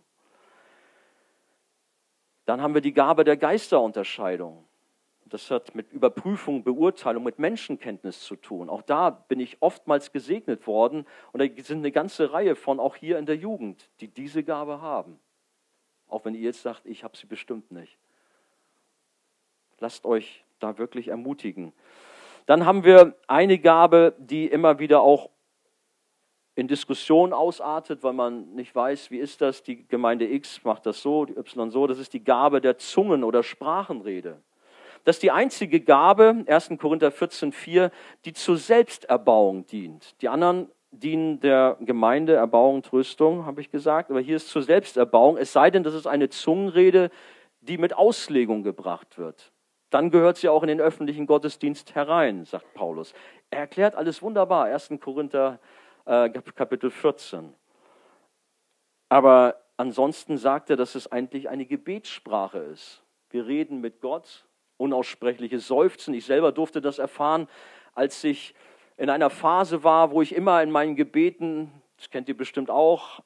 Dann 2.45 2.61
haben 2.61 2.73
wir 2.73 2.81
die 2.81 2.93
Gabe 2.93 3.23
der 3.23 3.35
Geisterunterscheidung. 3.35 4.66
Das 5.29 5.51
hat 5.51 5.75
mit 5.75 5.91
Überprüfung, 5.91 6.63
Beurteilung, 6.63 7.23
mit 7.23 7.39
Menschenkenntnis 7.39 8.21
zu 8.21 8.35
tun. 8.35 8.69
Auch 8.69 8.81
da 8.81 9.09
bin 9.09 9.39
ich 9.39 9.57
oftmals 9.61 10.11
gesegnet 10.11 10.67
worden. 10.67 11.05
Und 11.31 11.41
da 11.41 11.63
sind 11.63 11.79
eine 11.79 11.91
ganze 11.91 12.31
Reihe 12.31 12.55
von, 12.55 12.79
auch 12.79 12.95
hier 12.95 13.17
in 13.17 13.25
der 13.25 13.35
Jugend, 13.35 13.89
die 13.99 14.07
diese 14.07 14.43
Gabe 14.43 14.81
haben. 14.81 15.19
Auch 16.07 16.23
wenn 16.25 16.35
ihr 16.35 16.41
jetzt 16.41 16.61
sagt, 16.61 16.85
ich 16.85 17.03
habe 17.03 17.17
sie 17.17 17.27
bestimmt 17.27 17.71
nicht. 17.71 17.97
Lasst 19.79 20.05
euch 20.05 20.43
da 20.59 20.77
wirklich 20.77 21.09
ermutigen. 21.09 21.73
Dann 22.45 22.65
haben 22.65 22.83
wir 22.83 23.15
eine 23.27 23.59
Gabe, 23.59 24.15
die 24.17 24.47
immer 24.47 24.79
wieder 24.79 25.01
auch 25.01 25.29
in 26.55 26.67
Diskussion 26.67 27.33
ausartet, 27.33 28.01
weil 28.01 28.13
man 28.13 28.55
nicht 28.55 28.73
weiß, 28.73 29.11
wie 29.11 29.19
ist 29.19 29.41
das, 29.41 29.61
die 29.61 29.87
Gemeinde 29.87 30.25
X 30.25 30.63
macht 30.63 30.87
das 30.87 31.01
so, 31.01 31.25
die 31.25 31.37
Y 31.37 31.69
so. 31.69 31.85
Das 31.85 31.99
ist 31.99 32.13
die 32.13 32.23
Gabe 32.23 32.61
der 32.61 32.77
Zungen- 32.77 33.23
oder 33.23 33.43
Sprachenrede. 33.43 34.41
Das 35.07 35.15
ist 35.15 35.23
die 35.23 35.31
einzige 35.31 35.79
Gabe, 35.79 36.43
1. 36.47 36.71
Korinther 36.77 37.11
14, 37.11 37.53
4, 37.53 37.91
die 38.25 38.33
zur 38.33 38.57
Selbsterbauung 38.57 39.65
dient. 39.65 40.21
Die 40.21 40.27
anderen 40.27 40.69
dienen 40.91 41.39
der 41.39 41.77
Gemeinde, 41.79 42.35
Erbauung, 42.35 42.83
Tröstung, 42.83 43.45
habe 43.45 43.61
ich 43.61 43.71
gesagt, 43.71 44.11
aber 44.11 44.19
hier 44.19 44.35
ist 44.35 44.49
zur 44.49 44.63
Selbsterbauung, 44.63 45.37
es 45.37 45.53
sei 45.53 45.71
denn, 45.71 45.83
das 45.83 45.93
ist 45.93 46.07
eine 46.07 46.27
Zungenrede, 46.27 47.09
die 47.61 47.77
mit 47.77 47.93
Auslegung 47.93 48.63
gebracht 48.63 49.17
wird. 49.17 49.53
Dann 49.91 50.11
gehört 50.11 50.35
sie 50.35 50.49
auch 50.49 50.61
in 50.61 50.67
den 50.67 50.81
öffentlichen 50.81 51.25
Gottesdienst 51.25 51.95
herein, 51.95 52.43
sagt 52.43 52.73
Paulus. 52.73 53.13
Er 53.49 53.59
erklärt 53.59 53.95
alles 53.95 54.21
wunderbar, 54.21 54.65
1. 54.65 54.89
Korinther 54.99 55.61
äh, 56.03 56.29
Kapitel 56.31 56.91
14. 56.91 57.53
Aber 59.07 59.55
ansonsten 59.77 60.35
sagt 60.35 60.69
er, 60.69 60.75
dass 60.75 60.95
es 60.95 61.09
eigentlich 61.09 61.47
eine 61.47 61.65
Gebetssprache 61.65 62.57
ist. 62.57 63.05
Wir 63.29 63.47
reden 63.47 63.79
mit 63.79 64.01
Gott 64.01 64.43
unaussprechliches 64.77 65.67
Seufzen. 65.67 66.13
Ich 66.13 66.25
selber 66.25 66.51
durfte 66.51 66.81
das 66.81 66.99
erfahren, 66.99 67.47
als 67.93 68.23
ich 68.23 68.53
in 68.97 69.09
einer 69.09 69.29
Phase 69.29 69.83
war, 69.83 70.11
wo 70.11 70.21
ich 70.21 70.33
immer 70.33 70.61
in 70.63 70.71
meinen 70.71 70.95
Gebeten, 70.95 71.71
das 71.97 72.09
kennt 72.09 72.29
ihr 72.29 72.37
bestimmt 72.37 72.69
auch, 72.69 73.21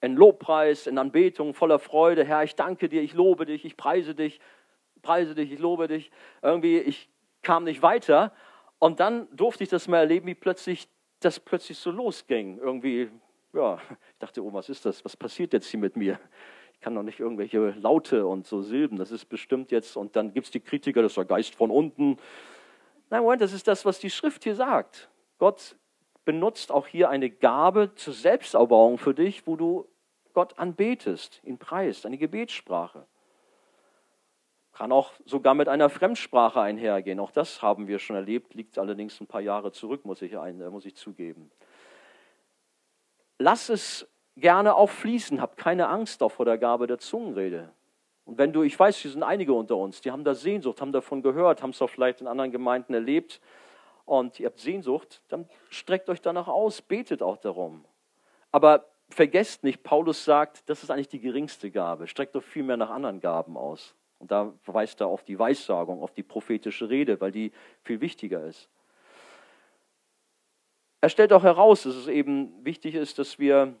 in 0.00 0.16
Lobpreis, 0.16 0.86
in 0.86 0.98
Anbetung, 0.98 1.54
voller 1.54 1.78
Freude, 1.78 2.24
Herr, 2.24 2.42
ich 2.42 2.54
danke 2.54 2.88
dir, 2.88 3.02
ich 3.02 3.12
lobe 3.12 3.44
dich, 3.44 3.64
ich 3.64 3.76
preise 3.76 4.14
dich, 4.14 4.40
preise 5.02 5.34
dich, 5.34 5.52
ich 5.52 5.58
lobe 5.58 5.88
dich. 5.88 6.10
Irgendwie, 6.42 6.78
ich 6.78 7.08
kam 7.42 7.64
nicht 7.64 7.82
weiter. 7.82 8.32
Und 8.78 9.00
dann 9.00 9.28
durfte 9.36 9.62
ich 9.62 9.70
das 9.70 9.88
mal 9.88 9.98
erleben, 9.98 10.26
wie 10.26 10.34
plötzlich 10.34 10.88
das 11.20 11.38
plötzlich 11.38 11.78
so 11.78 11.90
losging. 11.90 12.58
Irgendwie, 12.58 13.10
ja, 13.52 13.78
ich 13.90 14.18
dachte, 14.18 14.42
oh, 14.42 14.52
was 14.52 14.68
ist 14.68 14.86
das? 14.86 15.04
Was 15.04 15.16
passiert 15.16 15.52
jetzt 15.52 15.68
hier 15.68 15.80
mit 15.80 15.96
mir? 15.96 16.18
Ich 16.80 16.84
kann 16.84 16.94
doch 16.94 17.02
nicht 17.02 17.20
irgendwelche 17.20 17.72
Laute 17.72 18.26
und 18.26 18.46
so 18.46 18.62
Silben, 18.62 18.96
das 18.96 19.10
ist 19.10 19.26
bestimmt 19.26 19.70
jetzt, 19.70 19.98
und 19.98 20.16
dann 20.16 20.32
gibt 20.32 20.46
es 20.46 20.50
die 20.50 20.60
Kritiker, 20.60 21.02
das 21.02 21.12
ist 21.12 21.18
der 21.18 21.26
Geist 21.26 21.54
von 21.54 21.70
unten. 21.70 22.16
Nein, 23.10 23.20
Moment, 23.20 23.42
das 23.42 23.52
ist 23.52 23.68
das, 23.68 23.84
was 23.84 23.98
die 23.98 24.08
Schrift 24.08 24.44
hier 24.44 24.54
sagt. 24.54 25.10
Gott 25.36 25.76
benutzt 26.24 26.72
auch 26.72 26.86
hier 26.86 27.10
eine 27.10 27.28
Gabe 27.28 27.94
zur 27.96 28.14
Selbsterbauung 28.14 28.96
für 28.96 29.12
dich, 29.12 29.46
wo 29.46 29.56
du 29.56 29.88
Gott 30.32 30.58
anbetest, 30.58 31.42
ihn 31.44 31.58
preist, 31.58 32.06
eine 32.06 32.16
Gebetssprache. 32.16 33.04
Kann 34.72 34.90
auch 34.90 35.12
sogar 35.26 35.52
mit 35.52 35.68
einer 35.68 35.90
Fremdsprache 35.90 36.62
einhergehen. 36.62 37.20
Auch 37.20 37.30
das 37.30 37.60
haben 37.60 37.88
wir 37.88 37.98
schon 37.98 38.16
erlebt, 38.16 38.54
liegt 38.54 38.78
allerdings 38.78 39.20
ein 39.20 39.26
paar 39.26 39.42
Jahre 39.42 39.70
zurück, 39.72 40.06
muss 40.06 40.22
ich, 40.22 40.38
ein, 40.38 40.56
muss 40.70 40.86
ich 40.86 40.96
zugeben. 40.96 41.50
Lass 43.36 43.68
es 43.68 44.08
gerne 44.40 44.74
auch 44.74 44.90
fließen. 44.90 45.40
Habt 45.40 45.56
keine 45.56 45.88
Angst 45.88 46.22
vor 46.26 46.44
der 46.44 46.58
Gabe 46.58 46.86
der 46.86 46.98
Zungenrede. 46.98 47.70
Und 48.24 48.38
wenn 48.38 48.52
du, 48.52 48.62
ich 48.62 48.78
weiß, 48.78 48.96
hier 48.98 49.10
sind 49.10 49.22
einige 49.22 49.52
unter 49.52 49.76
uns, 49.76 50.00
die 50.00 50.10
haben 50.10 50.24
da 50.24 50.34
Sehnsucht, 50.34 50.80
haben 50.80 50.92
davon 50.92 51.22
gehört, 51.22 51.62
haben 51.62 51.70
es 51.70 51.82
auch 51.82 51.90
vielleicht 51.90 52.20
in 52.20 52.26
anderen 52.26 52.52
Gemeinden 52.52 52.94
erlebt 52.94 53.40
und 54.04 54.38
ihr 54.38 54.46
habt 54.46 54.58
Sehnsucht, 54.58 55.22
dann 55.28 55.48
streckt 55.68 56.08
euch 56.08 56.20
danach 56.20 56.48
aus, 56.48 56.82
betet 56.82 57.22
auch 57.22 57.36
darum. 57.38 57.84
Aber 58.52 58.86
vergesst 59.08 59.64
nicht, 59.64 59.82
Paulus 59.82 60.24
sagt, 60.24 60.68
das 60.68 60.82
ist 60.82 60.90
eigentlich 60.90 61.08
die 61.08 61.20
geringste 61.20 61.70
Gabe. 61.70 62.06
Streckt 62.06 62.34
doch 62.34 62.42
viel 62.42 62.62
mehr 62.62 62.76
nach 62.76 62.90
anderen 62.90 63.20
Gaben 63.20 63.56
aus. 63.56 63.94
Und 64.18 64.30
da 64.30 64.52
verweist 64.62 65.00
er 65.00 65.06
auf 65.06 65.24
die 65.24 65.38
Weissagung, 65.38 66.02
auf 66.02 66.12
die 66.12 66.22
prophetische 66.22 66.88
Rede, 66.88 67.20
weil 67.20 67.32
die 67.32 67.52
viel 67.82 68.00
wichtiger 68.00 68.44
ist. 68.44 68.68
Er 71.00 71.08
stellt 71.08 71.32
auch 71.32 71.42
heraus, 71.42 71.84
dass 71.84 71.94
es 71.94 72.06
eben 72.06 72.64
wichtig 72.64 72.94
ist, 72.94 73.18
dass 73.18 73.38
wir 73.38 73.74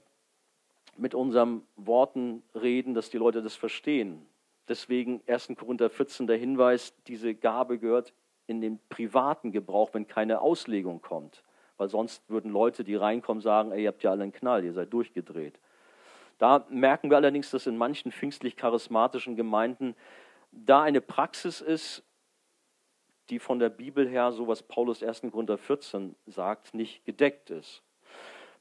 mit 1.00 1.14
unseren 1.14 1.62
Worten 1.76 2.42
reden, 2.54 2.94
dass 2.94 3.10
die 3.10 3.16
Leute 3.16 3.42
das 3.42 3.56
verstehen. 3.56 4.26
Deswegen 4.68 5.22
1. 5.26 5.52
Korinther 5.56 5.88
14 5.88 6.26
der 6.26 6.36
Hinweis, 6.36 6.94
diese 7.06 7.34
Gabe 7.34 7.78
gehört 7.78 8.12
in 8.46 8.60
den 8.60 8.78
privaten 8.88 9.50
Gebrauch, 9.50 9.90
wenn 9.94 10.06
keine 10.06 10.40
Auslegung 10.40 11.00
kommt. 11.00 11.42
Weil 11.78 11.88
sonst 11.88 12.28
würden 12.28 12.50
Leute, 12.50 12.84
die 12.84 12.94
reinkommen, 12.94 13.40
sagen, 13.40 13.72
ey, 13.72 13.84
ihr 13.84 13.88
habt 13.88 14.02
ja 14.02 14.10
alle 14.10 14.24
einen 14.24 14.32
Knall, 14.32 14.62
ihr 14.62 14.74
seid 14.74 14.92
durchgedreht. 14.92 15.58
Da 16.38 16.66
merken 16.68 17.10
wir 17.10 17.16
allerdings, 17.16 17.50
dass 17.50 17.66
in 17.66 17.78
manchen 17.78 18.12
pfingstlich-charismatischen 18.12 19.36
Gemeinden 19.36 19.94
da 20.52 20.82
eine 20.82 21.00
Praxis 21.00 21.60
ist, 21.60 22.02
die 23.30 23.38
von 23.38 23.58
der 23.58 23.70
Bibel 23.70 24.08
her, 24.08 24.32
so 24.32 24.46
was 24.48 24.62
Paulus 24.62 25.02
1. 25.02 25.22
Korinther 25.30 25.56
14 25.56 26.14
sagt, 26.26 26.74
nicht 26.74 27.04
gedeckt 27.04 27.50
ist. 27.50 27.82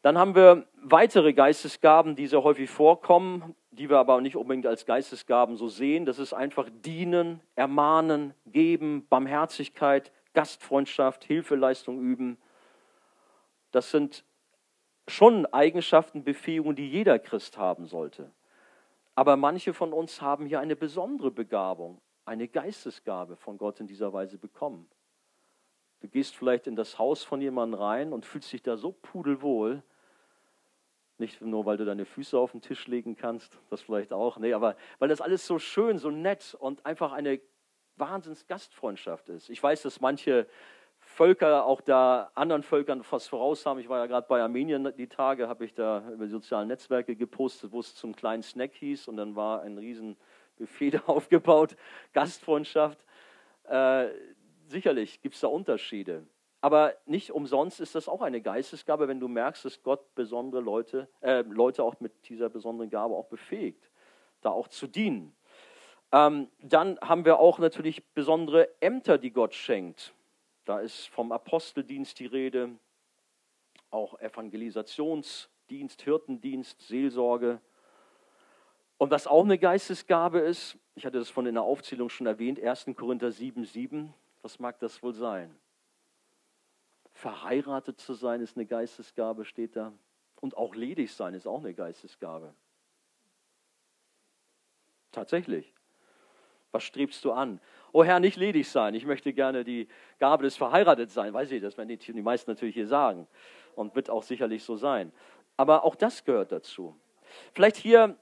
Dann 0.02 0.18
haben 0.18 0.36
wir 0.36 0.66
weitere 0.82 1.34
Geistesgaben, 1.34 2.16
die 2.16 2.28
sehr 2.28 2.44
häufig 2.44 2.70
vorkommen, 2.70 3.56
die 3.72 3.90
wir 3.90 3.98
aber 3.98 4.22
nicht 4.22 4.36
unbedingt 4.36 4.66
als 4.66 4.86
Geistesgaben 4.86 5.58
so 5.58 5.68
sehen. 5.68 6.06
Das 6.06 6.20
ist 6.20 6.34
einfach 6.34 6.70
dienen, 6.86 7.42
ermahnen, 7.56 8.34
geben, 8.46 9.06
Barmherzigkeit, 9.10 10.12
Gastfreundschaft, 10.34 11.24
Hilfeleistung 11.26 12.00
üben. 12.00 12.38
Das 13.72 13.92
sind 13.92 14.24
schon 15.08 15.46
Eigenschaften, 15.48 16.24
Befähigungen, 16.24 16.76
die 16.76 16.90
jeder 16.90 17.20
Christ 17.20 17.58
haben 17.58 17.88
sollte. 17.88 18.32
Aber 19.16 19.36
manche 19.36 19.74
von 19.74 19.92
uns 19.92 20.22
haben 20.22 20.46
hier 20.46 20.62
eine 20.62 20.76
besondere 20.78 21.32
Begabung, 21.32 22.00
eine 22.26 22.48
Geistesgabe 22.48 23.36
von 23.36 23.58
Gott 23.58 23.80
in 23.82 23.88
dieser 23.88 24.14
Weise 24.14 24.38
bekommen. 24.38 24.88
Du 26.00 26.08
gehst 26.08 26.36
vielleicht 26.36 26.68
in 26.68 26.76
das 26.76 26.98
Haus 26.98 27.24
von 27.24 27.42
jemandem 27.42 27.80
rein 27.80 28.14
und 28.14 28.26
fühlst 28.26 28.54
dich 28.54 28.62
da 28.62 28.78
so 28.78 28.94
pudelwohl. 28.94 29.84
Nicht 31.20 31.42
nur, 31.42 31.66
weil 31.66 31.78
du 31.78 31.86
deine 31.86 32.06
Füße 32.06 32.38
auf 32.38 32.52
den 32.52 32.62
Tisch 32.62 32.88
legen 32.88 33.16
kannst, 33.16 33.60
das 33.70 33.82
vielleicht 33.82 34.14
auch, 34.14 34.38
nee, 34.38 34.54
aber 34.54 34.76
weil 35.00 35.10
das 35.10 35.22
alles 35.22 35.46
so 35.46 35.60
schön, 35.60 35.98
so 35.98 36.10
nett 36.10 36.56
und 36.60 36.86
einfach 36.86 37.12
eine 37.12 37.42
Wahnsinns 37.98 38.48
Gastfreundschaft 38.48 39.30
ist. 39.30 39.50
Ich 39.50 39.62
weiß, 39.62 39.82
dass 39.82 40.00
manche 40.00 40.48
Völker 41.00 41.66
auch 41.66 41.82
da 41.82 42.32
anderen 42.36 42.64
Völkern 42.64 43.04
was 43.10 43.28
voraus 43.28 43.66
haben. 43.66 43.80
Ich 43.80 43.90
war 43.90 44.00
ja 44.00 44.06
gerade 44.06 44.28
bei 44.28 44.42
Armenien 44.42 44.94
die 44.98 45.08
Tage, 45.08 45.48
habe 45.48 45.66
ich 45.66 45.74
da 45.74 46.10
über 46.12 46.26
die 46.26 46.32
sozialen 46.32 46.68
Netzwerke 46.68 47.16
gepostet, 47.16 47.72
wo 47.72 47.80
es 47.80 47.96
zum 47.96 48.16
kleinen 48.16 48.44
Snack 48.44 48.74
hieß 48.76 49.08
und 49.08 49.18
dann 49.18 49.36
war 49.36 49.62
ein 49.62 49.78
riesen 49.78 50.18
Buffet 50.58 51.02
aufgebaut, 51.06 51.76
Gastfreundschaft. 52.14 53.04
Äh, 53.64 54.08
sicherlich 54.68 55.22
gibt 55.22 55.36
es 55.36 55.42
da 55.42 55.48
Unterschiede. 55.48 56.26
Aber 56.62 56.94
nicht 57.06 57.32
umsonst 57.32 57.80
ist 57.80 57.96
das 57.96 58.10
auch 58.10 58.22
eine 58.22 58.42
Geistesgabe, 58.42 59.08
wenn 59.08 59.20
du 59.20 59.28
merkst, 59.28 59.64
dass 59.64 59.82
Gott 59.82 60.14
besondere 60.16 60.62
Leute, 60.62 61.08
äh, 61.22 61.42
Leute 61.42 61.84
auch 61.84 62.00
mit 62.02 62.28
dieser 62.28 62.50
besonderen 62.50 62.90
Gabe 62.90 63.16
auch 63.16 63.28
befähigt, 63.28 63.90
da 64.42 64.50
auch 64.50 64.68
zu 64.68 64.88
dienen. 64.88 65.36
Ähm, 66.12 66.50
dann 66.62 67.00
haben 67.02 67.24
wir 67.24 67.40
auch 67.40 67.60
natürlich 67.60 68.04
besondere 68.14 68.70
Ämter, 68.82 69.18
die 69.18 69.32
Gott 69.32 69.54
schenkt. 69.54 70.14
Da 70.66 70.80
ist 70.80 71.08
vom 71.08 71.32
Aposteldienst 71.32 72.20
die 72.20 72.26
Rede, 72.26 72.72
auch 73.90 74.20
Evangelisationsdienst, 74.20 76.02
Hirtendienst, 76.02 76.82
Seelsorge. 76.82 77.62
Und 78.98 79.12
was 79.12 79.28
auch 79.28 79.46
eine 79.46 79.58
Geistesgabe 79.58 80.40
ist, 80.40 80.78
ich 80.96 81.06
hatte 81.06 81.20
das 81.20 81.30
von 81.30 81.46
in 81.46 81.54
der 81.54 81.64
Aufzählung 81.64 82.10
schon 82.10 82.28
erwähnt, 82.28 82.62
1. 82.62 82.88
Korinther 82.98 83.32
7, 83.32 83.64
7, 83.64 84.14
was 84.42 84.60
mag 84.60 84.78
das 84.80 85.02
wohl 85.02 85.14
sein? 85.14 85.56
Verheiratet 87.20 88.00
zu 88.00 88.14
sein 88.14 88.40
ist 88.40 88.56
eine 88.56 88.66
Geistesgabe, 88.66 89.44
steht 89.44 89.76
da. 89.76 89.92
Und 90.40 90.56
auch 90.56 90.74
ledig 90.74 91.14
sein 91.14 91.34
ist 91.34 91.48
auch 91.48 91.60
eine 91.60 91.74
Geistesgabe. 91.74 92.54
Tatsächlich. 95.12 95.74
Was 96.72 96.84
strebst 96.84 97.26
du 97.26 97.34
an? 97.34 97.60
Oh 97.92 98.06
Herr, 98.06 98.22
nicht 98.22 98.38
ledig 98.38 98.70
sein. 98.70 98.94
Ich 98.94 99.06
möchte 99.06 99.34
gerne 99.34 99.66
die 99.66 99.90
Gabe 100.20 100.44
des 100.44 100.56
Verheiratet 100.56 101.12
sein. 101.12 101.34
Weiß 101.34 101.52
ich, 101.52 101.62
das 101.62 101.78
werden 101.78 101.90
die, 101.90 102.22
meisten 102.22 102.52
natürlich 102.52 102.76
hier 102.76 102.88
sagen. 102.88 103.28
Und 103.76 103.96
wird 103.96 104.10
auch 104.10 104.24
sicherlich 104.24 104.64
so 104.64 104.78
sein. 104.78 105.12
Aber 105.58 105.84
auch 105.84 105.96
das 105.96 106.24
gehört 106.24 106.54
dazu. 106.54 106.96
Vielleicht 107.52 107.76
hier 107.76 108.16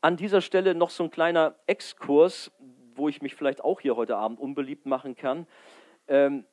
an 0.00 0.16
dieser 0.16 0.42
Stelle 0.42 0.76
noch 0.76 0.90
so 0.90 1.02
ein 1.02 1.10
kleiner 1.10 1.56
Exkurs, 1.66 2.52
wo 2.94 3.08
ich 3.08 3.20
mich 3.20 3.34
vielleicht 3.34 3.64
auch 3.64 3.80
hier 3.80 3.96
heute 3.96 4.16
Abend 4.16 4.38
unbeliebt 4.38 4.86
machen 4.86 5.16
kann. 5.16 5.48
Ähm, 6.06 6.44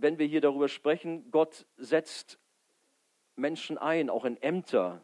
wenn 0.00 0.18
wir 0.18 0.26
hier 0.26 0.40
darüber 0.40 0.68
sprechen, 0.68 1.30
Gott 1.30 1.66
setzt 1.76 2.38
Menschen 3.36 3.78
ein, 3.78 4.10
auch 4.10 4.24
in 4.24 4.40
Ämter, 4.40 5.02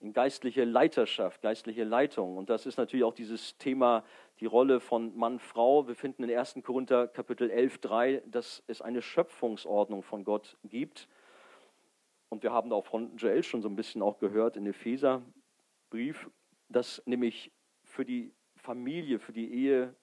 in 0.00 0.12
geistliche 0.12 0.64
Leiterschaft, 0.64 1.42
geistliche 1.42 1.84
Leitung. 1.84 2.36
Und 2.36 2.50
das 2.50 2.66
ist 2.66 2.76
natürlich 2.76 3.04
auch 3.04 3.14
dieses 3.14 3.56
Thema, 3.58 4.04
die 4.40 4.46
Rolle 4.46 4.80
von 4.80 5.16
Mann, 5.16 5.38
Frau. 5.38 5.88
Wir 5.88 5.94
finden 5.94 6.24
in 6.24 6.36
1. 6.36 6.56
Korinther 6.62 7.08
Kapitel 7.08 7.50
11, 7.50 7.78
3, 7.78 8.22
dass 8.26 8.62
es 8.66 8.82
eine 8.82 9.00
Schöpfungsordnung 9.00 10.02
von 10.02 10.24
Gott 10.24 10.56
gibt. 10.64 11.08
Und 12.28 12.42
wir 12.42 12.52
haben 12.52 12.72
auch 12.72 12.86
von 12.86 13.16
Joel 13.16 13.42
schon 13.42 13.62
so 13.62 13.68
ein 13.68 13.76
bisschen 13.76 14.02
auch 14.02 14.18
gehört 14.18 14.56
in 14.56 14.66
Epheserbrief, 14.66 16.28
dass 16.68 17.02
nämlich 17.06 17.52
für 17.84 18.04
die 18.04 18.32
Familie, 18.56 19.18
für 19.18 19.32
die 19.32 19.52
Ehe 19.52 19.94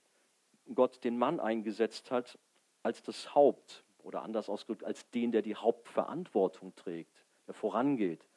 Gott 0.74 1.04
den 1.04 1.18
Mann 1.18 1.40
eingesetzt 1.40 2.12
hat 2.12 2.40
als 2.82 3.04
das 3.04 3.36
Haupt 3.36 3.84
oder 4.04 4.22
anders 4.22 4.50
ausgedrückt 4.50 4.84
als 4.84 5.10
den, 5.12 5.32
der 5.32 5.42
die 5.42 5.56
Hauptverantwortung 5.56 6.76
trägt, 6.76 7.26
der 7.48 7.54
vorangeht 7.54 8.28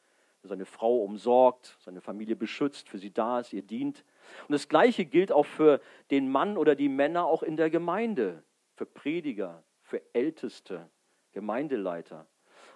seine 0.47 0.65
Frau 0.65 1.03
umsorgt, 1.03 1.77
seine 1.79 2.01
Familie 2.01 2.35
beschützt, 2.35 2.89
für 2.89 2.97
sie 2.97 3.11
da 3.11 3.39
ist, 3.39 3.53
ihr 3.53 3.61
dient. 3.61 4.03
Und 4.47 4.53
das 4.53 4.67
Gleiche 4.67 5.05
gilt 5.05 5.31
auch 5.31 5.45
für 5.45 5.81
den 6.09 6.29
Mann 6.31 6.57
oder 6.57 6.75
die 6.75 6.89
Männer 6.89 7.25
auch 7.25 7.43
in 7.43 7.57
der 7.57 7.69
Gemeinde, 7.69 8.43
für 8.75 8.85
Prediger, 8.85 9.63
für 9.81 10.01
Älteste, 10.13 10.89
Gemeindeleiter. 11.33 12.27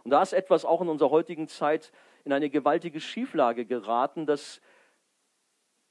Und 0.04 0.12
da 0.12 0.22
ist 0.22 0.34
etwas 0.34 0.66
auch 0.66 0.82
in 0.82 0.90
unserer 0.90 1.12
heutigen 1.12 1.48
Zeit 1.48 1.92
in 2.24 2.34
eine 2.34 2.50
gewaltige 2.50 3.00
Schieflage 3.00 3.66
geraten, 3.66 4.26
dass 4.26 4.62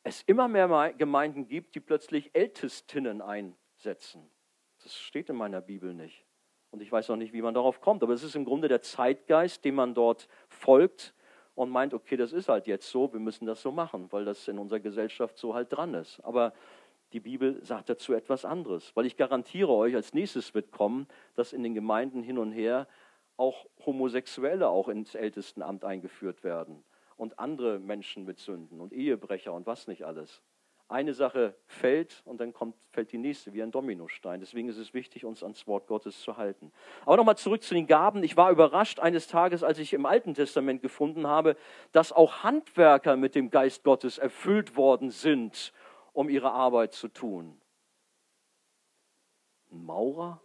es 0.02 0.22
immer 0.22 0.48
mehr 0.48 0.92
Gemeinden 0.94 1.46
gibt, 1.46 1.74
die 1.74 1.80
plötzlich 1.80 2.30
Ältestinnen 2.34 3.20
einsetzen. 3.20 4.30
Das 4.82 4.96
steht 4.96 5.28
in 5.28 5.36
meiner 5.36 5.60
Bibel 5.60 5.92
nicht. 5.92 6.24
Und 6.70 6.82
ich 6.82 6.90
weiß 6.90 7.10
auch 7.10 7.16
nicht, 7.16 7.32
wie 7.32 7.42
man 7.42 7.54
darauf 7.54 7.80
kommt. 7.80 8.02
Aber 8.02 8.12
es 8.12 8.22
ist 8.22 8.36
im 8.36 8.44
Grunde 8.44 8.68
der 8.68 8.82
Zeitgeist, 8.82 9.64
dem 9.64 9.74
man 9.74 9.94
dort 9.94 10.28
folgt 10.48 11.14
und 11.54 11.70
meint, 11.70 11.94
okay, 11.94 12.16
das 12.16 12.32
ist 12.32 12.48
halt 12.48 12.66
jetzt 12.66 12.88
so, 12.88 13.12
wir 13.12 13.20
müssen 13.20 13.46
das 13.46 13.60
so 13.60 13.72
machen, 13.72 14.10
weil 14.10 14.24
das 14.24 14.48
in 14.48 14.58
unserer 14.58 14.80
Gesellschaft 14.80 15.36
so 15.36 15.54
halt 15.54 15.72
dran 15.72 15.94
ist. 15.94 16.20
Aber 16.20 16.52
die 17.12 17.20
Bibel 17.20 17.62
sagt 17.64 17.88
dazu 17.90 18.14
etwas 18.14 18.44
anderes, 18.44 18.94
weil 18.94 19.06
ich 19.06 19.16
garantiere 19.16 19.72
euch, 19.72 19.94
als 19.96 20.14
nächstes 20.14 20.54
wird 20.54 20.70
kommen, 20.70 21.08
dass 21.34 21.52
in 21.52 21.62
den 21.62 21.74
Gemeinden 21.74 22.22
hin 22.22 22.38
und 22.38 22.52
her 22.52 22.86
auch 23.36 23.66
Homosexuelle 23.84 24.68
auch 24.68 24.88
ins 24.88 25.14
Ältestenamt 25.14 25.84
eingeführt 25.84 26.44
werden 26.44 26.84
und 27.16 27.38
andere 27.38 27.80
Menschen 27.80 28.24
mit 28.24 28.38
Sünden 28.38 28.80
und 28.80 28.92
Ehebrecher 28.92 29.52
und 29.52 29.66
was 29.66 29.88
nicht 29.88 30.04
alles 30.04 30.40
eine 30.90 31.14
Sache 31.14 31.54
fällt 31.66 32.22
und 32.24 32.40
dann 32.40 32.52
kommt, 32.52 32.74
fällt 32.90 33.12
die 33.12 33.18
nächste 33.18 33.52
wie 33.52 33.62
ein 33.62 33.70
Dominostein. 33.70 34.40
Deswegen 34.40 34.68
ist 34.68 34.78
es 34.78 34.92
wichtig, 34.92 35.24
uns 35.24 35.42
ans 35.42 35.66
Wort 35.66 35.86
Gottes 35.86 36.20
zu 36.20 36.36
halten. 36.36 36.72
Aber 37.06 37.16
nochmal 37.16 37.36
zurück 37.36 37.62
zu 37.62 37.74
den 37.74 37.86
Gaben. 37.86 38.22
Ich 38.22 38.36
war 38.36 38.50
überrascht 38.50 39.00
eines 39.00 39.26
Tages, 39.28 39.62
als 39.62 39.78
ich 39.78 39.92
im 39.92 40.06
Alten 40.06 40.34
Testament 40.34 40.82
gefunden 40.82 41.26
habe, 41.26 41.56
dass 41.92 42.12
auch 42.12 42.42
Handwerker 42.42 43.16
mit 43.16 43.34
dem 43.34 43.50
Geist 43.50 43.84
Gottes 43.84 44.18
erfüllt 44.18 44.76
worden 44.76 45.10
sind, 45.10 45.72
um 46.12 46.28
ihre 46.28 46.52
Arbeit 46.52 46.92
zu 46.92 47.08
tun. 47.08 47.60
Ein 49.70 49.84
Maurer? 49.84 50.42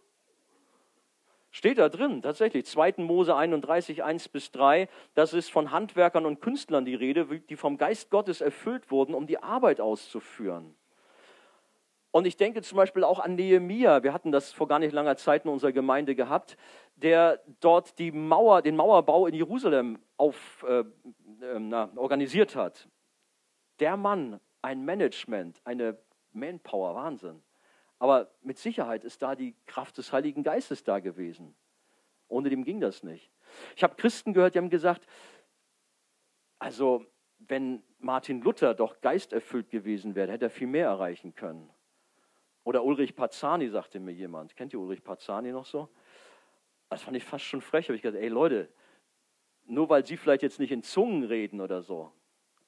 Steht 1.55 1.77
da 1.77 1.87
drin, 1.87 2.21
tatsächlich. 2.21 2.65
2. 2.65 2.95
Mose 2.97 3.33
31, 3.33 4.03
1 4.03 4.27
bis 4.27 4.51
3. 4.51 4.89
Das 5.13 5.31
ist 5.31 5.49
von 5.49 5.71
Handwerkern 5.71 6.25
und 6.25 6.41
Künstlern 6.41 6.83
die 6.83 6.95
Rede, 6.95 7.39
die 7.39 7.55
vom 7.55 7.77
Geist 7.77 8.09
Gottes 8.09 8.41
erfüllt 8.41 8.91
wurden, 8.91 9.15
um 9.15 9.25
die 9.25 9.41
Arbeit 9.41 9.79
auszuführen. 9.79 10.75
Und 12.11 12.27
ich 12.27 12.35
denke 12.35 12.61
zum 12.61 12.75
Beispiel 12.75 13.05
auch 13.05 13.19
an 13.19 13.35
Nehemia. 13.35 14.03
Wir 14.03 14.11
hatten 14.11 14.33
das 14.33 14.51
vor 14.51 14.67
gar 14.67 14.79
nicht 14.79 14.91
langer 14.91 15.15
Zeit 15.15 15.45
in 15.45 15.49
unserer 15.49 15.71
Gemeinde 15.71 16.13
gehabt, 16.13 16.57
der 16.97 17.39
dort 17.61 17.99
die 17.99 18.11
Mauer, 18.11 18.61
den 18.61 18.75
Mauerbau 18.75 19.25
in 19.25 19.33
Jerusalem 19.33 19.99
auf, 20.17 20.65
äh, 20.67 20.79
äh, 20.79 20.85
na, 21.57 21.89
organisiert 21.95 22.57
hat. 22.57 22.89
Der 23.79 23.95
Mann, 23.95 24.41
ein 24.61 24.83
Management, 24.83 25.61
eine 25.63 25.97
Manpower, 26.33 26.95
Wahnsinn. 26.95 27.41
Aber 27.99 28.31
mit 28.41 28.57
Sicherheit 28.57 29.03
ist 29.03 29.21
da 29.21 29.35
die 29.35 29.55
Kraft 29.65 29.97
des 29.97 30.11
Heiligen 30.11 30.43
Geistes 30.43 30.83
da 30.83 30.99
gewesen. 30.99 31.55
Ohne 32.27 32.49
dem 32.49 32.63
ging 32.63 32.79
das 32.79 33.03
nicht. 33.03 33.31
Ich 33.75 33.83
habe 33.83 33.95
Christen 33.95 34.33
gehört, 34.33 34.55
die 34.55 34.59
haben 34.59 34.69
gesagt, 34.69 35.07
also 36.59 37.05
wenn 37.39 37.83
Martin 37.99 38.41
Luther 38.41 38.73
doch 38.73 39.01
geisterfüllt 39.01 39.69
gewesen 39.69 40.15
wäre, 40.15 40.31
hätte 40.31 40.45
er 40.45 40.49
viel 40.49 40.67
mehr 40.67 40.87
erreichen 40.87 41.35
können. 41.35 41.69
Oder 42.63 42.83
Ulrich 42.83 43.15
Pazzani, 43.15 43.69
sagte 43.69 43.99
mir 43.99 44.11
jemand. 44.11 44.55
Kennt 44.55 44.73
ihr 44.73 44.79
Ulrich 44.79 45.03
Pazzani 45.03 45.51
noch 45.51 45.65
so? 45.65 45.89
Das 46.89 47.03
fand 47.03 47.15
ich 47.17 47.23
fast 47.23 47.45
schon 47.45 47.61
frech. 47.61 47.87
habe 47.87 47.95
ich 47.95 48.01
gesagt, 48.01 48.21
ey 48.21 48.29
Leute, 48.29 48.69
nur 49.65 49.89
weil 49.89 50.05
sie 50.05 50.17
vielleicht 50.17 50.41
jetzt 50.41 50.59
nicht 50.59 50.71
in 50.71 50.83
Zungen 50.83 51.23
reden 51.23 51.61
oder 51.61 51.81
so, 51.81 52.11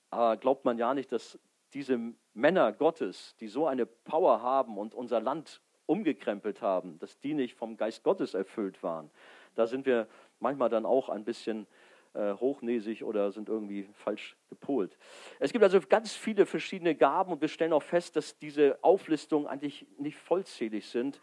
aber 0.10 0.38
glaubt 0.38 0.66
man 0.66 0.78
ja 0.78 0.94
nicht, 0.94 1.12
dass 1.12 1.40
diese 1.74 2.00
Männer 2.38 2.72
Gottes, 2.72 3.36
die 3.40 3.48
so 3.48 3.66
eine 3.66 3.86
Power 3.86 4.42
haben 4.42 4.78
und 4.78 4.94
unser 4.94 5.20
Land 5.20 5.62
umgekrempelt 5.88 6.62
haben, 6.62 7.00
dass 7.00 7.20
die 7.20 7.34
nicht 7.34 7.56
vom 7.56 7.78
Geist 7.78 8.04
Gottes 8.04 8.36
erfüllt 8.36 8.84
waren. 8.84 9.10
Da 9.56 9.66
sind 9.66 9.86
wir 9.88 10.08
manchmal 10.40 10.70
dann 10.70 10.86
auch 10.86 11.10
ein 11.10 11.24
bisschen 11.24 11.66
äh, 12.14 12.34
hochnäsig 12.34 13.04
oder 13.04 13.32
sind 13.32 13.50
irgendwie 13.50 13.90
falsch 13.94 14.38
gepolt. 14.50 14.98
Es 15.40 15.52
gibt 15.52 15.64
also 15.64 15.80
ganz 15.82 16.14
viele 16.14 16.46
verschiedene 16.46 16.94
Gaben 16.94 17.32
und 17.32 17.42
wir 17.42 17.48
stellen 17.48 17.74
auch 17.74 17.82
fest, 17.82 18.16
dass 18.16 18.38
diese 18.38 18.78
Auflistungen 18.84 19.48
eigentlich 19.48 19.88
nicht 19.98 20.18
vollzählig 20.18 20.88
sind 20.88 21.20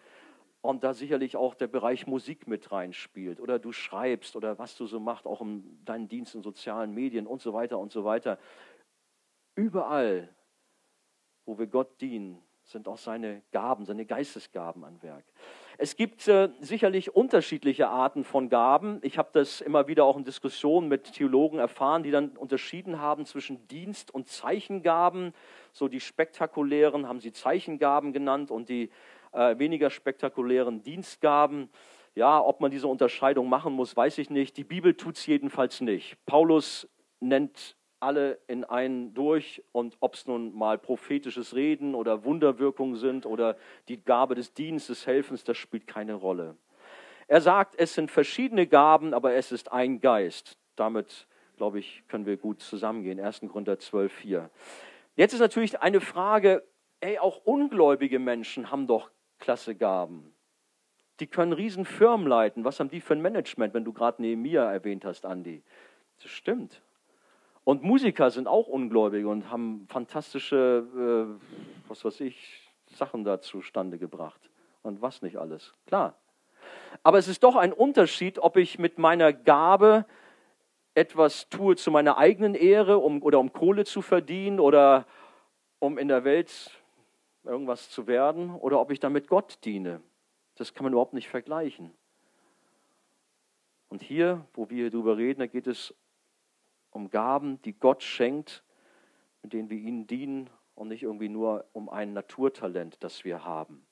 und 0.62 0.82
da 0.82 0.94
sicherlich 0.94 1.36
auch 1.36 1.54
der 1.54 1.68
Bereich 1.68 2.08
Musik 2.08 2.48
mit 2.48 2.72
reinspielt 2.72 3.38
oder 3.38 3.60
du 3.60 3.70
schreibst 3.70 4.34
oder 4.34 4.58
was 4.58 4.76
du 4.76 4.86
so 4.86 4.98
machst, 4.98 5.26
auch 5.26 5.42
in 5.42 5.78
deinen 5.84 6.08
Dienst 6.08 6.34
in 6.34 6.42
sozialen 6.42 6.92
Medien 6.92 7.28
und 7.28 7.40
so 7.40 7.52
weiter 7.52 7.78
und 7.78 7.92
so 7.92 8.04
weiter. 8.04 8.38
Überall, 9.54 10.34
wo 11.47 11.59
wir 11.59 11.66
Gott 11.66 12.01
dienen, 12.01 12.42
sind 12.64 12.88
auch 12.88 12.99
seine 12.99 13.42
Gaben, 13.53 13.84
seine 13.84 14.07
Geistesgaben 14.07 14.84
an 14.84 15.03
Werk. 15.03 15.24
Es 15.76 15.97
gibt 15.97 16.26
äh, 16.28 16.49
sicherlich 16.61 17.14
unterschiedliche 17.14 17.88
Arten 17.88 18.24
von 18.24 18.49
Gaben. 18.49 19.01
Ich 19.03 19.18
habe 19.18 19.30
das 19.32 19.61
immer 19.61 19.86
wieder 19.86 20.05
auch 20.05 20.16
in 20.16 20.24
Diskussionen 20.24 20.88
mit 20.88 21.12
Theologen 21.12 21.59
erfahren, 21.59 22.03
die 22.03 22.11
dann 22.11 22.30
unterschieden 22.36 23.01
haben 23.01 23.26
zwischen 23.26 23.66
Dienst 23.68 24.14
und 24.14 24.28
Zeichengaben. 24.28 25.34
So 25.72 25.88
die 25.88 26.01
spektakulären 26.01 27.09
haben 27.09 27.20
sie 27.20 27.32
Zeichengaben 27.32 28.12
genannt 28.12 28.51
und 28.51 28.68
die 28.68 28.90
äh, 29.32 29.59
weniger 29.59 29.90
spektakulären 29.90 30.82
Dienstgaben. 30.82 31.68
Ja, 32.14 32.40
ob 32.40 32.61
man 32.61 32.70
diese 32.70 32.86
Unterscheidung 32.86 33.49
machen 33.49 33.72
muss, 33.72 33.97
weiß 33.97 34.18
ich 34.18 34.30
nicht. 34.30 34.57
Die 34.57 34.64
Bibel 34.64 34.95
tut 34.95 35.16
es 35.16 35.26
jedenfalls 35.26 35.80
nicht. 35.80 36.16
Paulus 36.24 36.88
nennt 37.18 37.76
alle 38.05 38.38
in 38.46 38.64
einen 38.64 39.14
durch 39.14 39.64
und 39.72 39.96
ob 40.00 40.14
es 40.14 40.26
nun 40.26 40.55
mal 40.55 40.78
prophetisches 40.78 41.55
Reden 41.55 41.94
oder 41.94 42.24
Wunderwirkungen 42.24 42.96
sind 42.96 43.24
oder 43.24 43.57
die 43.88 44.05
Gabe 44.05 44.34
des 44.34 44.52
Dienstes, 44.52 44.98
des 44.98 45.07
Helfens, 45.07 45.44
das 45.44 45.57
spielt 45.57 45.86
keine 45.86 46.14
Rolle. 46.14 46.57
Er 47.26 47.40
sagt, 47.40 47.74
es 47.78 47.94
sind 47.94 48.11
verschiedene 48.11 48.66
Gaben, 48.66 49.14
aber 49.14 49.32
es 49.34 49.50
ist 49.50 49.72
ein 49.72 50.00
Geist. 50.00 50.59
Damit, 50.76 51.26
glaube 51.57 51.78
ich, 51.78 52.05
können 52.09 52.26
wir 52.26 52.36
gut 52.36 52.61
zusammengehen. 52.61 53.18
1. 53.18 53.40
Korinther 53.50 53.78
12, 53.78 54.12
4. 54.12 54.50
Jetzt 55.16 55.32
ist 55.32 55.40
natürlich 55.40 55.80
eine 55.80 56.00
Frage, 56.00 56.62
ey, 57.00 57.18
auch 57.18 57.40
ungläubige 57.44 58.18
Menschen 58.18 58.70
haben 58.70 58.86
doch 58.86 59.11
klasse 59.38 59.74
Gaben. 59.74 60.34
Die 61.20 61.26
können 61.26 61.52
Riesenfirmen 61.52 62.26
leiten. 62.26 62.64
Was 62.64 62.80
haben 62.80 62.90
die 62.90 63.00
für 63.00 63.14
ein 63.14 63.22
Management, 63.22 63.72
wenn 63.72 63.84
du 63.84 63.92
gerade 63.92 64.20
Nehemiah 64.20 64.70
erwähnt 64.70 65.05
hast, 65.05 65.24
Andi? 65.24 65.62
Das 66.20 66.30
stimmt. 66.30 66.82
Und 67.64 67.82
Musiker 67.82 68.30
sind 68.30 68.46
auch 68.46 68.68
ungläubig 68.68 69.24
und 69.24 69.50
haben 69.50 69.86
fantastische, 69.88 70.86
äh, 71.40 71.88
was 71.88 72.04
weiß 72.04 72.20
ich, 72.20 72.70
Sachen 72.86 73.24
da 73.24 73.40
zustande 73.40 73.98
gebracht. 73.98 74.50
Und 74.82 75.00
was 75.00 75.22
nicht 75.22 75.38
alles. 75.38 75.74
Klar. 75.86 76.14
Aber 77.02 77.18
es 77.18 77.26
ist 77.26 77.42
doch 77.42 77.56
ein 77.56 77.72
Unterschied, 77.72 78.38
ob 78.38 78.58
ich 78.58 78.78
mit 78.78 78.98
meiner 78.98 79.32
Gabe 79.32 80.04
etwas 80.94 81.48
tue 81.48 81.76
zu 81.76 81.90
meiner 81.90 82.18
eigenen 82.18 82.54
Ehre 82.54 82.98
um, 82.98 83.22
oder 83.22 83.40
um 83.40 83.52
Kohle 83.52 83.84
zu 83.84 84.02
verdienen 84.02 84.60
oder 84.60 85.06
um 85.78 85.98
in 85.98 86.08
der 86.08 86.24
Welt 86.24 86.70
irgendwas 87.44 87.90
zu 87.90 88.06
werden 88.06 88.54
oder 88.54 88.80
ob 88.80 88.90
ich 88.90 89.00
damit 89.00 89.26
Gott 89.26 89.58
diene. 89.64 90.00
Das 90.56 90.72
kann 90.72 90.84
man 90.84 90.92
überhaupt 90.92 91.14
nicht 91.14 91.28
vergleichen. 91.28 91.92
Und 93.88 94.02
hier, 94.02 94.46
wo 94.54 94.70
wir 94.70 94.90
darüber 94.90 95.16
reden, 95.16 95.40
da 95.40 95.46
geht 95.46 95.66
es 95.66 95.94
um 96.95 97.11
Gaben, 97.11 97.61
die 97.62 97.72
Gott 97.72 98.03
schenkt, 98.03 98.64
mit 99.42 99.53
denen 99.53 99.68
wir 99.68 99.76
ihnen 99.76 100.07
dienen 100.07 100.49
und 100.74 100.88
nicht 100.88 101.03
irgendwie 101.03 101.28
nur 101.28 101.66
um 101.72 101.88
ein 101.88 102.12
Naturtalent, 102.12 103.03
das 103.03 103.24
wir 103.24 103.45
haben. 103.45 103.84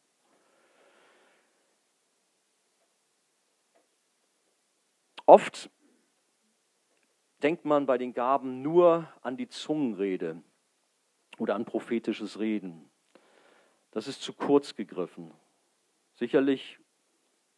Oft 5.26 5.70
denkt 7.42 7.64
man 7.64 7.86
bei 7.86 7.98
den 7.98 8.14
Gaben 8.14 8.62
nur 8.62 9.08
an 9.20 9.36
die 9.36 9.48
Zungenrede 9.48 10.42
oder 11.38 11.54
an 11.54 11.64
prophetisches 11.64 12.38
Reden. 12.38 12.88
Das 13.90 14.06
ist 14.06 14.22
zu 14.22 14.32
kurz 14.32 14.74
gegriffen. 14.74 15.32
Sicherlich, 16.14 16.78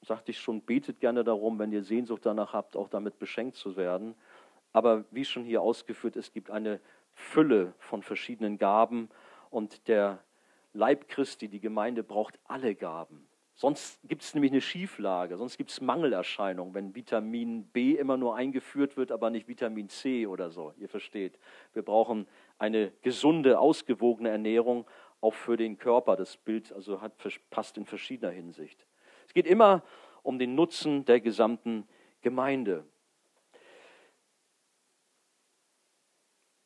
sagte 0.02 0.30
ich 0.30 0.40
schon, 0.40 0.62
betet 0.62 1.00
gerne 1.00 1.24
darum, 1.24 1.58
wenn 1.58 1.72
ihr 1.72 1.82
Sehnsucht 1.82 2.24
danach 2.26 2.52
habt, 2.52 2.76
auch 2.76 2.88
damit 2.88 3.18
beschenkt 3.18 3.56
zu 3.56 3.76
werden. 3.76 4.14
Aber 4.74 5.04
wie 5.12 5.24
schon 5.24 5.44
hier 5.44 5.62
ausgeführt, 5.62 6.16
es 6.16 6.32
gibt 6.32 6.50
eine 6.50 6.80
Fülle 7.14 7.72
von 7.78 8.02
verschiedenen 8.02 8.58
Gaben 8.58 9.08
und 9.48 9.86
der 9.86 10.18
Leib 10.72 11.08
Christi, 11.08 11.48
die 11.48 11.60
Gemeinde, 11.60 12.02
braucht 12.02 12.40
alle 12.44 12.74
Gaben. 12.74 13.24
Sonst 13.54 14.00
gibt 14.08 14.22
es 14.22 14.34
nämlich 14.34 14.50
eine 14.50 14.60
Schieflage, 14.60 15.36
sonst 15.36 15.58
gibt 15.58 15.70
es 15.70 15.80
Mangelerscheinungen, 15.80 16.74
wenn 16.74 16.96
Vitamin 16.96 17.66
B 17.66 17.92
immer 17.92 18.16
nur 18.16 18.34
eingeführt 18.34 18.96
wird, 18.96 19.12
aber 19.12 19.30
nicht 19.30 19.46
Vitamin 19.46 19.88
C 19.88 20.26
oder 20.26 20.50
so. 20.50 20.74
Ihr 20.76 20.88
versteht. 20.88 21.38
Wir 21.72 21.82
brauchen 21.82 22.26
eine 22.58 22.90
gesunde, 23.02 23.60
ausgewogene 23.60 24.30
Ernährung, 24.30 24.86
auch 25.20 25.34
für 25.34 25.56
den 25.56 25.78
Körper. 25.78 26.16
Das 26.16 26.36
Bild 26.36 26.72
also 26.72 27.00
hat, 27.00 27.12
passt 27.50 27.78
in 27.78 27.86
verschiedener 27.86 28.32
Hinsicht. 28.32 28.84
Es 29.28 29.34
geht 29.34 29.46
immer 29.46 29.84
um 30.24 30.40
den 30.40 30.56
Nutzen 30.56 31.04
der 31.04 31.20
gesamten 31.20 31.86
Gemeinde. 32.22 32.84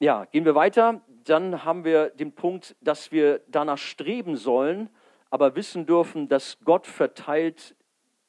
Ja, 0.00 0.26
gehen 0.26 0.44
wir 0.44 0.54
weiter. 0.54 1.00
Dann 1.24 1.64
haben 1.64 1.84
wir 1.84 2.10
den 2.10 2.32
Punkt, 2.32 2.76
dass 2.80 3.10
wir 3.10 3.40
danach 3.48 3.78
streben 3.78 4.36
sollen, 4.36 4.90
aber 5.28 5.56
wissen 5.56 5.86
dürfen, 5.86 6.28
dass 6.28 6.58
Gott 6.64 6.86
verteilt, 6.86 7.74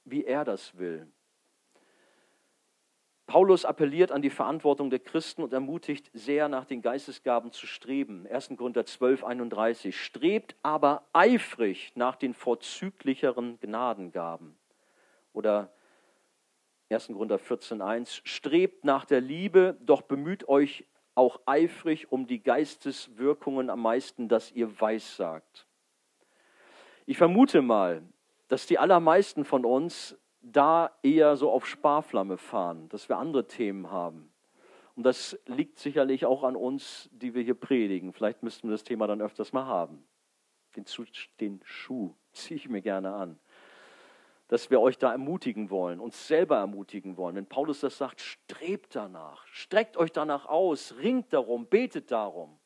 wie 0.03 0.25
er 0.25 0.43
das 0.43 0.77
will. 0.77 1.07
Paulus 3.27 3.63
appelliert 3.63 4.11
an 4.11 4.23
die 4.23 4.31
Verantwortung 4.31 4.89
der 4.89 4.97
Christen 4.97 5.43
und 5.43 5.53
ermutigt 5.53 6.09
sehr, 6.13 6.49
nach 6.49 6.65
den 6.65 6.81
Geistesgaben 6.81 7.51
zu 7.51 7.67
streben. 7.67 8.25
1. 8.25 8.53
Korinther 8.57 8.87
12, 8.87 9.23
31. 9.23 9.95
Strebt 9.95 10.55
aber 10.63 11.07
eifrig 11.13 11.91
nach 11.93 12.15
den 12.15 12.33
vorzüglicheren 12.33 13.59
Gnadengaben. 13.59 14.57
Oder 15.31 15.71
1. 16.89 17.09
Korinther 17.09 17.37
14, 17.37 17.83
1. 17.83 18.21
Strebt 18.23 18.83
nach 18.83 19.05
der 19.05 19.21
Liebe, 19.21 19.77
doch 19.81 20.01
bemüht 20.01 20.49
euch 20.49 20.87
auch 21.19 21.41
eifrig 21.45 22.11
um 22.13 22.27
die 22.27 22.41
Geisteswirkungen 22.41 23.69
am 23.69 23.81
meisten, 23.81 24.29
dass 24.29 24.53
ihr 24.53 24.79
weissagt. 24.79 25.67
Ich 27.05 27.17
vermute 27.17 27.61
mal, 27.61 28.01
dass 28.47 28.65
die 28.65 28.79
allermeisten 28.79 29.43
von 29.43 29.65
uns 29.65 30.17
da 30.41 30.91
eher 31.03 31.35
so 31.35 31.51
auf 31.51 31.65
Sparflamme 31.65 32.37
fahren, 32.37 32.87
dass 32.87 33.09
wir 33.09 33.17
andere 33.17 33.47
Themen 33.47 33.91
haben. 33.91 34.31
Und 34.95 35.03
das 35.03 35.37
liegt 35.45 35.77
sicherlich 35.79 36.25
auch 36.25 36.43
an 36.43 36.55
uns, 36.55 37.09
die 37.11 37.33
wir 37.33 37.43
hier 37.43 37.53
predigen. 37.53 38.13
Vielleicht 38.13 38.41
müssten 38.41 38.69
wir 38.69 38.71
das 38.71 38.85
Thema 38.85 39.05
dann 39.05 39.21
öfters 39.21 39.51
mal 39.51 39.65
haben. 39.65 40.05
Den, 41.41 41.59
Schuh 41.65 42.15
ziehe 42.31 42.55
ich 42.55 42.69
mir 42.69 42.81
gerne 42.81 43.13
an 43.13 43.37
dass 44.49 44.71
wir 44.71 44.81
euch 44.81 44.97
da 44.97 45.11
ermutigen 45.11 45.69
wollen, 45.69 45.99
uns 45.99 46.27
selber 46.27 46.57
ermutigen 46.57 47.17
wollen. 47.17 47.35
Wenn 47.35 47.45
Paulus 47.45 47.81
das 47.81 47.97
sagt, 47.97 48.19
strebt 48.19 48.95
danach, 48.95 49.45
streckt 49.47 49.95
euch 49.95 50.11
danach 50.11 50.47
aus, 50.47 50.95
ringt 50.97 51.31
darum, 51.31 51.67
betet 51.67 52.11
darum. 52.11 52.59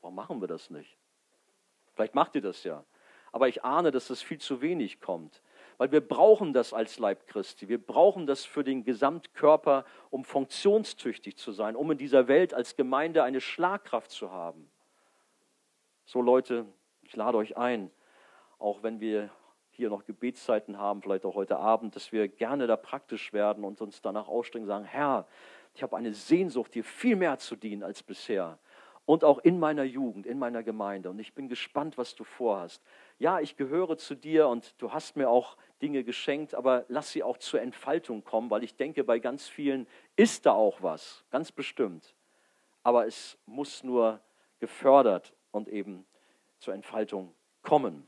Warum 0.00 0.16
machen 0.16 0.40
wir 0.40 0.48
das 0.48 0.68
nicht? 0.68 0.98
Vielleicht 1.94 2.16
macht 2.16 2.34
ihr 2.34 2.42
das 2.42 2.64
ja. 2.64 2.84
Aber 3.30 3.46
ich 3.46 3.64
ahne, 3.64 3.92
dass 3.92 4.08
das 4.08 4.22
viel 4.22 4.40
zu 4.40 4.60
wenig 4.60 5.00
kommt. 5.00 5.40
Weil 5.78 5.92
wir 5.92 6.00
brauchen 6.00 6.52
das 6.52 6.72
als 6.72 6.98
Leib 6.98 7.28
Christi. 7.28 7.68
Wir 7.68 7.80
brauchen 7.80 8.26
das 8.26 8.44
für 8.44 8.64
den 8.64 8.82
Gesamtkörper, 8.82 9.84
um 10.10 10.24
funktionstüchtig 10.24 11.36
zu 11.36 11.52
sein, 11.52 11.76
um 11.76 11.92
in 11.92 11.98
dieser 11.98 12.26
Welt 12.26 12.54
als 12.54 12.74
Gemeinde 12.74 13.22
eine 13.22 13.40
Schlagkraft 13.40 14.10
zu 14.10 14.32
haben. 14.32 14.68
So 16.06 16.20
Leute, 16.20 16.66
ich 17.02 17.14
lade 17.14 17.38
euch 17.38 17.56
ein, 17.56 17.92
auch 18.58 18.82
wenn 18.82 18.98
wir 18.98 19.30
hier 19.70 19.90
noch 19.90 20.04
Gebetszeiten 20.04 20.78
haben, 20.78 21.02
vielleicht 21.02 21.24
auch 21.24 21.34
heute 21.34 21.58
Abend, 21.58 21.96
dass 21.96 22.12
wir 22.12 22.28
gerne 22.28 22.66
da 22.66 22.76
praktisch 22.76 23.32
werden 23.32 23.64
und 23.64 23.80
uns 23.80 24.02
danach 24.02 24.28
ausstrengen, 24.28 24.66
sagen, 24.66 24.84
Herr, 24.84 25.26
ich 25.74 25.82
habe 25.82 25.96
eine 25.96 26.12
Sehnsucht, 26.12 26.74
dir 26.74 26.84
viel 26.84 27.16
mehr 27.16 27.38
zu 27.38 27.56
dienen 27.56 27.82
als 27.82 28.02
bisher. 28.02 28.58
Und 29.06 29.24
auch 29.24 29.38
in 29.38 29.58
meiner 29.58 29.82
Jugend, 29.82 30.26
in 30.26 30.38
meiner 30.38 30.62
Gemeinde. 30.62 31.10
Und 31.10 31.18
ich 31.18 31.34
bin 31.34 31.48
gespannt, 31.48 31.98
was 31.98 32.14
du 32.14 32.22
vorhast. 32.22 32.82
Ja, 33.18 33.40
ich 33.40 33.56
gehöre 33.56 33.96
zu 33.96 34.14
dir 34.14 34.46
und 34.48 34.80
du 34.80 34.92
hast 34.92 35.16
mir 35.16 35.28
auch 35.28 35.56
Dinge 35.82 36.04
geschenkt, 36.04 36.54
aber 36.54 36.84
lass 36.88 37.10
sie 37.10 37.22
auch 37.22 37.38
zur 37.38 37.60
Entfaltung 37.60 38.22
kommen, 38.22 38.50
weil 38.50 38.62
ich 38.62 38.76
denke, 38.76 39.02
bei 39.02 39.18
ganz 39.18 39.48
vielen 39.48 39.86
ist 40.16 40.46
da 40.46 40.52
auch 40.52 40.82
was, 40.82 41.24
ganz 41.30 41.50
bestimmt. 41.50 42.14
Aber 42.82 43.06
es 43.06 43.36
muss 43.46 43.82
nur 43.82 44.20
gefördert 44.58 45.34
und 45.50 45.68
eben 45.68 46.06
zur 46.58 46.74
Entfaltung 46.74 47.34
kommen. 47.62 48.06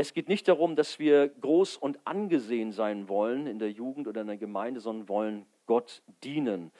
Es 0.00 0.14
geht 0.14 0.30
nicht 0.30 0.48
darum, 0.48 0.76
dass 0.76 0.98
wir 0.98 1.28
groß 1.28 1.76
und 1.76 1.98
angesehen 2.06 2.72
sein 2.72 3.10
wollen 3.10 3.46
in 3.46 3.58
der 3.58 3.70
Jugend 3.70 4.08
oder 4.08 4.22
in 4.22 4.28
der 4.28 4.38
Gemeinde, 4.38 4.80
sondern 4.80 5.10
wollen 5.10 5.46
Gott 5.66 6.00
dienen. 6.24 6.72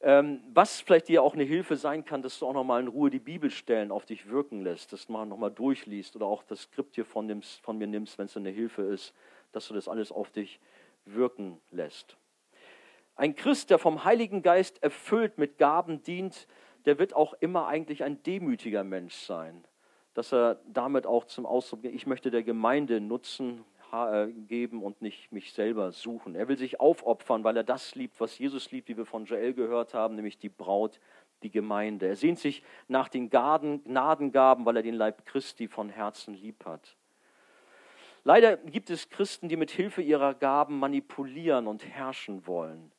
Ähm, 0.00 0.40
was 0.52 0.80
vielleicht 0.80 1.06
dir 1.06 1.22
auch 1.22 1.34
eine 1.34 1.44
Hilfe 1.44 1.76
sein 1.76 2.04
kann, 2.04 2.20
dass 2.20 2.40
du 2.40 2.48
auch 2.48 2.52
nochmal 2.52 2.80
in 2.80 2.88
Ruhe 2.88 3.10
die 3.10 3.20
Bibelstellen 3.20 3.92
auf 3.92 4.06
dich 4.06 4.28
wirken 4.28 4.62
lässt, 4.64 4.92
dass 4.92 5.06
du 5.06 5.12
nochmal 5.12 5.52
durchliest 5.52 6.16
oder 6.16 6.26
auch 6.26 6.42
das 6.42 6.62
Skript 6.62 6.96
hier 6.96 7.04
von, 7.04 7.26
nimmst, 7.26 7.60
von 7.60 7.78
mir 7.78 7.86
nimmst, 7.86 8.18
wenn 8.18 8.26
es 8.26 8.36
eine 8.36 8.50
Hilfe 8.50 8.82
ist, 8.82 9.14
dass 9.52 9.68
du 9.68 9.74
das 9.74 9.86
alles 9.86 10.10
auf 10.10 10.32
dich 10.32 10.58
wirken 11.04 11.60
lässt. 11.70 12.16
Ein 13.14 13.36
Christ, 13.36 13.70
der 13.70 13.78
vom 13.78 14.02
Heiligen 14.02 14.42
Geist 14.42 14.82
erfüllt 14.82 15.38
mit 15.38 15.58
Gaben 15.58 16.02
dient, 16.02 16.48
der 16.86 16.98
wird 16.98 17.14
auch 17.14 17.34
immer 17.34 17.68
eigentlich 17.68 18.02
ein 18.02 18.20
demütiger 18.24 18.82
Mensch 18.82 19.14
sein 19.14 19.64
dass 20.14 20.32
er 20.32 20.60
damit 20.72 21.06
auch 21.06 21.24
zum 21.24 21.44
Ausdruck, 21.44 21.84
ich 21.84 22.06
möchte 22.06 22.30
der 22.30 22.42
Gemeinde 22.42 23.00
Nutzen 23.00 23.64
äh, 23.92 24.28
geben 24.48 24.82
und 24.82 25.02
nicht 25.02 25.30
mich 25.30 25.52
selber 25.52 25.92
suchen. 25.92 26.34
Er 26.34 26.48
will 26.48 26.56
sich 26.56 26.80
aufopfern, 26.80 27.44
weil 27.44 27.56
er 27.56 27.64
das 27.64 27.94
liebt, 27.94 28.18
was 28.20 28.38
Jesus 28.38 28.70
liebt, 28.72 28.88
wie 28.88 28.96
wir 28.96 29.06
von 29.06 29.24
Joel 29.24 29.54
gehört 29.54 29.94
haben, 29.94 30.16
nämlich 30.16 30.38
die 30.38 30.48
Braut, 30.48 30.98
die 31.42 31.50
Gemeinde. 31.50 32.08
Er 32.08 32.16
sehnt 32.16 32.38
sich 32.38 32.62
nach 32.88 33.08
den 33.08 33.30
Gnadengaben, 33.30 34.64
weil 34.64 34.76
er 34.76 34.82
den 34.82 34.94
Leib 34.94 35.26
Christi 35.26 35.68
von 35.68 35.90
Herzen 35.90 36.34
lieb 36.34 36.64
hat. 36.64 36.96
Leider 38.24 38.56
gibt 38.56 38.88
es 38.88 39.10
Christen, 39.10 39.48
die 39.48 39.56
mit 39.56 39.70
Hilfe 39.70 40.00
ihrer 40.00 40.32
Gaben 40.34 40.78
manipulieren 40.78 41.66
und 41.66 41.84
herrschen 41.86 42.46
wollen. 42.46 42.90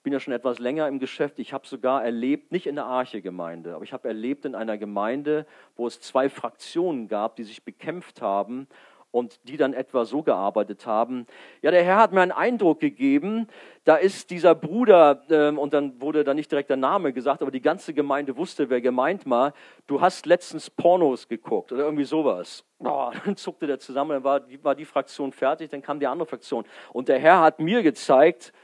Ich 0.00 0.02
bin 0.02 0.14
ja 0.14 0.20
schon 0.20 0.32
etwas 0.32 0.58
länger 0.58 0.88
im 0.88 0.98
Geschäft. 0.98 1.38
Ich 1.38 1.52
habe 1.52 1.66
sogar 1.66 2.02
erlebt, 2.02 2.52
nicht 2.52 2.66
in 2.66 2.74
der 2.74 2.86
Arche-Gemeinde, 2.86 3.74
aber 3.74 3.84
ich 3.84 3.92
habe 3.92 4.08
erlebt 4.08 4.46
in 4.46 4.54
einer 4.54 4.78
Gemeinde, 4.78 5.44
wo 5.76 5.86
es 5.86 6.00
zwei 6.00 6.30
Fraktionen 6.30 7.06
gab, 7.06 7.36
die 7.36 7.44
sich 7.44 7.64
bekämpft 7.64 8.22
haben 8.22 8.66
und 9.10 9.46
die 9.46 9.58
dann 9.58 9.74
etwa 9.74 10.06
so 10.06 10.22
gearbeitet 10.22 10.86
haben. 10.86 11.26
Ja, 11.60 11.70
der 11.70 11.84
Herr 11.84 11.98
hat 11.98 12.14
mir 12.14 12.22
einen 12.22 12.32
Eindruck 12.32 12.80
gegeben, 12.80 13.46
da 13.84 13.96
ist 13.96 14.30
dieser 14.30 14.54
Bruder, 14.54 15.22
ähm, 15.28 15.58
und 15.58 15.74
dann 15.74 16.00
wurde 16.00 16.24
da 16.24 16.32
nicht 16.32 16.50
direkt 16.50 16.70
der 16.70 16.78
Name 16.78 17.12
gesagt, 17.12 17.42
aber 17.42 17.50
die 17.50 17.60
ganze 17.60 17.92
Gemeinde 17.92 18.38
wusste, 18.38 18.70
wer 18.70 18.80
gemeint 18.80 19.28
war, 19.28 19.52
du 19.86 20.00
hast 20.00 20.24
letztens 20.24 20.70
Pornos 20.70 21.28
geguckt 21.28 21.72
oder 21.72 21.84
irgendwie 21.84 22.04
sowas. 22.04 22.64
Oh, 22.78 23.10
dann 23.26 23.36
zuckte 23.36 23.66
der 23.66 23.78
zusammen, 23.78 24.12
dann 24.12 24.24
war, 24.24 24.40
war 24.62 24.74
die 24.74 24.86
Fraktion 24.86 25.30
fertig, 25.30 25.68
dann 25.68 25.82
kam 25.82 26.00
die 26.00 26.06
andere 26.06 26.26
Fraktion. 26.26 26.64
Und 26.94 27.08
der 27.08 27.18
Herr 27.18 27.42
hat 27.42 27.60
mir 27.60 27.82
gezeigt, 27.82 28.54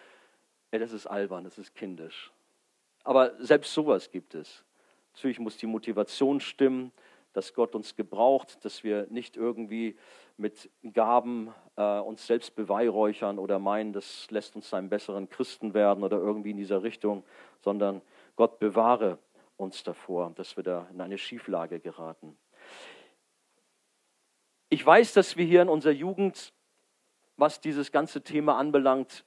ey, 0.76 0.80
das 0.80 0.92
ist 0.92 1.06
albern, 1.06 1.44
das 1.44 1.56
ist 1.56 1.74
kindisch. 1.74 2.30
Aber 3.02 3.32
selbst 3.42 3.72
sowas 3.72 4.10
gibt 4.10 4.34
es. 4.34 4.62
Natürlich 5.14 5.38
muss 5.38 5.56
die 5.56 5.66
Motivation 5.66 6.38
stimmen, 6.38 6.92
dass 7.32 7.54
Gott 7.54 7.74
uns 7.74 7.96
gebraucht, 7.96 8.62
dass 8.62 8.84
wir 8.84 9.06
nicht 9.08 9.38
irgendwie 9.38 9.96
mit 10.36 10.70
Gaben 10.92 11.54
äh, 11.76 11.98
uns 12.00 12.26
selbst 12.26 12.54
beweihräuchern 12.56 13.38
oder 13.38 13.58
meinen, 13.58 13.94
das 13.94 14.30
lässt 14.30 14.54
uns 14.54 14.68
zu 14.68 14.76
einem 14.76 14.90
besseren 14.90 15.30
Christen 15.30 15.72
werden 15.72 16.04
oder 16.04 16.18
irgendwie 16.18 16.50
in 16.50 16.58
dieser 16.58 16.82
Richtung, 16.82 17.24
sondern 17.62 18.02
Gott 18.36 18.58
bewahre 18.58 19.18
uns 19.56 19.82
davor, 19.82 20.32
dass 20.34 20.58
wir 20.58 20.64
da 20.64 20.86
in 20.92 21.00
eine 21.00 21.16
Schieflage 21.16 21.80
geraten. 21.80 22.36
Ich 24.68 24.84
weiß, 24.84 25.14
dass 25.14 25.38
wir 25.38 25.46
hier 25.46 25.62
in 25.62 25.70
unserer 25.70 25.94
Jugend, 25.94 26.52
was 27.38 27.62
dieses 27.62 27.92
ganze 27.92 28.20
Thema 28.22 28.58
anbelangt, 28.58 29.24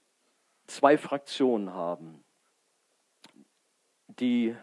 zwei 0.70 0.98
Fraktionen 0.98 1.74
haben. 1.74 2.24
Die 4.08 4.56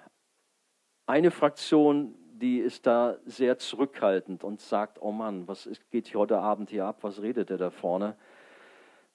eine 1.06 1.30
Fraktion 1.30 2.14
die 2.40 2.58
ist 2.58 2.86
da 2.86 3.16
sehr 3.24 3.58
zurückhaltend 3.58 4.44
und 4.44 4.60
sagt, 4.60 5.00
oh 5.00 5.12
Mann, 5.12 5.48
was 5.48 5.68
geht 5.90 6.08
hier 6.08 6.20
heute 6.20 6.38
Abend 6.38 6.70
hier 6.70 6.84
ab, 6.84 6.98
was 7.00 7.22
redet 7.22 7.50
der 7.50 7.56
da 7.56 7.70
vorne? 7.70 8.16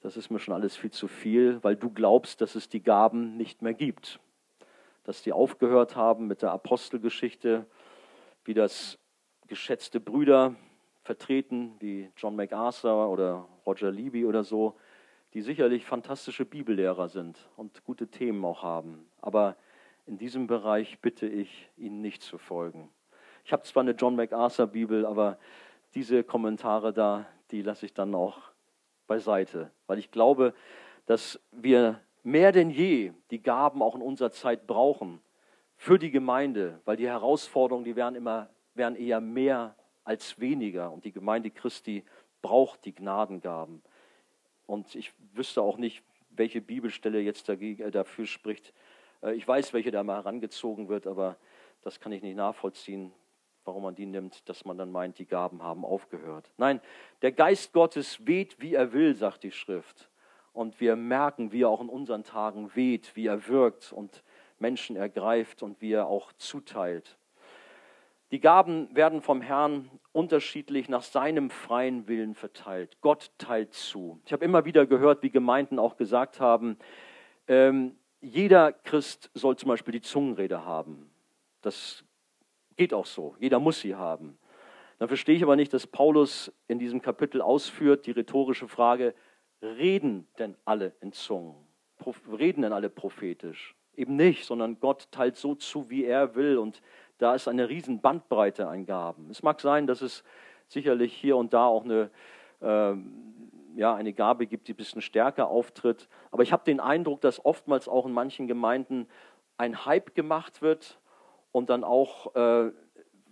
Das 0.01 0.17
ist 0.17 0.31
mir 0.31 0.39
schon 0.39 0.55
alles 0.55 0.75
viel 0.75 0.89
zu 0.89 1.07
viel, 1.07 1.63
weil 1.63 1.75
du 1.75 1.91
glaubst, 1.91 2.41
dass 2.41 2.55
es 2.55 2.69
die 2.69 2.81
Gaben 2.81 3.37
nicht 3.37 3.61
mehr 3.61 3.75
gibt. 3.75 4.19
Dass 5.03 5.21
die 5.21 5.33
aufgehört 5.33 5.95
haben 5.95 6.25
mit 6.25 6.41
der 6.41 6.51
Apostelgeschichte, 6.51 7.65
wie 8.43 8.55
das 8.55 8.97
geschätzte 9.47 9.99
Brüder 9.99 10.55
vertreten, 11.03 11.75
wie 11.79 12.09
John 12.17 12.35
MacArthur 12.35 13.09
oder 13.09 13.47
Roger 13.65 13.91
Levy 13.91 14.25
oder 14.25 14.43
so, 14.43 14.75
die 15.33 15.41
sicherlich 15.41 15.85
fantastische 15.85 16.45
Bibellehrer 16.45 17.09
sind 17.09 17.37
und 17.55 17.83
gute 17.85 18.07
Themen 18.07 18.43
auch 18.45 18.63
haben. 18.63 19.05
Aber 19.21 19.55
in 20.05 20.17
diesem 20.17 20.47
Bereich 20.47 20.99
bitte 20.99 21.27
ich, 21.27 21.69
ihnen 21.77 22.01
nicht 22.01 22.21
zu 22.21 22.37
folgen. 22.37 22.89
Ich 23.45 23.53
habe 23.53 23.63
zwar 23.63 23.81
eine 23.81 23.91
John 23.91 24.15
MacArthur 24.15 24.67
Bibel, 24.67 25.05
aber 25.05 25.37
diese 25.95 26.23
Kommentare 26.23 26.93
da, 26.93 27.25
die 27.51 27.61
lasse 27.61 27.85
ich 27.85 27.93
dann 27.93 28.13
auch 28.15 28.39
beiseite, 29.07 29.71
weil 29.87 29.99
ich 29.99 30.11
glaube, 30.11 30.53
dass 31.05 31.39
wir 31.51 31.99
mehr 32.23 32.51
denn 32.51 32.69
je 32.69 33.13
die 33.29 33.41
Gaben 33.41 33.81
auch 33.81 33.95
in 33.95 34.01
unserer 34.01 34.31
Zeit 34.31 34.67
brauchen 34.67 35.21
für 35.75 35.97
die 35.97 36.11
Gemeinde, 36.11 36.79
weil 36.85 36.97
die 36.97 37.07
Herausforderungen, 37.07 37.83
die 37.83 37.95
werden 37.95 38.15
immer 38.15 38.49
werden 38.73 38.95
eher 38.95 39.21
mehr 39.21 39.75
als 40.03 40.39
weniger 40.39 40.91
und 40.91 41.05
die 41.05 41.11
Gemeinde 41.11 41.51
Christi 41.51 42.03
braucht 42.41 42.85
die 42.85 42.95
Gnadengaben. 42.95 43.81
Und 44.71 44.95
ich 44.95 45.11
wüsste 45.33 45.61
auch 45.61 45.77
nicht, 45.77 46.01
welche 46.29 46.61
Bibelstelle 46.61 47.19
jetzt 47.19 47.49
dagegen, 47.49 47.83
äh, 47.83 47.91
dafür 47.91 48.25
spricht. 48.25 48.73
Äh, 49.21 49.33
ich 49.33 49.45
weiß, 49.45 49.73
welche 49.73 49.91
da 49.91 50.01
mal 50.01 50.15
herangezogen 50.15 50.87
wird, 50.87 51.07
aber 51.07 51.35
das 51.81 51.99
kann 51.99 52.13
ich 52.13 52.21
nicht 52.21 52.37
nachvollziehen, 52.37 53.11
warum 53.65 53.83
man 53.83 53.95
die 53.95 54.05
nimmt, 54.05 54.47
dass 54.47 54.63
man 54.63 54.77
dann 54.77 54.89
meint, 54.89 55.19
die 55.19 55.25
Gaben 55.25 55.61
haben 55.61 55.83
aufgehört. 55.83 56.49
Nein, 56.55 56.79
der 57.21 57.33
Geist 57.33 57.73
Gottes 57.73 58.25
weht, 58.25 58.61
wie 58.61 58.73
er 58.73 58.93
will, 58.93 59.13
sagt 59.13 59.43
die 59.43 59.51
Schrift. 59.51 60.09
Und 60.53 60.79
wir 60.79 60.95
merken, 60.95 61.51
wie 61.51 61.63
er 61.63 61.69
auch 61.69 61.81
in 61.81 61.89
unseren 61.89 62.23
Tagen 62.23 62.73
weht, 62.73 63.13
wie 63.17 63.27
er 63.27 63.49
wirkt 63.49 63.91
und 63.91 64.23
Menschen 64.57 64.95
ergreift 64.95 65.63
und 65.63 65.81
wie 65.81 65.91
er 65.91 66.07
auch 66.07 66.31
zuteilt. 66.33 67.17
Die 68.31 68.39
Gaben 68.39 68.93
werden 68.95 69.21
vom 69.21 69.41
Herrn 69.41 69.89
unterschiedlich 70.13 70.89
nach 70.89 71.01
seinem 71.01 71.49
freien 71.49 72.07
Willen 72.07 72.33
verteilt. 72.33 72.97
Gott 73.01 73.31
teilt 73.37 73.73
zu. 73.73 74.21
Ich 74.25 74.33
habe 74.33 74.45
immer 74.45 74.65
wieder 74.65 74.85
gehört, 74.85 75.21
wie 75.23 75.29
Gemeinden 75.29 75.79
auch 75.79 75.97
gesagt 75.97 76.39
haben, 76.39 76.77
ähm, 77.47 77.97
jeder 78.21 78.71
Christ 78.71 79.31
soll 79.33 79.57
zum 79.57 79.69
Beispiel 79.69 79.93
die 79.93 80.01
Zungenrede 80.01 80.65
haben. 80.65 81.09
Das 81.61 82.03
Geht 82.81 82.93
auch 82.93 83.05
so. 83.05 83.35
Jeder 83.39 83.59
muss 83.59 83.81
sie 83.81 83.95
haben. 83.95 84.37
Dann 84.97 85.07
verstehe 85.07 85.35
ich 85.35 85.43
aber 85.43 85.55
nicht, 85.55 85.73
dass 85.73 85.87
Paulus 85.87 86.51
in 86.67 86.79
diesem 86.79 87.01
Kapitel 87.01 87.41
ausführt, 87.41 88.05
die 88.05 88.11
rhetorische 88.11 88.67
Frage, 88.67 89.13
reden 89.61 90.27
denn 90.39 90.55
alle 90.65 90.95
in 91.01 91.11
Zungen? 91.11 91.55
Reden 92.31 92.63
denn 92.63 92.73
alle 92.73 92.89
prophetisch? 92.89 93.75
Eben 93.95 94.15
nicht, 94.15 94.45
sondern 94.45 94.79
Gott 94.79 95.11
teilt 95.11 95.35
so 95.35 95.53
zu, 95.53 95.91
wie 95.91 96.05
er 96.05 96.35
will. 96.35 96.57
Und 96.57 96.81
da 97.21 97.35
ist 97.35 97.47
eine 97.47 97.69
riesen 97.69 98.01
Bandbreite 98.01 98.67
an 98.67 98.85
Gaben. 98.85 99.29
Es 99.29 99.43
mag 99.43 99.61
sein, 99.61 99.85
dass 99.85 100.01
es 100.01 100.23
sicherlich 100.67 101.13
hier 101.13 101.37
und 101.37 101.53
da 101.53 101.67
auch 101.67 101.85
eine, 101.85 102.09
äh, 102.61 102.95
ja, 103.75 103.93
eine 103.93 104.13
Gabe 104.13 104.47
gibt, 104.47 104.67
die 104.67 104.73
ein 104.73 104.77
bisschen 104.77 105.03
stärker 105.03 105.47
auftritt. 105.47 106.09
Aber 106.31 106.41
ich 106.41 106.51
habe 106.51 106.63
den 106.63 106.79
Eindruck, 106.79 107.21
dass 107.21 107.45
oftmals 107.45 107.87
auch 107.87 108.07
in 108.07 108.11
manchen 108.11 108.47
Gemeinden 108.47 109.07
ein 109.57 109.85
Hype 109.85 110.15
gemacht 110.15 110.63
wird 110.63 110.99
und 111.51 111.69
dann 111.69 111.83
auch 111.83 112.33
äh, 112.35 112.71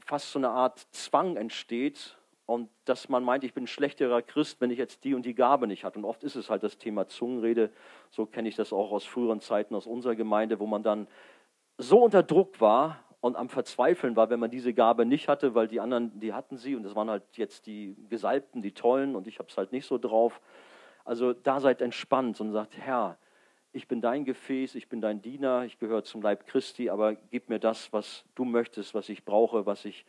fast 0.05 0.31
so 0.31 0.37
eine 0.37 0.51
Art 0.51 0.79
Zwang 0.91 1.35
entsteht 1.35 2.15
und 2.45 2.69
dass 2.85 3.09
man 3.09 3.23
meint, 3.23 3.43
ich 3.43 3.55
bin 3.55 3.63
ein 3.63 3.67
schlechterer 3.67 4.21
Christ, 4.21 4.61
wenn 4.61 4.69
ich 4.69 4.77
jetzt 4.77 5.03
die 5.03 5.15
und 5.15 5.25
die 5.25 5.33
Gabe 5.35 5.65
nicht 5.65 5.83
habe. 5.83 5.97
Und 5.97 6.05
oft 6.05 6.23
ist 6.23 6.35
es 6.35 6.51
halt 6.51 6.61
das 6.61 6.77
Thema 6.77 7.07
Zungenrede. 7.07 7.71
So 8.11 8.27
kenne 8.27 8.49
ich 8.49 8.55
das 8.55 8.71
auch 8.71 8.91
aus 8.91 9.05
früheren 9.05 9.39
Zeiten 9.39 9.73
aus 9.73 9.87
unserer 9.87 10.15
Gemeinde, 10.15 10.59
wo 10.59 10.67
man 10.67 10.83
dann 10.83 11.07
so 11.77 12.03
unter 12.03 12.21
Druck 12.21 12.61
war 12.61 13.03
und 13.21 13.35
am 13.35 13.49
Verzweifeln 13.49 14.15
war, 14.15 14.29
wenn 14.29 14.39
man 14.39 14.49
diese 14.49 14.73
Gabe 14.73 15.05
nicht 15.05 15.27
hatte, 15.27 15.55
weil 15.55 15.67
die 15.67 15.79
anderen, 15.79 16.19
die 16.19 16.33
hatten 16.33 16.57
sie 16.57 16.75
und 16.75 16.83
das 16.83 16.95
waren 16.95 17.09
halt 17.09 17.23
jetzt 17.33 17.65
die 17.65 17.95
Gesalbten, 18.09 18.61
die 18.61 18.71
Tollen 18.71 19.15
und 19.15 19.27
ich 19.27 19.39
habe 19.39 19.49
es 19.49 19.57
halt 19.57 19.71
nicht 19.71 19.85
so 19.85 19.97
drauf. 19.97 20.39
Also 21.03 21.33
da 21.33 21.59
seid 21.59 21.81
entspannt 21.81 22.39
und 22.39 22.51
sagt, 22.51 22.77
Herr, 22.77 23.17
ich 23.71 23.87
bin 23.87 24.01
dein 24.01 24.25
Gefäß, 24.25 24.75
ich 24.75 24.89
bin 24.89 25.01
dein 25.01 25.21
Diener, 25.21 25.63
ich 25.65 25.79
gehöre 25.79 26.03
zum 26.03 26.21
Leib 26.21 26.47
Christi, 26.47 26.89
aber 26.89 27.15
gib 27.15 27.49
mir 27.49 27.59
das, 27.59 27.91
was 27.93 28.23
du 28.35 28.45
möchtest, 28.45 28.93
was 28.93 29.09
ich 29.09 29.25
brauche, 29.25 29.65
was 29.65 29.85
ich 29.85 30.05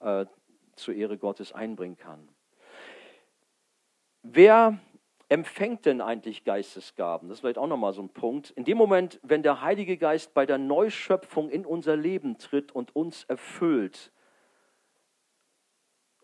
äh, 0.00 0.26
zur 0.74 0.94
Ehre 0.94 1.16
Gottes 1.16 1.52
einbringen 1.52 1.96
kann. 1.96 2.28
Wer 4.22 4.78
empfängt 5.28 5.86
denn 5.86 6.00
eigentlich 6.00 6.44
Geistesgaben? 6.44 7.28
Das 7.28 7.38
ist 7.38 7.40
vielleicht 7.40 7.58
auch 7.58 7.66
nochmal 7.66 7.92
so 7.92 8.02
ein 8.02 8.08
Punkt. 8.08 8.50
In 8.50 8.64
dem 8.64 8.78
Moment, 8.78 9.20
wenn 9.22 9.42
der 9.42 9.62
Heilige 9.62 9.96
Geist 9.96 10.34
bei 10.34 10.46
der 10.46 10.58
Neuschöpfung 10.58 11.50
in 11.50 11.66
unser 11.66 11.96
Leben 11.96 12.38
tritt 12.38 12.72
und 12.72 12.96
uns 12.96 13.24
erfüllt, 13.24 14.12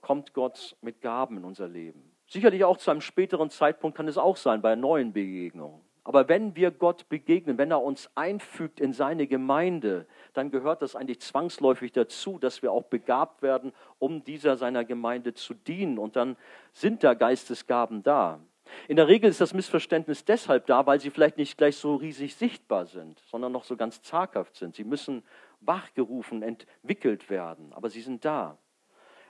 kommt 0.01 0.35
Gott 0.35 0.77
mit 0.81 1.01
Gaben 1.01 1.39
in 1.39 1.45
unser 1.45 1.69
Leben. 1.69 2.15
Sicherlich 2.27 2.65
auch 2.65 2.79
zu 2.79 2.91
einem 2.91 3.01
späteren 3.01 3.51
Zeitpunkt 3.51 3.97
kann 3.97 4.09
es 4.09 4.19
auch 4.19 4.37
sein, 4.37 4.63
bei 4.63 4.77
neuen 4.77 5.13
Begegnungen. 5.13 5.81
Aber 6.07 6.29
wenn 6.29 6.55
wir 6.55 6.71
Gott 6.71 7.09
begegnen, 7.09 7.57
wenn 7.57 7.71
er 7.71 7.83
uns 7.83 8.11
einfügt 8.15 8.79
in 8.79 8.93
seine 8.93 9.27
Gemeinde, 9.27 10.07
dann 10.35 10.51
gehört 10.51 10.83
das 10.83 10.97
eigentlich 10.97 11.21
zwangsläufig 11.21 11.93
dazu, 11.93 12.39
dass 12.39 12.61
wir 12.61 12.73
auch 12.73 12.85
begabt 12.85 13.41
werden, 13.41 13.73
um 13.99 14.23
dieser 14.23 14.57
seiner 14.57 14.85
Gemeinde 14.85 15.33
zu 15.33 15.55
dienen. 15.55 15.99
Und 15.99 16.17
dann 16.17 16.37
sind 16.73 17.05
da 17.05 17.15
Geistesgaben 17.15 18.03
da. 18.03 18.41
In 18.89 18.97
der 18.97 19.09
Regel 19.09 19.31
ist 19.31 19.41
das 19.41 19.55
Missverständnis 19.55 20.25
deshalb 20.25 20.67
da, 20.67 20.87
weil 20.87 21.01
sie 21.01 21.11
vielleicht 21.11 21.37
nicht 21.37 21.57
gleich 21.57 21.77
so 21.77 21.97
riesig 21.97 22.35
sichtbar 22.35 22.87
sind, 22.87 23.19
sondern 23.31 23.53
noch 23.53 23.65
so 23.65 23.77
ganz 23.77 24.03
zaghaft 24.03 24.57
sind. 24.57 24.75
Sie 24.75 24.85
müssen 24.85 25.23
wachgerufen, 25.61 26.43
entwickelt 26.43 27.31
werden, 27.31 27.73
aber 27.73 27.91
sie 27.91 28.01
sind 28.01 28.25
da. 28.25 28.59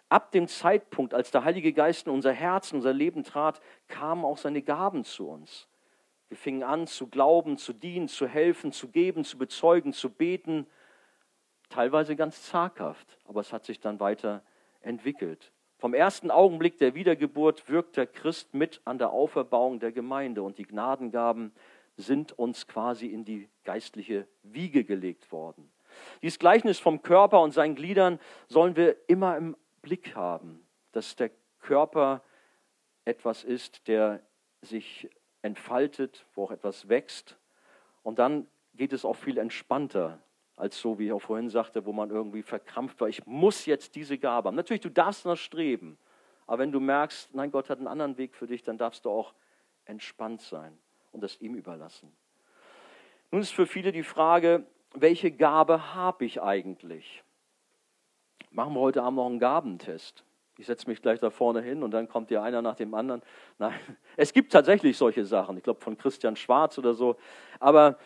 Ab 0.09 0.32
dem 0.32 0.47
Zeitpunkt, 0.49 1.14
als 1.14 1.30
der 1.30 1.45
Heilige 1.45 1.72
Geist 1.72 2.07
in 2.07 2.12
unser 2.12 2.32
Herz, 2.32 2.72
in 2.72 2.76
unser 2.76 2.93
Leben 2.93 3.24
trat, 3.24 3.61
kamen 3.89 4.24
auch 4.24 4.39
seine 4.39 4.62
Gaben 4.62 5.05
zu 5.05 5.28
uns. 5.28 5.68
Wir 6.28 6.37
fingen 6.37 6.62
an 6.62 6.87
zu 6.87 7.09
glauben, 7.09 7.59
zu 7.59 7.72
dienen, 7.72 8.09
zu 8.09 8.26
helfen, 8.26 8.72
zu 8.72 8.89
geben, 8.89 9.24
zu 9.24 9.39
bezeugen, 9.39 9.93
zu 9.93 10.11
beten. 10.11 10.66
Teilweise 11.68 12.16
ganz 12.16 12.43
zaghaft, 12.43 13.18
aber 13.24 13.41
es 13.41 13.53
hat 13.53 13.64
sich 13.64 13.80
dann 13.80 14.01
weiter 14.01 14.43
entwickelt. 14.80 15.53
Vom 15.85 15.93
ersten 15.93 16.30
Augenblick 16.30 16.78
der 16.78 16.95
Wiedergeburt 16.95 17.68
wirkt 17.68 17.99
der 17.99 18.07
Christ 18.07 18.55
mit 18.55 18.80
an 18.87 18.97
der 18.97 19.11
Auferbauung 19.11 19.80
der 19.80 19.93
Gemeinde 19.93 20.43
und 20.43 20.57
die 20.57 20.62
Gnadengaben 20.62 21.53
sind 21.99 22.32
uns 22.32 22.66
quasi 22.66 23.09
in 23.09 23.26
die 23.26 23.51
geistliche 23.64 24.26
Wiege 24.43 24.85
gelegt 24.85 25.30
worden. 25.30 25.70
Dieses 26.22 26.39
Gleichnis 26.39 26.78
vom 26.78 27.03
Körper 27.03 27.43
und 27.43 27.51
seinen 27.51 27.74
Gliedern 27.74 28.18
sollen 28.47 28.76
wir 28.76 28.97
immer 29.09 29.37
im 29.37 29.59
Blick 29.82 30.16
haben, 30.16 30.66
dass 30.93 31.16
der 31.16 31.30
Körper 31.61 32.22
etwas 33.05 33.45
ist, 33.45 33.87
der 33.87 34.22
sich 34.62 35.11
entfaltet, 35.43 36.24
wo 36.35 36.45
auch 36.45 36.51
etwas 36.51 36.89
wächst. 36.89 37.37
Und 38.03 38.18
dann 38.18 38.47
geht 38.72 38.95
es 38.95 39.05
auch 39.05 39.16
viel 39.16 39.37
entspannter, 39.37 40.24
als 40.57 40.80
so, 40.80 40.98
wie 40.98 41.07
ich 41.07 41.12
auch 41.12 41.22
vorhin 41.22 41.48
sagte, 41.48 41.84
wo 41.84 41.92
man 41.92 42.11
irgendwie 42.11 42.42
verkrampft 42.42 43.00
war. 43.00 43.09
Ich 43.09 43.26
muss 43.26 43.66
jetzt 43.66 43.94
diese 43.96 44.18
Gabe 44.18 44.48
haben. 44.48 44.57
Natürlich, 44.57 44.82
du 44.82 44.90
darfst 44.90 45.24
noch 45.24 45.36
streben. 45.36 45.98
Aber 46.46 46.59
wenn 46.59 46.72
du 46.72 46.80
merkst, 46.80 47.34
nein, 47.34 47.50
Gott 47.50 47.70
hat 47.70 47.78
einen 47.78 47.88
anderen 47.88 48.18
Weg 48.18 48.34
für 48.34 48.46
dich, 48.46 48.62
dann 48.62 48.78
darfst 48.78 49.05
du 49.05 49.11
auch 49.11 49.34
entspannt 49.84 50.42
sein 50.42 50.76
und 51.12 51.22
das 51.22 51.40
ihm 51.40 51.55
überlassen. 51.55 52.12
Nun 53.30 53.40
ist 53.40 53.52
für 53.52 53.66
viele 53.66 53.92
die 53.92 54.02
Frage, 54.02 54.64
welche 54.94 55.32
Gabe 55.32 55.94
habe 55.94 56.24
ich 56.24 56.40
eigentlich? 56.40 57.24
Machen 58.50 58.74
wir 58.74 58.80
heute 58.80 59.02
Abend 59.02 59.16
noch 59.16 59.26
einen 59.26 59.40
Gabentest. 59.40 60.24
Ich 60.57 60.66
setze 60.66 60.88
mich 60.88 61.02
gleich 61.02 61.18
da 61.18 61.30
vorne 61.30 61.61
hin 61.61 61.82
und 61.82 61.90
dann 61.90 62.09
kommt 62.09 62.30
dir 62.30 62.42
einer 62.42 62.62
nach 62.62 62.76
dem 62.76 62.94
anderen. 62.94 63.22
Nein, 63.59 63.74
es 64.16 64.32
gibt 64.32 64.52
tatsächlich 64.52 64.96
solche 64.96 65.24
Sachen. 65.24 65.57
Ich 65.57 65.64
glaube 65.64 65.80
von 65.80 65.98
Christian 65.98 66.36
Schwarz 66.36 66.78
oder 66.78 66.94
so. 66.94 67.16
Aber 67.59 67.98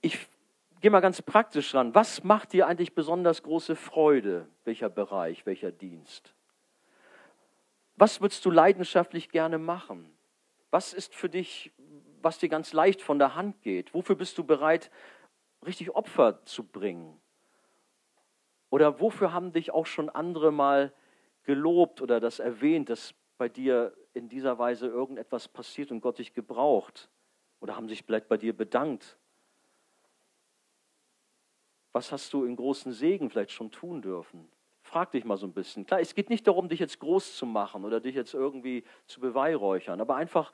ich 0.00 0.18
gehe 0.82 0.90
mal 0.90 1.00
ganz 1.00 1.22
praktisch 1.22 1.74
ran. 1.74 1.94
Was 1.94 2.24
macht 2.24 2.52
dir 2.52 2.66
eigentlich 2.66 2.94
besonders 2.94 3.42
große 3.42 3.76
Freude? 3.76 4.48
Welcher 4.64 4.90
Bereich, 4.90 5.46
welcher 5.46 5.70
Dienst? 5.70 6.34
Was 7.96 8.20
würdest 8.20 8.44
du 8.44 8.50
leidenschaftlich 8.50 9.30
gerne 9.30 9.58
machen? 9.58 10.12
Was 10.70 10.92
ist 10.92 11.14
für 11.14 11.28
dich, 11.28 11.72
was 12.20 12.38
dir 12.38 12.48
ganz 12.48 12.72
leicht 12.72 13.00
von 13.00 13.20
der 13.20 13.36
Hand 13.36 13.62
geht? 13.62 13.94
Wofür 13.94 14.16
bist 14.16 14.36
du 14.38 14.44
bereit, 14.44 14.90
richtig 15.64 15.94
Opfer 15.94 16.44
zu 16.44 16.64
bringen? 16.64 17.20
Oder 18.68 18.98
wofür 19.00 19.32
haben 19.32 19.52
dich 19.52 19.70
auch 19.70 19.86
schon 19.86 20.10
andere 20.10 20.50
mal 20.50 20.92
gelobt 21.44 22.02
oder 22.02 22.18
das 22.18 22.40
erwähnt, 22.40 22.88
dass 22.88 23.14
bei 23.38 23.48
dir 23.48 23.94
in 24.14 24.28
dieser 24.28 24.58
Weise 24.58 24.88
irgendetwas 24.88 25.46
passiert 25.46 25.92
und 25.92 26.00
Gott 26.00 26.18
dich 26.18 26.32
gebraucht? 26.32 27.08
Oder 27.60 27.76
haben 27.76 27.88
sich 27.88 28.02
vielleicht 28.02 28.28
bei 28.28 28.36
dir 28.36 28.56
bedankt? 28.56 29.18
Was 31.92 32.12
hast 32.12 32.32
du 32.32 32.44
in 32.44 32.56
großen 32.56 32.92
Segen 32.92 33.30
vielleicht 33.30 33.52
schon 33.52 33.70
tun 33.70 34.02
dürfen? 34.02 34.48
Frag 34.82 35.12
dich 35.12 35.24
mal 35.24 35.36
so 35.36 35.46
ein 35.46 35.52
bisschen. 35.52 35.86
Klar, 35.86 36.00
es 36.00 36.14
geht 36.14 36.30
nicht 36.30 36.46
darum, 36.46 36.68
dich 36.68 36.80
jetzt 36.80 36.98
groß 37.00 37.36
zu 37.36 37.46
machen 37.46 37.84
oder 37.84 38.00
dich 38.00 38.14
jetzt 38.14 38.34
irgendwie 38.34 38.84
zu 39.06 39.20
beweihräuchern, 39.20 40.00
aber 40.00 40.16
einfach 40.16 40.52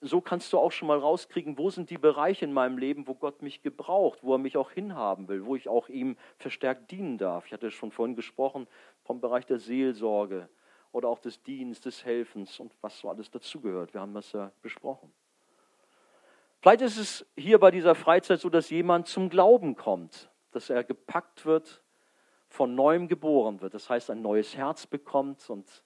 so 0.00 0.20
kannst 0.20 0.52
du 0.52 0.58
auch 0.58 0.72
schon 0.72 0.88
mal 0.88 0.98
rauskriegen, 0.98 1.56
wo 1.58 1.70
sind 1.70 1.90
die 1.90 1.98
Bereiche 1.98 2.44
in 2.44 2.52
meinem 2.52 2.78
Leben, 2.78 3.06
wo 3.06 3.14
Gott 3.14 3.42
mich 3.42 3.62
gebraucht, 3.62 4.18
wo 4.22 4.34
er 4.34 4.38
mich 4.38 4.56
auch 4.56 4.70
hinhaben 4.70 5.26
will, 5.28 5.46
wo 5.46 5.56
ich 5.56 5.68
auch 5.68 5.88
ihm 5.88 6.16
verstärkt 6.36 6.90
dienen 6.90 7.18
darf. 7.18 7.46
Ich 7.46 7.52
hatte 7.52 7.70
schon 7.70 7.90
vorhin 7.90 8.14
gesprochen 8.14 8.66
vom 9.04 9.20
Bereich 9.20 9.46
der 9.46 9.58
Seelsorge 9.58 10.48
oder 10.92 11.08
auch 11.08 11.18
des 11.18 11.42
Dienstes, 11.42 11.96
des 11.96 12.04
Helfens 12.04 12.60
und 12.60 12.72
was 12.82 12.98
so 12.98 13.08
alles 13.08 13.30
dazugehört. 13.30 13.94
Wir 13.94 14.00
haben 14.00 14.14
das 14.14 14.32
ja 14.32 14.52
besprochen. 14.62 15.10
Vielleicht 16.60 16.82
ist 16.82 16.98
es 16.98 17.26
hier 17.36 17.58
bei 17.58 17.70
dieser 17.70 17.94
Freizeit 17.94 18.40
so, 18.40 18.50
dass 18.50 18.70
jemand 18.70 19.06
zum 19.06 19.30
Glauben 19.30 19.76
kommt, 19.76 20.30
dass 20.56 20.70
er 20.70 20.84
gepackt 20.84 21.44
wird, 21.44 21.82
von 22.48 22.74
neuem 22.74 23.08
geboren 23.08 23.60
wird. 23.60 23.74
Das 23.74 23.90
heißt, 23.90 24.10
ein 24.10 24.22
neues 24.22 24.56
Herz 24.56 24.86
bekommt 24.86 25.50
und 25.50 25.84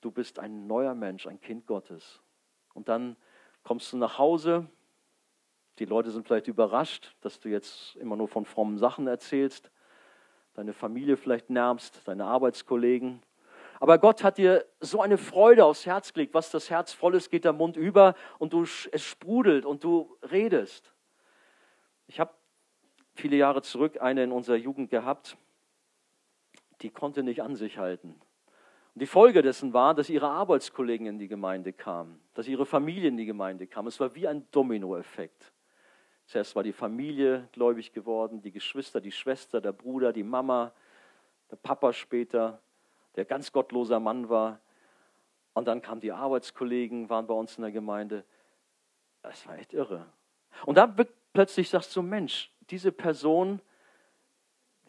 du 0.00 0.12
bist 0.12 0.38
ein 0.38 0.68
neuer 0.68 0.94
Mensch, 0.94 1.26
ein 1.26 1.40
Kind 1.40 1.66
Gottes. 1.66 2.22
Und 2.72 2.88
dann 2.88 3.16
kommst 3.64 3.92
du 3.92 3.96
nach 3.96 4.16
Hause. 4.16 4.68
Die 5.80 5.86
Leute 5.86 6.12
sind 6.12 6.24
vielleicht 6.24 6.46
überrascht, 6.46 7.16
dass 7.20 7.40
du 7.40 7.48
jetzt 7.48 7.96
immer 7.96 8.14
nur 8.14 8.28
von 8.28 8.44
frommen 8.44 8.78
Sachen 8.78 9.08
erzählst. 9.08 9.72
Deine 10.54 10.72
Familie 10.72 11.16
vielleicht 11.16 11.50
nervst, 11.50 12.06
deine 12.06 12.26
Arbeitskollegen. 12.26 13.22
Aber 13.80 13.98
Gott 13.98 14.22
hat 14.22 14.38
dir 14.38 14.64
so 14.78 15.00
eine 15.00 15.18
Freude 15.18 15.64
aufs 15.64 15.84
Herz 15.84 16.12
gelegt. 16.12 16.32
Was 16.34 16.52
das 16.52 16.70
Herz 16.70 16.92
voll 16.92 17.16
ist, 17.16 17.28
geht 17.28 17.44
der 17.44 17.52
Mund 17.52 17.76
über 17.76 18.14
und 18.38 18.52
du, 18.52 18.62
es 18.62 19.02
sprudelt 19.02 19.66
und 19.66 19.82
du 19.82 20.16
redest. 20.30 20.94
Ich 22.06 22.20
habe 22.20 22.32
viele 23.14 23.36
Jahre 23.36 23.62
zurück 23.62 24.00
eine 24.00 24.24
in 24.24 24.32
unserer 24.32 24.56
Jugend 24.56 24.90
gehabt, 24.90 25.36
die 26.80 26.90
konnte 26.90 27.22
nicht 27.22 27.42
an 27.42 27.56
sich 27.56 27.78
halten. 27.78 28.20
Und 28.94 29.00
die 29.00 29.06
Folge 29.06 29.42
dessen 29.42 29.72
war, 29.72 29.94
dass 29.94 30.10
ihre 30.10 30.28
Arbeitskollegen 30.28 31.06
in 31.06 31.18
die 31.18 31.28
Gemeinde 31.28 31.72
kamen, 31.72 32.20
dass 32.34 32.46
ihre 32.46 32.66
Familie 32.66 33.08
in 33.08 33.16
die 33.16 33.24
Gemeinde 33.24 33.66
kam. 33.66 33.86
Es 33.86 33.98
war 34.00 34.14
wie 34.14 34.28
ein 34.28 34.46
Dominoeffekt. 34.50 35.52
Zuerst 36.26 36.54
war 36.54 36.62
die 36.62 36.72
Familie 36.72 37.48
gläubig 37.52 37.92
geworden, 37.92 38.42
die 38.42 38.52
Geschwister, 38.52 39.00
die 39.00 39.12
Schwester, 39.12 39.60
der 39.60 39.72
Bruder, 39.72 40.12
die 40.12 40.22
Mama, 40.22 40.72
der 41.50 41.56
Papa 41.56 41.92
später, 41.92 42.60
der 43.16 43.24
ganz 43.24 43.52
gottloser 43.52 44.00
Mann 44.00 44.28
war. 44.28 44.60
Und 45.54 45.68
dann 45.68 45.82
kamen 45.82 46.00
die 46.00 46.12
Arbeitskollegen, 46.12 47.08
waren 47.08 47.26
bei 47.26 47.34
uns 47.34 47.56
in 47.56 47.62
der 47.62 47.72
Gemeinde. 47.72 48.24
Das 49.22 49.46
war 49.46 49.58
echt 49.58 49.72
irre. 49.72 50.06
Und 50.66 50.76
dann 50.76 50.96
plötzlich 51.32 51.68
sagst 51.68 51.94
du, 51.96 52.02
Mensch, 52.02 52.51
diese 52.70 52.92
Person, 52.92 53.60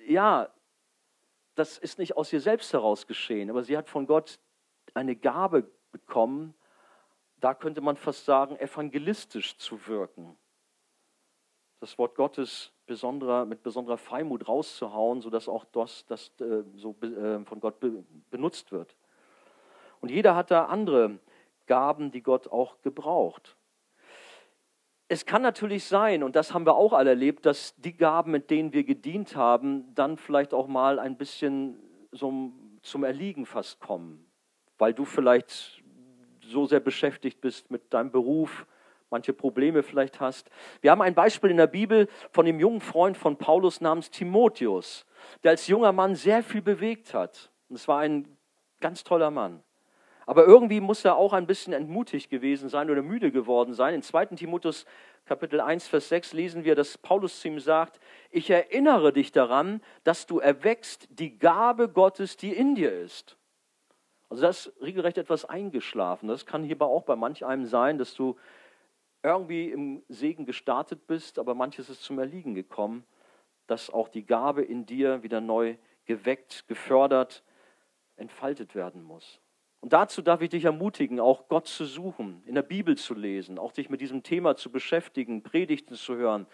ja, 0.05 0.49
das 1.55 1.77
ist 1.77 1.99
nicht 1.99 2.17
aus 2.17 2.33
ihr 2.33 2.41
selbst 2.41 2.73
heraus 2.73 3.07
geschehen, 3.07 3.49
aber 3.49 3.63
sie 3.63 3.77
hat 3.77 3.89
von 3.89 4.07
Gott 4.07 4.39
eine 4.93 5.15
Gabe 5.15 5.69
bekommen, 5.91 6.53
da 7.39 7.53
könnte 7.53 7.81
man 7.81 7.97
fast 7.97 8.25
sagen, 8.25 8.57
evangelistisch 8.57 9.57
zu 9.57 9.87
wirken. 9.87 10.37
Das 11.79 11.97
Wort 11.97 12.15
Gottes 12.15 12.71
besonderer, 12.85 13.45
mit 13.45 13.63
besonderer 13.63 13.97
Freimut 13.97 14.47
rauszuhauen, 14.47 15.21
sodass 15.21 15.49
auch 15.49 15.65
das, 15.65 16.05
das 16.05 16.31
äh, 16.39 16.63
so 16.75 16.95
äh, 17.01 17.43
von 17.43 17.59
Gott 17.59 17.79
be, 17.79 18.03
benutzt 18.29 18.71
wird. 18.71 18.95
Und 19.99 20.09
jeder 20.09 20.35
hat 20.35 20.51
da 20.51 20.65
andere 20.65 21.19
Gaben, 21.65 22.11
die 22.11 22.21
Gott 22.21 22.47
auch 22.47 22.81
gebraucht. 22.81 23.57
Es 25.13 25.27
kann 25.27 25.43
natürlich 25.43 25.83
sein, 25.83 26.23
und 26.23 26.35
das 26.35 26.55
haben 26.55 26.65
wir 26.65 26.73
auch 26.73 26.91
alle 26.91 27.11
erlebt, 27.11 27.45
dass 27.45 27.75
die 27.77 27.95
Gaben, 27.95 28.31
mit 28.31 28.49
denen 28.49 28.73
wir 28.73 28.83
gedient 28.83 29.35
haben, 29.35 29.93
dann 29.93 30.17
vielleicht 30.17 30.55
auch 30.55 30.65
mal 30.65 30.97
ein 30.97 31.17
bisschen 31.17 31.77
so 32.11 32.51
zum 32.81 33.03
Erliegen 33.03 33.45
fast 33.45 33.79
kommen, 33.79 34.25
weil 34.79 34.95
du 34.95 35.05
vielleicht 35.05 35.83
so 36.41 36.65
sehr 36.65 36.79
beschäftigt 36.79 37.41
bist 37.41 37.69
mit 37.69 37.93
deinem 37.93 38.09
Beruf, 38.09 38.65
manche 39.11 39.33
Probleme 39.33 39.83
vielleicht 39.83 40.19
hast. 40.19 40.49
Wir 40.81 40.89
haben 40.89 41.03
ein 41.03 41.13
Beispiel 41.13 41.51
in 41.51 41.57
der 41.57 41.67
Bibel 41.67 42.07
von 42.31 42.47
dem 42.47 42.59
jungen 42.59 42.81
Freund 42.81 43.15
von 43.15 43.37
Paulus 43.37 43.81
namens 43.81 44.09
Timotheus, 44.09 45.05
der 45.43 45.51
als 45.51 45.67
junger 45.67 45.91
Mann 45.91 46.15
sehr 46.15 46.41
viel 46.41 46.63
bewegt 46.63 47.13
hat. 47.13 47.51
Und 47.69 47.75
es 47.75 47.87
war 47.87 47.99
ein 47.99 48.35
ganz 48.79 49.03
toller 49.03 49.29
Mann. 49.29 49.63
Aber 50.25 50.45
irgendwie 50.45 50.79
muss 50.79 51.03
er 51.03 51.15
auch 51.15 51.33
ein 51.33 51.47
bisschen 51.47 51.73
entmutigt 51.73 52.29
gewesen 52.29 52.69
sein 52.69 52.89
oder 52.89 53.01
müde 53.01 53.31
geworden 53.31 53.73
sein. 53.73 53.93
In 53.93 54.01
2. 54.01 54.27
Timotheus 54.27 54.85
Kapitel 55.25 55.61
1, 55.61 55.87
Vers 55.87 56.09
6 56.09 56.33
lesen 56.33 56.63
wir, 56.63 56.75
dass 56.75 56.97
Paulus 56.97 57.39
zu 57.39 57.47
ihm 57.47 57.59
sagt, 57.59 57.99
ich 58.29 58.49
erinnere 58.49 59.13
dich 59.13 59.31
daran, 59.31 59.81
dass 60.03 60.25
du 60.25 60.39
erwächst 60.39 61.07
die 61.09 61.37
Gabe 61.37 61.89
Gottes, 61.89 62.35
die 62.37 62.53
in 62.53 62.75
dir 62.75 62.91
ist. 62.91 63.37
Also 64.29 64.43
das 64.43 64.67
ist 64.67 64.81
regelrecht 64.81 65.17
etwas 65.17 65.45
eingeschlafen. 65.45 66.27
Das 66.27 66.45
kann 66.45 66.63
hierbei 66.63 66.85
auch 66.85 67.03
bei 67.03 67.15
manch 67.15 67.45
einem 67.45 67.65
sein, 67.65 67.97
dass 67.97 68.15
du 68.15 68.35
irgendwie 69.21 69.69
im 69.69 70.03
Segen 70.09 70.45
gestartet 70.45 71.07
bist, 71.07 71.39
aber 71.39 71.55
manches 71.55 71.89
ist 71.89 72.03
zum 72.03 72.19
Erliegen 72.19 72.55
gekommen, 72.55 73.05
dass 73.67 73.89
auch 73.89 74.09
die 74.09 74.25
Gabe 74.25 74.63
in 74.63 74.85
dir 74.85 75.23
wieder 75.23 75.39
neu 75.39 75.77
geweckt, 76.05 76.67
gefördert, 76.67 77.43
entfaltet 78.17 78.75
werden 78.75 79.01
muss. 79.03 79.39
Und 79.83 79.91
dazu 79.91 80.21
darf 80.21 80.39
ich 80.39 80.47
dich 80.47 80.63
ermutigen, 80.63 81.19
auch 81.19 81.49
Gott 81.49 81.67
zu 81.67 81.83
suchen, 81.83 82.41
in 82.45 82.55
der 82.55 82.61
Bibel 82.61 82.95
zu 82.95 83.13
lesen, 83.13 83.59
auch 83.59 83.73
dich 83.73 83.89
mit 83.89 83.99
diesem 83.99 84.23
Thema 84.23 84.55
zu 84.55 84.71
beschäftigen, 84.71 85.43
Predigten 85.43 85.95
zu 85.95 86.15
hören, 86.15 86.47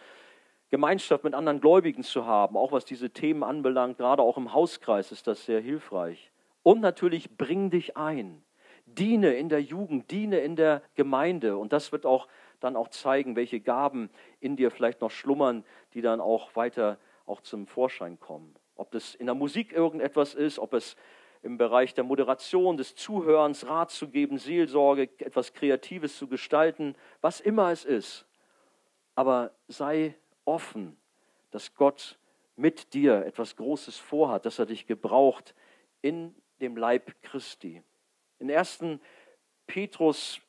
Gemeinschaft 0.72 1.24
mit 1.24 1.36
anderen 1.36 1.62
Gläubigen 1.62 2.02
zu 2.02 2.26
haben, 2.26 2.58
auch 2.58 2.72
was 2.72 2.86
diese 2.86 3.12
Themen 3.12 3.44
anbelangt, 3.44 4.00
gerade 4.00 4.24
auch 4.24 4.38
im 4.38 4.52
Hauskreis 4.52 5.12
ist 5.12 5.28
das 5.28 5.46
sehr 5.46 5.62
hilfreich. 5.62 6.32
Und 6.64 6.82
natürlich 6.82 7.38
bring 7.38 7.70
dich 7.70 7.96
ein. 7.96 8.42
Diene 8.88 9.36
in 9.36 9.48
der 9.48 9.62
Jugend, 9.62 10.10
diene 10.10 10.40
in 10.40 10.56
der 10.56 10.82
Gemeinde. 10.96 11.56
Und 11.56 11.72
das 11.72 11.92
wird 11.92 12.08
auch 12.08 12.28
dann 12.60 12.76
auch 12.76 12.88
zeigen, 12.88 13.36
welche 13.36 13.60
Gaben 13.60 14.10
in 14.40 14.56
dir 14.56 14.72
vielleicht 14.72 15.02
noch 15.02 15.12
schlummern, 15.12 15.64
die 15.94 16.02
dann 16.02 16.20
auch 16.20 16.56
weiter 16.56 16.98
auch 17.28 17.42
zum 17.42 17.68
Vorschein 17.68 18.20
kommen. 18.20 18.56
Ob 18.76 18.90
das 18.90 19.14
in 19.14 19.28
der 19.28 19.36
Musik 19.36 19.72
irgendetwas 19.72 20.34
ist, 20.34 20.58
ob 20.58 20.74
es 20.74 20.96
im 21.42 21.58
Bereich 21.58 21.94
der 21.94 22.04
Moderation, 22.04 22.78
des 22.78 22.96
Zuhörens, 22.96 23.68
Rat 23.68 23.92
zu 23.92 24.10
geben, 24.10 24.38
Seelsorge, 24.38 25.10
etwas 25.20 25.54
Kreatives 25.54 26.18
zu 26.18 26.28
gestalten, 26.28 26.96
was 27.22 27.40
immer 27.40 27.72
es 27.72 27.86
ist. 27.86 28.26
Aber 29.16 29.52
sei 29.68 30.16
offen, 30.46 30.98
dass 31.52 31.74
Gott 31.76 32.20
mit 32.56 32.94
dir 32.94 33.26
etwas 33.26 33.56
Großes 33.56 33.98
vorhat, 33.98 34.46
dass 34.46 34.60
er 34.60 34.66
dich 34.66 34.86
gebraucht 34.86 35.56
in 36.02 36.36
dem 36.60 36.76
Leib 36.76 37.22
Christi. 37.22 37.82
In 38.40 38.52
1. 38.52 39.00
Petrus 39.66 40.42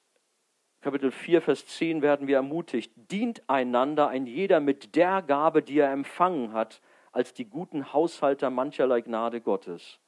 Kapitel 0.80 1.10
4, 1.10 1.42
Vers 1.42 1.66
10 1.66 2.00
werden 2.00 2.26
wir 2.26 2.36
ermutigt, 2.36 2.92
dient 2.96 3.42
einander 3.48 4.08
ein 4.08 4.26
jeder 4.26 4.60
mit 4.60 4.96
der 4.96 5.20
Gabe, 5.20 5.62
die 5.62 5.78
er 5.78 5.92
empfangen 5.92 6.54
hat, 6.54 6.80
als 7.12 7.34
die 7.34 7.44
guten 7.44 7.92
Haushalter 7.92 8.48
mancherlei 8.48 9.02
Gnade 9.02 9.42
Gottes. 9.42 10.00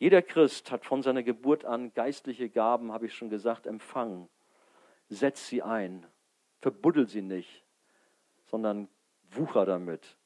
Jeder 0.00 0.22
Christ 0.22 0.72
hat 0.72 0.86
von 0.86 1.02
seiner 1.02 1.22
Geburt 1.22 1.66
an 1.66 1.92
geistliche 1.92 2.48
Gaben, 2.48 2.90
habe 2.90 3.04
ich 3.04 3.14
schon 3.14 3.28
gesagt, 3.28 3.66
empfangen. 3.66 4.30
Setz 5.10 5.46
sie 5.46 5.62
ein, 5.62 6.06
verbuddel 6.62 7.06
sie 7.06 7.20
nicht, 7.20 7.62
sondern 8.46 8.88
wucher 9.30 9.66
damit. 9.66 10.16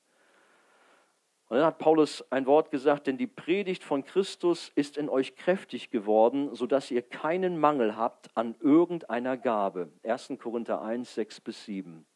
Und 1.49 1.57
dann 1.57 1.66
hat 1.66 1.79
Paulus 1.79 2.25
ein 2.31 2.47
Wort 2.47 2.70
gesagt, 2.70 3.09
denn 3.09 3.18
die 3.18 3.27
Predigt 3.27 3.83
von 3.83 4.05
Christus 4.05 4.70
ist 4.77 4.97
in 4.97 5.09
euch 5.09 5.35
kräftig 5.35 5.91
geworden, 5.91 6.55
sodass 6.55 6.93
ihr 6.93 7.03
keinen 7.03 7.59
Mangel 7.59 7.97
habt 7.97 8.31
an 8.37 8.55
irgendeiner 8.61 9.37
Gabe. 9.37 9.91
1. 10.05 10.35
Korinther 10.39 10.83
1, 10.83 11.16
6 11.16 11.41
bis 11.41 11.64
7. 11.64 12.07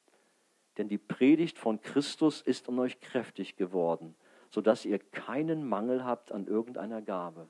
Denn 0.76 0.88
die 0.88 0.96
Predigt 0.96 1.58
von 1.58 1.80
Christus 1.80 2.40
ist 2.40 2.68
in 2.68 2.78
euch 2.78 3.00
kräftig 3.00 3.56
geworden, 3.56 4.14
sodass 4.50 4.84
ihr 4.84 4.98
keinen 4.98 5.68
Mangel 5.68 6.04
habt 6.04 6.32
an 6.32 6.46
irgendeiner 6.46 7.02
Gabe. 7.02 7.48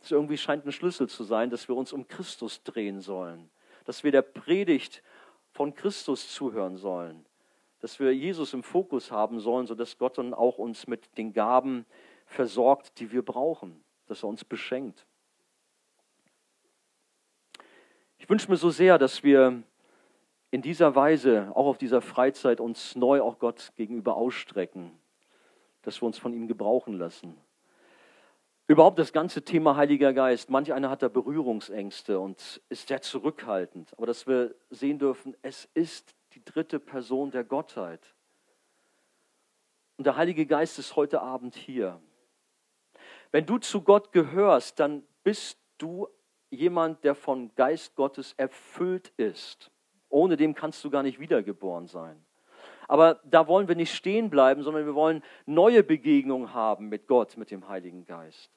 Das 0.00 0.10
irgendwie 0.10 0.36
scheint 0.36 0.66
ein 0.66 0.72
Schlüssel 0.72 1.08
zu 1.08 1.22
sein, 1.22 1.50
dass 1.50 1.68
wir 1.68 1.76
uns 1.76 1.92
um 1.92 2.08
Christus 2.08 2.62
drehen 2.64 3.00
sollen, 3.00 3.50
dass 3.84 4.02
wir 4.02 4.10
der 4.10 4.22
Predigt 4.22 5.02
von 5.52 5.74
Christus 5.74 6.32
zuhören 6.32 6.76
sollen, 6.76 7.24
dass 7.80 8.00
wir 8.00 8.14
Jesus 8.14 8.52
im 8.52 8.62
Fokus 8.62 9.10
haben 9.10 9.38
sollen, 9.38 9.66
sodass 9.66 9.98
Gott 9.98 10.18
dann 10.18 10.34
auch 10.34 10.58
uns 10.58 10.86
mit 10.86 11.16
den 11.18 11.32
Gaben 11.32 11.86
versorgt, 12.26 12.98
die 12.98 13.12
wir 13.12 13.22
brauchen, 13.22 13.84
dass 14.06 14.24
er 14.24 14.28
uns 14.28 14.44
beschenkt. 14.44 15.06
Ich 18.18 18.28
wünsche 18.28 18.50
mir 18.50 18.56
so 18.56 18.70
sehr, 18.70 18.98
dass 18.98 19.22
wir 19.22 19.62
in 20.52 20.62
dieser 20.62 20.94
Weise, 20.94 21.50
auch 21.54 21.66
auf 21.66 21.78
dieser 21.78 22.00
Freizeit, 22.00 22.60
uns 22.60 22.94
neu 22.94 23.20
auch 23.20 23.38
Gott 23.38 23.72
gegenüber 23.74 24.16
ausstrecken, 24.16 24.92
dass 25.82 26.00
wir 26.00 26.06
uns 26.06 26.18
von 26.18 26.32
ihm 26.32 26.48
gebrauchen 26.48 26.94
lassen. 26.94 27.36
Überhaupt 28.68 28.98
das 28.98 29.12
ganze 29.12 29.44
Thema 29.44 29.76
Heiliger 29.76 30.12
Geist. 30.12 30.48
Manch 30.48 30.72
einer 30.72 30.88
hat 30.88 31.02
da 31.02 31.08
Berührungsängste 31.08 32.18
und 32.18 32.62
ist 32.68 32.88
sehr 32.88 33.02
zurückhaltend. 33.02 33.92
Aber 33.98 34.06
dass 34.06 34.26
wir 34.26 34.54
sehen 34.70 34.98
dürfen, 34.98 35.36
es 35.42 35.68
ist 35.74 36.14
die 36.32 36.44
dritte 36.44 36.78
Person 36.78 37.30
der 37.30 37.44
Gottheit. 37.44 38.14
Und 39.98 40.06
der 40.06 40.16
Heilige 40.16 40.46
Geist 40.46 40.78
ist 40.78 40.96
heute 40.96 41.20
Abend 41.20 41.54
hier. 41.54 42.00
Wenn 43.30 43.46
du 43.46 43.58
zu 43.58 43.82
Gott 43.82 44.12
gehörst, 44.12 44.80
dann 44.80 45.04
bist 45.22 45.58
du 45.78 46.08
jemand, 46.50 47.02
der 47.04 47.14
vom 47.14 47.54
Geist 47.54 47.94
Gottes 47.96 48.34
erfüllt 48.36 49.12
ist. 49.16 49.70
Ohne 50.08 50.36
dem 50.36 50.54
kannst 50.54 50.84
du 50.84 50.90
gar 50.90 51.02
nicht 51.02 51.18
wiedergeboren 51.18 51.88
sein. 51.88 52.24
Aber 52.92 53.20
da 53.24 53.48
wollen 53.48 53.68
wir 53.68 53.74
nicht 53.74 53.94
stehen 53.94 54.28
bleiben, 54.28 54.62
sondern 54.62 54.84
wir 54.84 54.94
wollen 54.94 55.22
neue 55.46 55.82
Begegnungen 55.82 56.52
haben 56.52 56.90
mit 56.90 57.06
Gott, 57.06 57.38
mit 57.38 57.50
dem 57.50 57.66
Heiligen 57.66 58.04
Geist. 58.04 58.50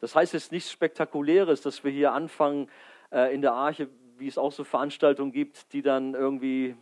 Das 0.00 0.16
heißt 0.16 0.32
jetzt 0.32 0.50
nichts 0.50 0.72
Spektakuläres, 0.72 1.62
dass 1.62 1.84
wir 1.84 1.92
hier 1.92 2.12
anfangen 2.12 2.68
äh, 3.12 3.32
in 3.32 3.40
der 3.40 3.52
Arche, 3.52 3.88
wie 4.16 4.26
es 4.26 4.36
auch 4.36 4.50
so 4.50 4.64
Veranstaltungen 4.64 5.30
gibt, 5.30 5.72
die 5.74 5.80
dann 5.80 6.14
irgendwie 6.14 6.74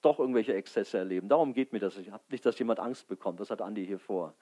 doch 0.00 0.20
irgendwelche 0.20 0.54
Exzesse 0.54 0.98
erleben. 0.98 1.28
Darum 1.28 1.52
geht 1.52 1.72
mir 1.72 1.80
das. 1.80 1.98
Ich 1.98 2.12
habe 2.12 2.22
nicht, 2.30 2.46
dass 2.46 2.56
jemand 2.60 2.78
Angst 2.78 3.08
bekommt. 3.08 3.40
Das 3.40 3.50
hat 3.50 3.60
Andi 3.60 3.84
hier 3.84 3.98
vor. 3.98 4.34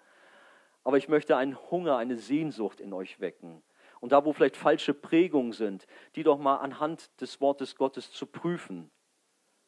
Aber 0.85 0.99
ich 0.99 1.09
möchte 1.09 1.39
einen 1.39 1.57
Hunger, 1.71 1.97
eine 1.97 2.19
Sehnsucht 2.19 2.81
in 2.81 2.93
euch 2.93 3.19
wecken. 3.19 3.63
Und 4.01 4.13
da, 4.13 4.27
wo 4.27 4.35
vielleicht 4.35 4.59
falsche 4.59 4.93
Prägungen 4.93 5.53
sind, 5.53 5.87
die 6.17 6.23
doch 6.23 6.37
mal 6.37 6.57
anhand 6.57 7.19
des 7.23 7.41
Wortes 7.41 7.77
Gottes 7.77 8.13
zu 8.13 8.27
prüfen. 8.27 8.91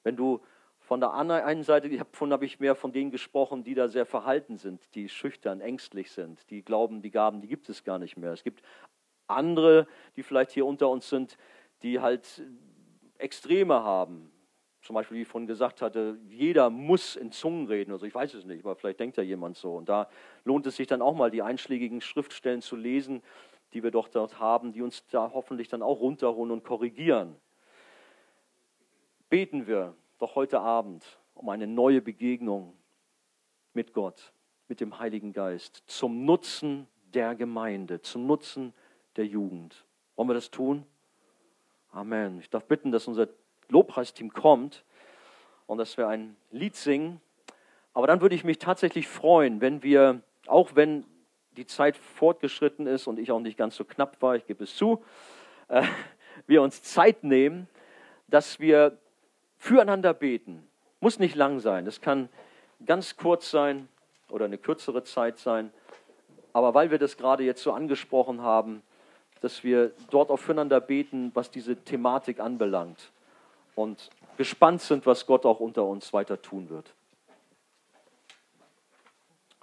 Wenn 0.03 0.17
du 0.17 0.43
von 0.89 1.01
der 1.01 1.13
einen 1.13 1.65
Seite, 1.65 1.91
davon 1.91 2.33
habe 2.33 2.47
ich 2.47 2.61
mehr 2.61 2.75
von 2.75 2.93
denen 2.93 3.11
gesprochen, 3.11 3.63
die 3.63 3.75
da 3.75 3.89
sehr 3.89 4.07
verhalten 4.07 4.57
sind, 4.57 4.83
die 4.95 5.11
schüchtern, 5.11 5.61
ängstlich 5.61 6.11
sind, 6.11 6.49
die 6.49 6.63
glauben, 6.63 7.03
die 7.03 7.11
Gaben, 7.11 7.43
die 7.43 7.47
gibt 7.47 7.69
es 7.69 7.85
gar 7.85 7.99
nicht 7.99 8.17
mehr. 8.17 8.33
Es 8.33 8.43
gibt 8.43 8.63
andere, 9.27 9.87
die 10.17 10.23
vielleicht 10.23 10.51
hier 10.53 10.65
unter 10.65 10.89
uns 10.89 11.11
sind, 11.11 11.37
die 11.83 12.01
halt 12.01 12.43
Extreme 13.19 13.85
haben, 13.85 14.33
zum 14.81 14.95
Beispiel, 14.95 15.19
wie 15.19 15.23
ich 15.23 15.29
vorhin 15.29 15.47
gesagt 15.47 15.83
hatte, 15.83 16.17
jeder 16.31 16.71
muss 16.71 17.17
in 17.17 17.33
Zungen 17.33 17.67
reden. 17.67 17.93
Also 17.93 18.07
ich 18.07 18.15
weiß 18.15 18.33
es 18.33 18.47
nicht, 18.47 18.65
aber 18.65 18.75
vielleicht 18.75 19.01
denkt 19.01 19.19
ja 19.19 19.23
jemand 19.23 19.59
so. 19.59 19.77
Und 19.77 19.91
da 19.91 20.09
lohnt 20.45 20.67
es 20.67 20.77
sich 20.77 20.87
dann 20.87 21.03
auch 21.03 21.15
mal, 21.15 21.31
die 21.31 21.43
einschlägigen 21.43 22.01
Schriftstellen 22.01 22.63
zu 22.63 22.77
lesen, 22.77 23.23
die 23.75 23.83
wir 23.83 23.91
doch 23.91 24.09
dort 24.09 24.41
haben, 24.41 24.73
die 24.73 24.81
uns 24.81 25.07
da 25.09 25.33
hoffentlich 25.35 25.69
dann 25.69 25.83
auch 25.83 26.01
runterholen 26.01 26.51
und 26.51 26.65
korrigieren. 26.65 27.37
Beten 29.29 29.67
wir 29.67 29.95
doch 30.19 30.35
heute 30.35 30.61
Abend 30.61 31.05
um 31.35 31.49
eine 31.49 31.67
neue 31.67 32.03
Begegnung 32.03 32.77
mit 33.73 33.93
Gott, 33.93 34.33
mit 34.67 34.81
dem 34.81 34.99
Heiligen 34.99 35.33
Geist, 35.33 35.83
zum 35.87 36.25
Nutzen 36.25 36.89
der 37.15 37.35
Gemeinde, 37.35 38.03
zum 38.03 38.27
Nutzen 38.27 38.75
der 39.17 39.27
Jugend. 39.27 39.85
Wollen 40.17 40.29
wir 40.29 40.35
das 40.35 40.51
tun? 40.51 40.85
Amen. 41.93 42.41
Ich 42.41 42.51
darf 42.51 42.65
bitten, 42.65 42.91
dass 42.91 43.07
unser 43.07 43.29
Lobpreisteam 43.69 44.33
kommt 44.33 44.85
und 45.67 45.79
dass 45.79 45.97
wir 45.97 46.09
ein 46.09 46.37
Lied 46.51 46.75
singen. 46.75 47.21
Aber 47.93 48.07
dann 48.07 48.21
würde 48.21 48.35
ich 48.35 48.45
mich 48.45 48.59
tatsächlich 48.59 49.07
freuen, 49.07 49.61
wenn 49.61 49.83
wir, 49.83 50.21
auch 50.47 50.75
wenn 50.75 51.05
die 51.53 51.67
Zeit 51.67 51.97
fortgeschritten 51.97 52.87
ist 52.87 53.07
und 53.07 53.19
ich 53.19 53.31
auch 53.31 53.41
nicht 53.41 53.57
ganz 53.57 53.77
so 53.77 53.85
knapp 53.85 54.21
war, 54.21 54.37
ich 54.37 54.47
gebe 54.47 54.65
es 54.65 54.77
zu, 54.77 55.05
äh, 55.69 55.83
wir 56.47 56.63
uns 56.63 56.83
Zeit 56.83 57.25
nehmen, 57.25 57.69
dass 58.29 58.61
wir 58.61 58.99
füreinander 59.59 60.15
beten. 60.15 60.67
Muss 61.01 61.19
nicht 61.19 61.35
lang 61.35 61.61
sein, 61.61 61.87
es 61.87 62.01
kann 62.01 62.29
ganz 62.87 63.17
kurz 63.17 63.51
sein 63.51 63.89
oder 64.31 64.45
eine 64.45 64.59
kürzere 64.59 65.05
Zeit 65.05 65.39
sein. 65.39 65.73
Aber 66.53 66.75
weil 66.75 66.91
wir 66.91 66.99
das 66.99 67.17
gerade 67.17 67.45
jetzt 67.45 67.63
so 67.63 67.73
angesprochen 67.73 68.43
haben, 68.43 68.83
dass 69.41 69.63
wir 69.63 69.93
dort 70.11 70.31
auch 70.31 70.39
füreinander 70.39 70.81
beten, 70.81 71.31
was 71.35 71.51
diese 71.51 71.77
Thematik 71.77 72.41
anbelangt 72.41 73.13
und 73.75 74.11
gespannt 74.37 74.81
sind, 74.81 75.07
was 75.07 75.27
Gott 75.27 75.47
auch 75.47 75.61
unter 75.61 75.85
uns 75.85 76.13
weiter 76.13 76.41
tun 76.43 76.69
wird. 76.69 76.95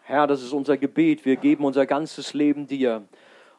Herr, 0.04 0.28
das 0.28 0.44
ist 0.44 0.54
unser 0.54 0.78
Gebet. 0.78 1.26
Wir 1.26 1.36
geben 1.36 1.66
unser 1.66 1.86
ganzes 1.86 2.34
Leben 2.34 2.68
dir. 2.68 3.08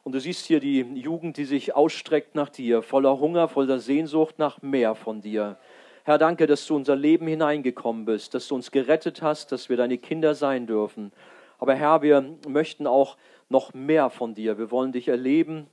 Und 0.05 0.13
du 0.13 0.21
siehst 0.21 0.47
hier 0.47 0.61
die 0.61 0.81
Jugend, 0.81 1.37
die 1.37 1.45
sich 1.45 1.75
ausstreckt 1.75 2.37
nach 2.37 2.49
dir, 2.49 2.83
voller 2.83 3.19
Hunger, 3.19 3.49
voller 3.49 3.81
Sehnsucht 3.81 4.39
nach 4.39 4.63
mehr 4.63 4.95
von 4.95 5.21
dir. 5.21 5.59
Herr, 6.07 6.19
danke, 6.19 6.47
dass 6.47 6.65
du 6.69 6.77
unser 6.77 6.95
Leben 6.95 7.27
hineingekommen 7.27 8.05
bist, 8.05 8.33
dass 8.33 8.47
du 8.47 8.55
uns 8.55 8.71
gerettet 8.71 9.23
hast, 9.23 9.51
dass 9.51 9.69
wir 9.69 9.77
deine 9.77 9.99
Kinder 9.99 10.37
sein 10.37 10.69
dürfen. 10.69 11.11
Aber 11.59 11.75
Herr, 11.75 12.01
wir 12.01 12.37
möchten 12.47 12.87
auch 12.87 13.17
noch 13.49 13.75
mehr 13.75 14.09
von 14.09 14.33
dir. 14.33 14.57
Wir 14.57 14.71
wollen 14.71 14.93
dich 14.93 15.09
erleben, 15.09 15.67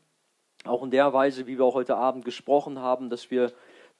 auch 0.65 0.81
in 0.81 0.89
der 0.89 1.13
Weise, 1.13 1.45
wie 1.45 1.59
wir 1.59 1.65
auch 1.65 1.75
heute 1.75 1.97
Abend 1.97 2.25
gesprochen 2.25 2.79
haben, 2.79 3.11
dass 3.11 3.29
wir 3.29 3.51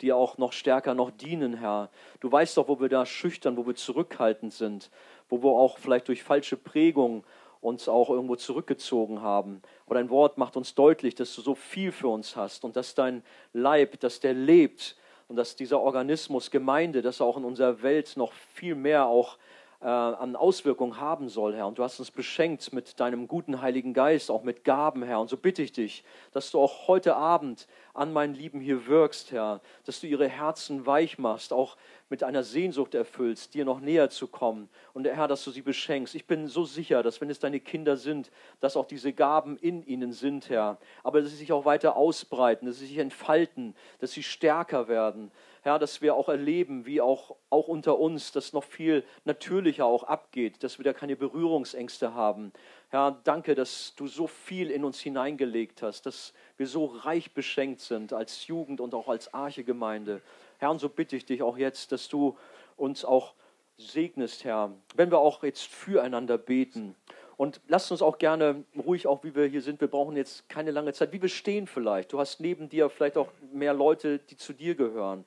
dir 0.02 0.18
auch 0.18 0.40
noch 0.40 0.54
stärker 0.54 0.96
noch 0.96 1.12
dienen, 1.12 1.54
Herr. 1.54 1.92
Du 2.20 2.32
weißt 2.32 2.58
doch, 2.58 2.68
wo 2.68 2.80
wir 2.80 2.90
da 2.90 3.06
schüchtern, 3.06 3.56
wo 3.56 3.68
wir 3.68 3.76
zurückhaltend 3.76 4.54
sind, 4.54 4.90
wo 5.30 5.44
wir 5.44 5.52
auch 5.52 5.78
vielleicht 5.78 6.08
durch 6.08 6.24
falsche 6.24 6.58
Prägung 6.58 7.24
uns 7.62 7.88
auch 7.88 8.10
irgendwo 8.10 8.38
zurückgezogen 8.38 9.22
haben. 9.22 9.62
Aber 9.86 9.94
dein 9.94 10.10
Wort 10.10 10.40
macht 10.40 10.58
uns 10.58 10.74
deutlich, 10.74 11.14
dass 11.14 11.36
du 11.36 11.42
so 11.42 11.54
viel 11.54 11.92
für 11.92 12.08
uns 12.08 12.36
hast 12.36 12.66
und 12.66 12.76
dass 12.76 12.96
dein 12.96 13.22
Leib, 13.54 14.00
dass 14.00 14.20
der 14.20 14.34
lebt 14.34 14.98
und 15.34 15.38
dass 15.38 15.56
dieser 15.56 15.82
Organismus 15.82 16.52
Gemeinde, 16.52 17.02
dass 17.02 17.20
er 17.20 17.26
auch 17.26 17.38
in 17.38 17.44
unserer 17.44 17.82
Welt 17.82 18.18
noch 18.18 18.32
viel 18.54 18.76
mehr 18.76 19.08
auch 19.08 19.40
äh, 19.84 19.86
an 19.86 20.38
Auswirkungen 20.38 21.00
haben 21.00 21.28
soll, 21.28 21.56
Herr. 21.56 21.68
Und 21.68 21.78
du 21.78 21.84
hast 21.84 22.00
uns 22.00 22.10
beschenkt 22.10 22.72
mit 22.72 23.00
deinem 23.02 23.28
guten 23.28 23.62
Heiligen 23.62 23.94
Geist, 23.94 24.32
auch 24.32 24.44
mit 24.44 24.64
Gaben, 24.64 25.04
Herr. 25.04 25.20
Und 25.20 25.30
so 25.30 25.36
bitte 25.36 25.62
ich 25.62 25.74
dich, 25.74 26.06
dass 26.32 26.52
du 26.52 26.60
auch 26.62 26.88
heute 26.88 27.18
Abend 27.18 27.68
an 27.94 28.14
meinen 28.14 28.34
Lieben 28.34 28.62
hier 28.62 28.88
wirkst, 28.88 29.34
Herr, 29.34 29.60
dass 29.86 30.00
du 30.00 30.08
ihre 30.08 30.30
Herzen 30.30 30.86
weich 30.86 31.18
machst, 31.18 31.52
auch 31.52 31.76
mit 32.10 32.24
einer 32.24 32.44
Sehnsucht 32.44 32.96
erfüllst, 32.96 33.56
dir 33.56 33.66
noch 33.66 33.82
näher 33.82 34.10
zu 34.10 34.28
kommen. 34.28 34.70
Und 34.94 35.06
Herr, 35.06 35.28
dass 35.28 35.44
du 35.44 35.52
sie 35.52 35.62
beschenkst. 35.62 36.16
Ich 36.16 36.28
bin 36.28 36.48
so 36.48 36.64
sicher, 36.64 37.04
dass 37.04 37.20
wenn 37.20 37.30
es 37.30 37.40
deine 37.40 37.60
Kinder 37.60 37.98
sind, 37.98 38.32
dass 38.62 38.78
auch 38.78 38.86
diese 38.86 39.12
Gaben 39.12 39.58
in 39.58 39.86
ihnen 39.86 40.14
sind, 40.14 40.50
Herr. 40.50 40.78
Aber 41.04 41.22
dass 41.22 41.32
sie 41.32 41.38
sich 41.38 41.52
auch 41.52 41.66
weiter 41.66 41.98
ausbreiten, 41.98 42.68
dass 42.68 42.80
sie 42.80 42.86
sich 42.86 43.00
entfalten, 43.00 43.76
dass 44.00 44.12
sie 44.12 44.24
stärker 44.24 44.88
werden. 44.88 45.32
Herr, 45.64 45.80
dass 45.80 46.02
wir 46.02 46.16
auch 46.16 46.28
erleben, 46.28 46.86
wie 46.86 47.00
auch, 47.00 47.38
auch 47.50 47.70
unter 47.70 47.98
uns 47.98 48.34
das 48.34 48.52
noch 48.52 48.66
viel 48.66 49.06
natürlicher 49.24 49.86
auch 49.86 50.04
abgeht, 50.04 50.62
dass 50.62 50.78
wir 50.78 50.84
da 50.84 50.92
keine 50.92 51.16
Berührungsängste 51.16 52.14
haben. 52.14 52.52
Herr, 52.90 53.18
danke, 53.24 53.56
dass 53.56 53.96
du 53.96 54.08
so 54.08 54.28
viel 54.28 54.70
in 54.70 54.84
uns 54.84 55.00
hineingelegt 55.00 55.82
hast, 55.82 56.06
dass 56.06 56.34
wir 56.58 56.68
so 56.68 56.84
reich 56.84 57.34
beschenkt 57.34 57.80
sind 57.80 58.12
als 58.12 58.46
Jugend 58.48 58.82
und 58.82 58.94
auch 58.94 59.08
als 59.08 59.34
Archegemeinde. 59.34 60.22
Herr, 60.58 60.70
und 60.70 60.80
so 60.80 60.90
bitte 60.90 61.16
ich 61.16 61.26
dich 61.26 61.42
auch 61.42 61.58
jetzt, 61.58 61.94
dass 61.94 62.10
du 62.10 62.38
uns 62.76 63.06
auch 63.06 63.34
segnest, 63.78 64.44
Herr, 64.44 64.74
wenn 64.96 65.12
wir 65.12 65.20
auch 65.20 65.44
jetzt 65.44 65.64
füreinander 65.64 66.38
beten. 66.38 66.94
Und 67.38 67.62
lasst 67.70 67.90
uns 67.90 68.02
auch 68.02 68.18
gerne 68.18 68.66
ruhig, 68.78 69.08
auch 69.08 69.24
wie 69.24 69.34
wir 69.34 69.46
hier 69.46 69.62
sind, 69.62 69.80
wir 69.80 69.88
brauchen 69.88 70.18
jetzt 70.18 70.48
keine 70.50 70.72
lange 70.72 70.92
Zeit, 70.92 71.14
wie 71.14 71.22
wir 71.22 71.30
stehen 71.30 71.68
vielleicht. 71.68 72.12
Du 72.12 72.20
hast 72.20 72.42
neben 72.42 72.68
dir 72.68 72.90
vielleicht 72.90 73.18
auch 73.18 73.30
mehr 73.54 73.74
Leute, 73.74 74.20
die 74.20 74.36
zu 74.36 74.52
dir 74.52 74.76
gehören. 74.76 75.26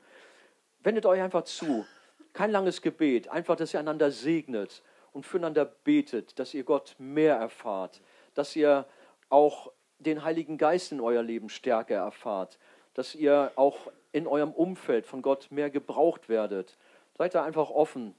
Wendet 0.87 1.05
euch 1.05 1.20
einfach 1.20 1.43
zu. 1.43 1.84
Kein 2.32 2.53
langes 2.53 2.80
Gebet, 2.80 3.26
einfach, 3.26 3.57
dass 3.57 3.74
ihr 3.74 3.80
einander 3.80 4.12
segnet 4.12 4.84
und 5.12 5.26
füreinander 5.26 5.64
betet, 5.64 6.39
dass 6.39 6.55
ihr 6.55 6.62
Gott 6.62 6.95
mehr 6.99 7.34
erfahrt, 7.34 8.01
dass 8.34 8.55
ihr 8.55 8.87
auch 9.28 9.72
den 9.99 10.22
Heiligen 10.22 10.59
Geist 10.59 10.93
in 10.93 11.01
euer 11.01 11.24
Leben 11.24 11.49
stärker 11.49 11.97
erfahrt, 11.97 12.61
dass 12.95 13.16
ihr 13.16 13.51
auch 13.57 13.91
in 14.12 14.28
eurem 14.28 14.53
Umfeld 14.53 15.09
von 15.09 15.22
Gott 15.22 15.49
mehr 15.51 15.70
gebraucht 15.70 16.28
werdet. 16.28 16.78
Seid 17.18 17.34
da 17.34 17.43
einfach 17.43 17.70
offen 17.70 18.14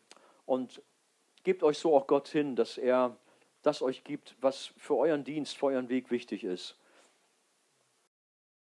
und 0.46 0.82
gebt 1.46 1.64
euch 1.64 1.78
so 1.78 1.96
auch 1.96 2.06
Gott 2.06 2.28
hin, 2.28 2.58
dass 2.58 2.78
er 2.78 3.16
das 3.62 3.82
euch 3.82 4.04
gibt, 4.04 4.36
was 4.42 4.74
für 4.76 4.98
euren 4.98 5.24
Dienst, 5.24 5.58
für 5.58 5.68
euren 5.68 5.88
Weg 5.88 6.12
wichtig 6.12 6.44
ist. 6.44 6.76